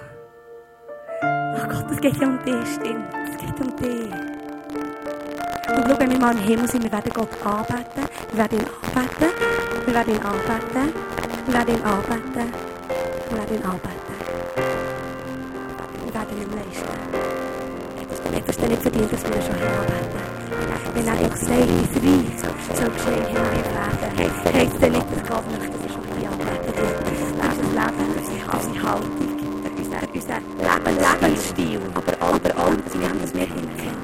ach 1.57 1.69
Gott, 1.69 1.91
es 1.91 1.99
geht 1.99 2.17
ja 2.17 2.27
um 2.27 2.39
dich, 2.45 2.75
stimmt. 2.75 3.05
Es 3.27 3.37
geht 3.37 3.59
um 3.59 3.75
dich. 3.75 4.13
Und 5.75 5.83
schau, 5.87 5.99
wenn 5.99 6.11
wir 6.11 6.19
mal 6.19 6.31
im 6.31 6.39
Himmel 6.39 6.67
sind, 6.67 6.83
wir 6.83 6.91
werden 6.91 7.11
Gott 7.13 7.29
anbeten, 7.43 8.03
wir 8.31 8.37
werden 8.37 8.59
ihn 8.59 8.67
anbeten, 8.95 9.29
wir 9.85 9.93
werden 9.93 10.13
ihn 10.13 10.21
anbeten, 10.21 10.93
wir 11.45 11.53
werden 11.53 11.75
ihn 11.75 11.83
anbeten, 11.83 12.53
wir 13.29 13.37
werden 13.37 13.55
ihn 13.55 13.63
anbeten. 13.63 13.97
Wir 16.05 16.13
werden 16.13 16.37
ihn 16.37 16.51
leisten. 16.55 16.97
Hättest 18.33 18.61
du 18.61 18.67
nicht 18.67 18.81
verdient, 18.81 19.11
dass 19.11 19.23
wir 19.23 19.41
schon 19.41 19.55
anbeten? 19.55 20.27
Wenn 20.93 21.07
er 21.07 21.15
doch 21.15 21.35
sagt, 21.35 22.01
wie 22.01 22.09
reich 22.09 22.77
soll 22.77 22.89
geschehen 22.89 23.25
hinein 23.25 23.63
werden, 23.73 24.17
heisst 24.17 24.75
es 24.75 24.89
nicht, 24.89 25.07
dass 25.11 25.23
Gott 25.29 25.45
möchte, 25.51 25.69
dass 25.69 25.83
er 25.83 25.89
schon 25.89 26.05
hier 26.17 26.31
wird. 26.31 26.61
Das 26.67 27.19
ist 27.21 27.35
das 27.37 27.57
Leben, 27.75 28.05
unsere 28.17 28.39
Haltung, 28.47 29.36
unser, 29.97 30.13
unser 30.13 30.91
Leben, 30.91 31.21
Lebensstil, 31.21 31.81
aber 31.93 32.13
aber 32.19 32.57
alles, 32.57 32.99
wir 32.99 33.09
haben 33.09 33.21
das 33.21 33.33
mehr 33.33 33.47
hinkennt. 33.47 33.97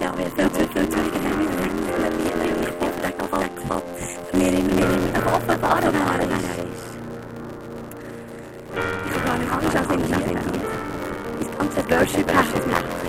Ja, 0.00 0.12
wir 0.16 0.26
sind 0.36 0.54
zu 0.54 0.68
viel 0.68 0.88
zu 0.88 0.98
haben 0.98 1.12
wir 1.38 2.48
ich 2.60 2.80
hoffe, 2.80 3.00
der 3.02 3.12
Gott 3.68 3.84
mir 4.32 4.48
immer 4.48 4.74
mehr 4.74 4.90
immer 5.14 5.34
offenbaren, 5.34 5.92
wer 5.92 6.20
er 6.20 6.30
ist. 6.64 6.98
Ich 9.06 9.12
kann 9.12 9.24
gar 9.24 9.38
nicht 9.38 9.52
anders 9.52 9.76
als 9.76 9.88
in 9.92 10.08
der 10.08 10.18
Das 11.38 11.48
ganze 11.58 11.80
Worship-Herz, 11.90 12.48
das 12.54 12.66
Herz 12.66 13.07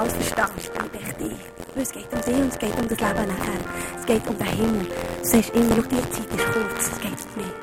alles 0.00 0.14
verstehen, 0.14 0.44
es 0.56 0.64
stimmt 0.64 0.94
echt 0.94 1.20
ich. 1.20 1.74
Weil 1.74 1.82
es 1.82 1.92
geht 1.92 2.12
um 2.12 2.20
dich 2.20 2.34
und 2.34 2.48
es 2.48 2.58
geht 2.58 2.78
um 2.78 2.88
das 2.88 2.98
Leben 2.98 3.28
nachher. 3.28 3.60
Es 3.98 4.06
geht 4.06 4.26
um 4.28 4.38
den 4.38 4.46
Himmel. 4.46 4.86
Du 4.86 5.24
sagst 5.28 5.54
immer, 5.54 5.76
schau, 5.76 5.82
die 5.82 6.10
Zeit 6.10 6.34
ist 6.34 6.52
kurz, 6.52 6.90
es 6.90 7.00
geht 7.00 7.20
um 7.20 7.36
mich. 7.36 7.54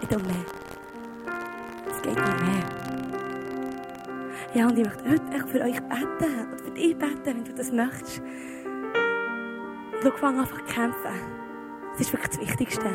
Nicht 0.00 0.16
um 0.16 0.22
mich. 0.22 0.46
Es 1.90 2.02
geht 2.02 2.18
um 2.18 2.24
mich. 2.46 2.64
Ja, 4.54 4.66
und 4.66 4.78
ich 4.78 4.84
möchte 4.84 5.10
heute 5.10 5.48
für 5.48 5.60
euch 5.60 5.80
beten. 5.80 6.48
Oder 6.48 6.64
für 6.64 6.70
dich 6.70 6.96
beten, 6.96 7.20
wenn 7.24 7.44
du 7.44 7.52
das 7.54 7.72
möchtest. 7.72 8.22
Schau, 10.02 10.10
fang 10.18 10.38
an 10.38 10.46
zu 10.46 10.54
kämpfen. 10.72 11.16
Das 11.92 12.00
ist 12.00 12.12
wirklich 12.12 12.30
das 12.30 12.40
Wichtigste. 12.40 12.90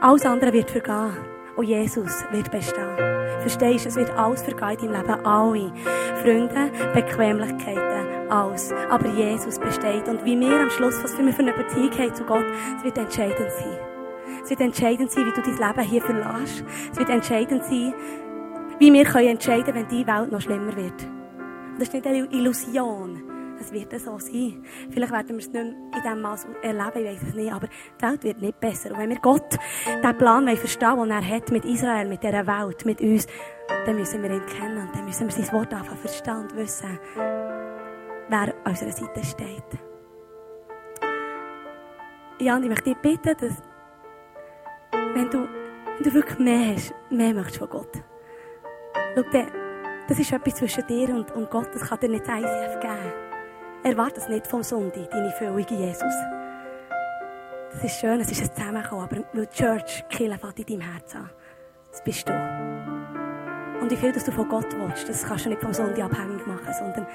Alles 0.00 0.24
andere 0.24 0.52
wird 0.52 0.70
vergehen. 0.70 1.16
Und 1.56 1.64
Jesus 1.64 2.24
wird 2.30 2.50
bestehen. 2.50 2.96
Verstehst 3.40 3.84
du? 3.84 3.88
Es 3.88 3.96
wird 3.96 4.10
alles 4.10 4.42
vergehen 4.42 4.88
in 4.88 4.92
deinem 4.92 5.06
Leben. 5.06 5.26
Alle. 5.26 5.72
Freunde, 6.22 6.70
Bequemlichkeiten, 6.94 8.15
alles. 8.30 8.72
Aber 8.90 9.08
Jesus 9.08 9.58
besteht. 9.58 10.08
Und 10.08 10.24
wie 10.24 10.38
wir 10.38 10.60
am 10.60 10.70
Schluss, 10.70 11.02
was 11.02 11.14
für 11.14 11.22
eine 11.22 11.52
Beziehung 11.52 11.90
haben 11.98 12.14
zu 12.14 12.24
Gott, 12.24 12.44
es 12.78 12.84
wird 12.84 12.98
entscheidend 12.98 13.50
sein. 13.50 13.78
Es 14.42 14.50
wird 14.50 14.60
entscheidend 14.60 15.10
sein, 15.10 15.26
wie 15.26 15.32
du 15.32 15.42
dein 15.42 15.56
Leben 15.56 15.88
hier 15.88 16.02
verlässt. 16.02 16.64
Es 16.92 16.98
wird 16.98 17.08
entscheidend 17.08 17.64
sein, 17.64 17.94
wie 18.78 18.92
wir 18.92 19.04
können 19.04 19.28
entscheiden 19.28 19.74
wenn 19.74 19.88
die 19.88 20.06
Welt 20.06 20.30
noch 20.30 20.40
schlimmer 20.40 20.76
wird. 20.76 21.02
Und 21.02 21.80
das 21.80 21.88
ist 21.88 21.94
nicht 21.94 22.06
eine 22.06 22.26
Illusion. 22.26 23.22
Es 23.58 23.72
wird 23.72 23.98
so 23.98 24.18
sein. 24.18 24.62
Vielleicht 24.90 25.12
werden 25.12 25.28
wir 25.28 25.38
es 25.38 25.48
nicht 25.48 25.52
mehr 25.52 25.62
in 25.62 26.02
diesem 26.02 26.20
Maß 26.20 26.46
erleben, 26.62 26.90
ich 26.94 27.06
weiß 27.06 27.28
es 27.28 27.34
nicht. 27.34 27.52
Aber 27.52 27.66
die 27.66 28.02
Welt 28.02 28.24
wird 28.24 28.42
nicht 28.42 28.60
besser. 28.60 28.90
Und 28.90 28.98
wenn 28.98 29.10
wir 29.10 29.18
Gott, 29.18 29.58
den 30.04 30.18
Plan 30.18 30.56
verstehen 30.56 30.98
den 30.98 31.10
er 31.10 31.28
hat 31.28 31.50
mit 31.50 31.64
Israel, 31.64 32.06
mit 32.06 32.22
dieser 32.22 32.46
Welt, 32.46 32.84
mit 32.84 33.00
uns, 33.00 33.26
dann 33.86 33.96
müssen 33.96 34.22
wir 34.22 34.30
ihn 34.30 34.46
kennen. 34.46 34.88
Dann 34.92 35.04
müssen 35.04 35.26
wir 35.26 35.44
sein 35.44 35.52
Wort 35.58 35.72
einfach 35.72 35.96
verstehen 35.96 36.36
und 36.36 36.56
wissen, 36.56 36.98
wer 38.28 38.54
an 38.64 38.70
unserer 38.70 38.92
Seite 38.92 39.24
steht. 39.24 39.64
Ja, 42.38 42.56
und 42.56 42.64
ich 42.64 42.68
möchte 42.68 42.90
dich 42.90 42.98
bitten, 42.98 43.36
dass, 43.38 43.62
wenn 45.14 45.30
du, 45.30 45.48
wenn 45.96 46.02
du 46.02 46.12
wirklich 46.12 46.38
mehr 46.38 46.74
hast, 46.74 46.94
mehr 47.10 47.32
möchtest 47.32 47.58
von 47.58 47.68
Gott. 47.70 48.02
Schau, 49.14 49.22
das 50.08 50.18
ist 50.18 50.32
etwas 50.32 50.54
zwischen 50.54 50.86
dir 50.86 51.08
und, 51.08 51.32
und 51.32 51.50
Gott, 51.50 51.68
das 51.74 51.82
kann 51.82 51.98
dir 51.98 52.08
nicht 52.08 52.28
ICF 52.28 52.80
geben. 52.80 53.12
Erwarte 53.82 54.20
es 54.20 54.28
nicht 54.28 54.46
vom 54.46 54.62
Sonntag, 54.62 55.10
deine 55.10 55.30
Füllung 55.32 55.66
Jesus. 55.68 56.14
Das 57.72 57.84
ist 57.84 57.98
schön, 58.00 58.20
es 58.20 58.30
ist 58.30 58.42
ein 58.42 58.54
Zusammenkommen, 58.54 59.02
aber 59.02 59.16
die 59.16 59.46
Church, 59.48 60.04
Kirche 60.08 60.38
fällt 60.38 60.58
in 60.60 60.66
deinem 60.66 60.92
Herz 60.92 61.14
an. 61.16 61.30
Das 61.90 62.04
bist 62.04 62.28
du. 62.28 62.32
Und 63.80 63.90
wie 63.90 63.96
viel, 63.96 64.12
dass 64.12 64.24
du 64.24 64.32
von 64.32 64.48
Gott 64.48 64.66
willst, 64.76 65.08
das 65.08 65.24
kannst 65.24 65.46
du 65.46 65.50
nicht 65.50 65.62
vom 65.62 65.72
Sonntag 65.72 66.04
abhängig 66.04 66.46
machen, 66.46 66.72
sondern 66.78 67.06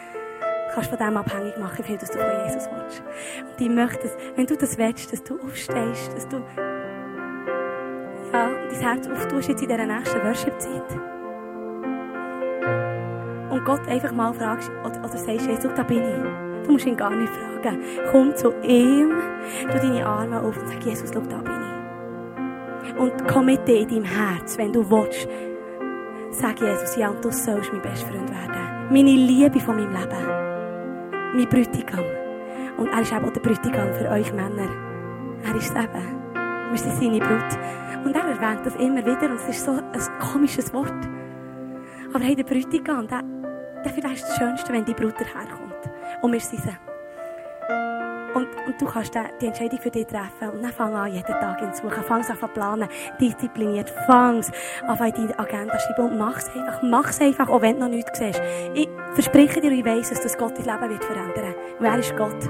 kannst 0.74 0.90
von 0.90 0.98
dem 0.98 1.18
abhängig 1.18 1.58
machen, 1.58 1.78
wie 1.80 1.84
viel, 1.84 1.98
du 1.98 2.06
von 2.06 2.22
Jesus 2.46 2.70
willst. 2.72 3.04
Und 3.50 3.62
ich 3.62 3.70
möchte, 3.70 4.10
wenn 4.36 4.46
du 4.46 4.56
das 4.56 4.78
willst, 4.78 5.12
dass 5.12 5.24
du 5.24 5.40
aufstehst, 5.42 6.14
dass 6.16 6.28
du 6.28 6.38
ja, 8.34 8.50
dein 8.70 8.80
Herz 8.80 9.08
auftust 9.08 9.50
jetzt 9.50 9.62
in 9.62 9.68
dieser 9.68 9.86
nächsten 9.86 10.24
Worship-Zeit. 10.24 11.00
Und 13.50 13.66
Gott 13.66 13.88
einfach 13.88 14.12
mal 14.14 14.34
fragst, 14.34 14.72
oder, 14.86 15.00
oder 15.00 15.18
sagst, 15.18 15.48
Jesus, 15.48 15.74
da 15.76 15.84
bin 15.84 16.04
ich. 16.04 16.66
Du 16.66 16.74
musst 16.74 16.86
ihn 16.86 16.96
gar 16.96 17.14
nicht 17.16 17.32
fragen. 17.34 17.80
Komm 18.12 18.36
zu 18.36 18.54
ihm, 18.64 19.12
tu 19.70 19.78
deine 19.78 20.06
Arme 20.06 20.42
auf 20.42 20.58
und 20.58 20.70
sag, 20.70 20.84
Jesus, 20.86 21.10
schau, 21.14 21.22
da 21.22 21.38
bin 21.38 21.52
ich. 21.52 23.00
Und 23.00 23.28
komm 23.28 23.48
mit 23.48 23.68
dir 23.68 23.82
in 23.82 23.90
deinem 23.90 24.06
Herz, 24.06 24.58
wenn 24.58 24.72
du 24.72 24.90
willst. 24.90 25.28
Sag 26.32 26.62
Jesus, 26.62 26.96
ja, 26.96 27.10
und 27.10 27.24
du 27.24 27.32
sollst 27.32 27.74
mein 27.74 27.82
bester 27.82 28.08
Freund 28.08 28.30
werden. 28.30 28.88
Meine 28.90 29.12
Liebe 29.12 29.60
von 29.60 29.76
meinem 29.76 29.92
Leben. 29.92 30.41
Mein 31.34 31.48
Brütigam. 31.48 32.04
Und 32.78 32.88
er 32.90 33.02
ist 33.02 33.14
eben 33.14 33.24
auch 33.24 33.32
der 33.32 33.40
Brütigam 33.40 33.94
für 33.94 34.10
euch 34.10 34.34
Männer. 34.34 34.68
Er 35.44 35.56
ist 35.56 35.70
es 35.70 35.84
eben. 35.84 36.22
Wir 36.72 36.78
sind 36.78 36.96
seine 36.96 37.20
Brut. 37.20 38.06
Und 38.06 38.14
er 38.14 38.26
erwähnt 38.26 38.66
das 38.66 38.76
immer 38.76 39.06
wieder 39.06 39.30
und 39.30 39.36
es 39.36 39.48
ist 39.48 39.64
so 39.64 39.72
ein 39.72 40.20
komisches 40.20 40.74
Wort. 40.74 41.08
Aber 42.14 42.24
hey, 42.24 42.36
der 42.36 42.44
Brütigam, 42.44 43.08
der, 43.08 43.24
der 43.86 43.94
vielleicht 43.94 44.24
das 44.24 44.36
Schönste, 44.36 44.74
wenn 44.74 44.84
die 44.84 44.94
Brut 44.94 45.18
herkommt. 45.20 45.90
Und 46.22 46.34
wir 46.34 46.40
sind 46.42 46.64
sie. 46.64 46.91
Und, 48.34 48.48
und 48.66 48.80
du 48.80 48.86
kannst 48.86 49.14
die 49.42 49.46
Entscheidung 49.46 49.80
für 49.80 49.92
dich 49.92 50.08
treffen. 50.08 50.50
Und 50.54 50.64
dann 50.64 50.72
fang 50.72 50.94
an, 50.94 51.12
jeden 51.12 51.26
Tag 51.26 51.62
ihn 51.62 51.74
zu 51.74 51.84
suchen. 51.84 52.04
Fang 52.04 52.22
an 52.22 52.38
zu 52.38 52.48
planen. 52.48 52.88
Diszipliniert. 53.20 53.90
Fang 54.08 54.44
an, 54.88 54.98
in 55.06 55.14
deine 55.14 55.40
Agenda 55.40 55.80
schreiben. 55.80 56.12
Und 56.12 56.18
mach 56.18 56.38
es 56.38 56.50
einfach. 56.50 56.82
Mach 56.84 57.10
es 57.10 57.22
einfach, 57.22 57.50
auch 57.50 57.62
wenn 57.62 57.76
du 57.76 57.86
noch 57.86 57.90
nichts 57.90 58.18
siehst. 58.18 58.42
Ich 58.74 58.90
verspreche 59.14 59.60
dir, 59.60 59.72
ich 59.72 59.86
weiss 59.86 60.10
dass 60.10 60.38
Gott 60.38 60.58
dein 60.58 60.66
Leben 60.66 60.90
wird 60.92 61.04
verändern. 61.04 61.56
Wer 61.80 62.00
ist 62.00 62.16
Gott? 62.16 62.50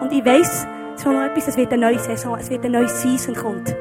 Und 0.00 0.12
ich 0.12 0.24
weiss, 0.24 0.66
schon 1.02 1.14
noch 1.14 1.22
etwas, 1.22 1.48
es 1.48 1.56
wird 1.56 1.72
eine 1.72 1.86
neue 1.86 1.98
Saison, 1.98 2.38
es 2.38 2.50
wird 2.50 2.64
eine 2.64 2.78
neue 2.78 2.88
Season 2.88 3.34
kommt. 3.34 3.74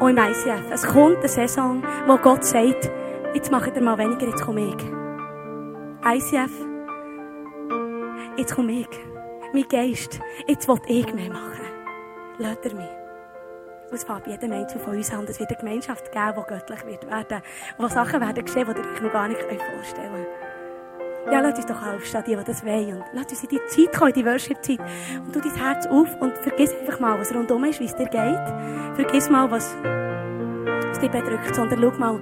Und 0.00 0.10
im 0.10 0.18
ICF. 0.18 0.70
Es 0.70 0.86
kommt 0.86 1.18
eine 1.18 1.28
Saison, 1.28 1.82
wo 2.06 2.16
Gott 2.16 2.44
sagt, 2.44 2.90
jetzt 3.34 3.50
macht 3.50 3.74
ihr 3.74 3.82
mal 3.82 3.98
weniger, 3.98 4.26
jetzt 4.26 4.42
komme 4.42 4.68
ich. 4.68 4.76
ICF, 6.06 6.50
jetzt 8.36 8.54
komme 8.54 8.72
ich. 8.72 9.13
Mein 9.54 9.68
Geist, 9.68 10.18
jetzt 10.48 10.66
will 10.66 10.80
ich 10.88 11.14
mehr 11.14 11.30
machen. 11.30 11.64
Lass 12.38 12.56
er 12.64 12.74
mich. 12.74 12.90
Und 13.88 13.94
es 13.94 14.02
fängt 14.02 14.26
jedem 14.26 14.50
Menschen 14.50 14.80
von 14.80 14.96
uns 14.96 15.12
an. 15.12 15.24
Es 15.28 15.38
wird 15.38 15.48
eine 15.50 15.58
Gemeinschaft 15.58 16.10
geben, 16.10 16.34
die 16.36 16.52
göttlich 16.52 16.86
wird 16.86 17.06
werden. 17.06 17.40
Wo 17.78 17.86
Sachen 17.86 18.20
werden 18.20 18.44
geschehen, 18.44 18.66
die 18.66 18.80
ihr 18.80 18.92
euch 18.92 19.00
noch 19.00 19.12
gar 19.12 19.28
nicht 19.28 19.40
vorstellen 19.40 20.10
könnt. 20.12 21.32
Ja, 21.32 21.40
lass 21.40 21.54
uns 21.54 21.66
doch 21.66 21.86
aufstehen, 21.86 22.24
die, 22.26 22.34
die 22.34 22.42
das 22.42 22.64
wollen. 22.64 22.96
Und 22.96 23.04
lass 23.12 23.26
uns 23.26 23.44
in 23.44 23.48
die 23.50 23.60
Zeit 23.68 23.96
kommen, 23.96 24.10
in 24.10 24.14
die 24.14 24.26
Worship-Zeit. 24.26 24.80
Und 25.24 25.32
tu 25.32 25.40
dein 25.40 25.54
Herz 25.54 25.86
auf 25.86 26.20
und 26.20 26.36
vergiss 26.38 26.74
einfach 26.74 26.98
mal, 26.98 27.16
was 27.20 27.32
rundum 27.32 27.62
ist, 27.62 27.78
wie 27.78 27.84
es 27.84 27.94
dir 27.94 28.08
geht. 28.08 28.96
Vergiss 28.96 29.30
mal, 29.30 29.48
was, 29.52 29.72
was 30.88 30.98
dich 30.98 31.12
bedrückt. 31.12 31.54
Sondern 31.54 31.80
schau 31.80 31.96
mal, 31.96 32.20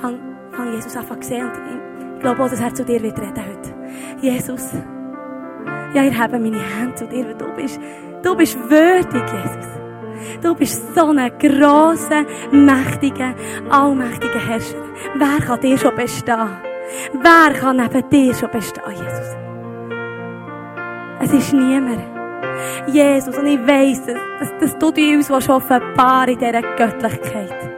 fang, 0.00 0.20
fang 0.52 0.72
Jesus 0.74 0.96
einfach 0.96 1.20
sehen. 1.24 1.50
Und 1.50 2.14
ich 2.14 2.20
glaube 2.20 2.40
auch, 2.40 2.48
dass 2.48 2.60
er 2.60 2.72
zu 2.72 2.84
dir 2.84 3.02
wird 3.02 3.18
reden 3.18 3.44
heute. 3.44 3.74
Jesus. 4.20 4.70
Ja, 5.94 6.02
ich 6.02 6.18
habe 6.18 6.38
meine 6.38 6.58
Hände 6.58 6.94
zu 6.94 7.06
dir, 7.06 7.26
weil 7.26 7.34
du 7.34 7.46
bist, 7.54 7.80
du 8.22 8.36
bist 8.36 8.58
würdig, 8.68 9.22
Jesus. 9.32 9.78
Du 10.42 10.54
bist 10.54 10.94
so 10.94 11.10
ein 11.10 11.32
grosser, 11.38 12.24
mächtiger, 12.50 13.34
allmächtiger 13.70 14.46
Herrscher. 14.46 14.84
Wer 15.14 15.46
kann 15.46 15.60
dir 15.60 15.78
schon 15.78 15.94
bestehen? 15.94 16.56
Wer 17.12 17.58
kann 17.58 17.76
neben 17.76 18.08
dir 18.10 18.34
schon 18.34 18.50
bestehen, 18.50 18.84
Jesus? 18.90 19.36
Es 21.20 21.32
ist 21.32 21.52
niemand. 21.52 22.00
Jesus, 22.86 23.36
und 23.36 23.46
ich 23.46 23.66
weiss, 23.66 24.04
dass, 24.04 24.16
dass, 24.38 24.58
dass 24.60 24.78
du 24.78 24.90
dir 24.90 25.16
uns 25.16 25.30
offenbaren 25.30 26.28
in 26.28 26.38
dieser 26.38 26.62
Göttlichkeit. 26.62 27.70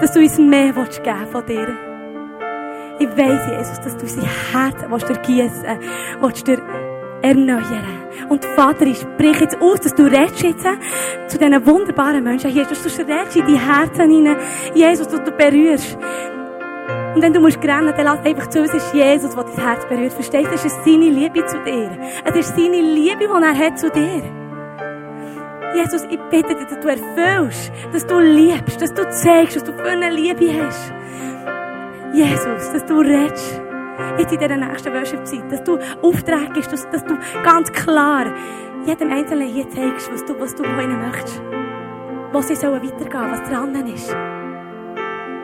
Dass 0.00 0.12
du 0.12 0.20
uns 0.20 0.38
mehr 0.38 0.74
willst 0.74 1.02
geben 1.02 1.26
von 1.30 1.46
dir. 1.46 1.89
Ich 3.00 3.08
weiss, 3.16 3.40
Jesus, 3.48 3.80
dass 3.80 3.96
du 3.96 4.02
unser 4.02 4.28
Herz 4.52 4.76
willst 4.86 5.08
dir 5.08 5.16
gießen 5.16 5.78
willst 6.20 6.46
dir 6.46 6.62
erneuern. 7.22 7.98
Und 8.28 8.44
Vater, 8.44 8.84
ich 8.84 8.98
spreche 8.98 9.44
jetzt 9.44 9.60
aus, 9.62 9.80
dass 9.80 9.94
du 9.94 10.04
redest 10.04 10.42
jetzt 10.42 10.66
zu 11.28 11.38
diesen 11.38 11.66
wunderbaren 11.66 12.22
Menschen 12.22 12.50
hier, 12.50 12.66
dass 12.66 12.82
du 12.82 12.88
redest 13.02 13.36
in 13.36 13.46
die 13.46 13.58
Herzen 13.58 14.10
hinein. 14.10 14.36
Jesus, 14.74 15.08
dass 15.08 15.24
du 15.24 15.30
berührst. 15.32 15.96
Und 17.14 17.22
wenn 17.22 17.32
du 17.32 17.40
musst 17.40 17.58
rennen, 17.64 17.94
dann 17.96 18.04
lass 18.04 18.22
einfach 18.22 18.48
zu, 18.50 18.62
es 18.62 18.74
ist 18.74 18.92
Jesus, 18.92 19.34
der 19.34 19.44
dein 19.44 19.64
Herz 19.64 19.86
berührt. 19.86 20.12
Verstehst 20.12 20.50
du? 20.50 20.54
Es 20.54 20.64
ist 20.66 20.84
seine 20.84 21.08
Liebe 21.08 21.44
zu 21.46 21.58
dir. 21.64 21.90
Es 22.24 22.36
ist 22.36 22.54
seine 22.54 22.82
Liebe, 22.82 23.26
die 23.26 23.42
er 23.42 23.58
hat 23.58 23.78
zu 23.78 23.90
dir. 23.90 24.22
Jesus, 25.74 26.02
ich 26.10 26.20
bitte 26.30 26.54
dich, 26.54 26.66
dass 26.66 26.80
du 26.80 26.88
erfüllst, 26.88 27.72
dass 27.92 28.06
du 28.06 28.18
liebst, 28.18 28.82
dass 28.82 28.92
du 28.92 29.08
zeigst, 29.08 29.56
dass 29.56 29.64
du 29.64 29.72
für 29.72 29.88
eine 29.88 30.10
Liebe 30.10 30.52
hast. 30.62 30.92
Jesus, 32.12 32.72
dass 32.72 32.84
du 32.86 33.00
redest. 33.00 33.60
Jetzt 34.18 34.32
in 34.32 34.38
dieser 34.38 34.56
nächsten 34.56 34.92
Worship-Zeit, 34.92 35.52
dass 35.52 35.62
du 35.62 35.78
Aufträge 36.02 36.52
gibst, 36.54 36.72
dass, 36.72 36.88
dass 36.90 37.04
du 37.04 37.16
ganz 37.44 37.70
klar 37.72 38.26
jedem 38.86 39.12
Einzelnen 39.12 39.48
hier 39.48 39.68
zeigst, 39.68 40.10
was 40.12 40.24
du, 40.24 40.38
was 40.40 40.54
du 40.54 40.64
ihnen 40.64 41.00
möchtest. 41.00 41.40
Wo 42.32 42.40
sie 42.40 42.54
sollen 42.54 42.82
weitergehen, 42.82 43.30
was 43.30 43.42
dran 43.48 43.74
ist. 43.86 44.10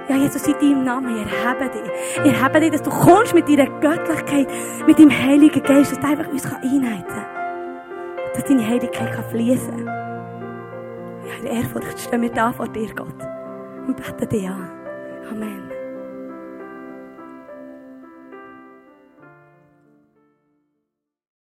Ja, 0.09 0.17
Jesus, 0.17 0.47
in 0.47 0.55
deinem 0.55 0.85
Namen, 0.85 1.17
ich 1.17 1.33
erhebe 1.33 1.69
dich. 1.69 2.25
Ich 2.25 2.33
erhebe 2.33 2.61
dich, 2.61 2.71
dass 2.71 2.83
du 2.83 2.91
kommst 2.91 3.35
mit 3.35 3.49
deiner 3.49 3.67
Göttlichkeit, 3.81 4.49
mit 4.87 4.99
deinem 4.99 5.11
Heiligen 5.11 5.63
Geist, 5.63 5.93
dass 5.93 6.01
du 6.01 6.07
einfach 6.07 6.29
uns 6.29 6.45
einheiten 6.47 7.07
kann. 7.09 7.27
Dass 8.35 8.45
deine 8.45 8.67
Heiligkeit 8.67 9.13
kann 9.13 9.25
fließen 9.31 9.85
kann. 9.85 9.87
Ja, 11.27 11.35
in 11.41 11.47
Ehrfurcht 11.47 11.99
stehen 11.99 12.23
wir 12.23 12.31
da 12.31 12.53
vor 12.53 12.69
dir, 12.69 12.95
Gott. 12.95 13.15
Und 13.87 13.97
beten 13.97 14.29
dich 14.29 14.49
an. 14.49 14.71
Amen. 15.33 15.66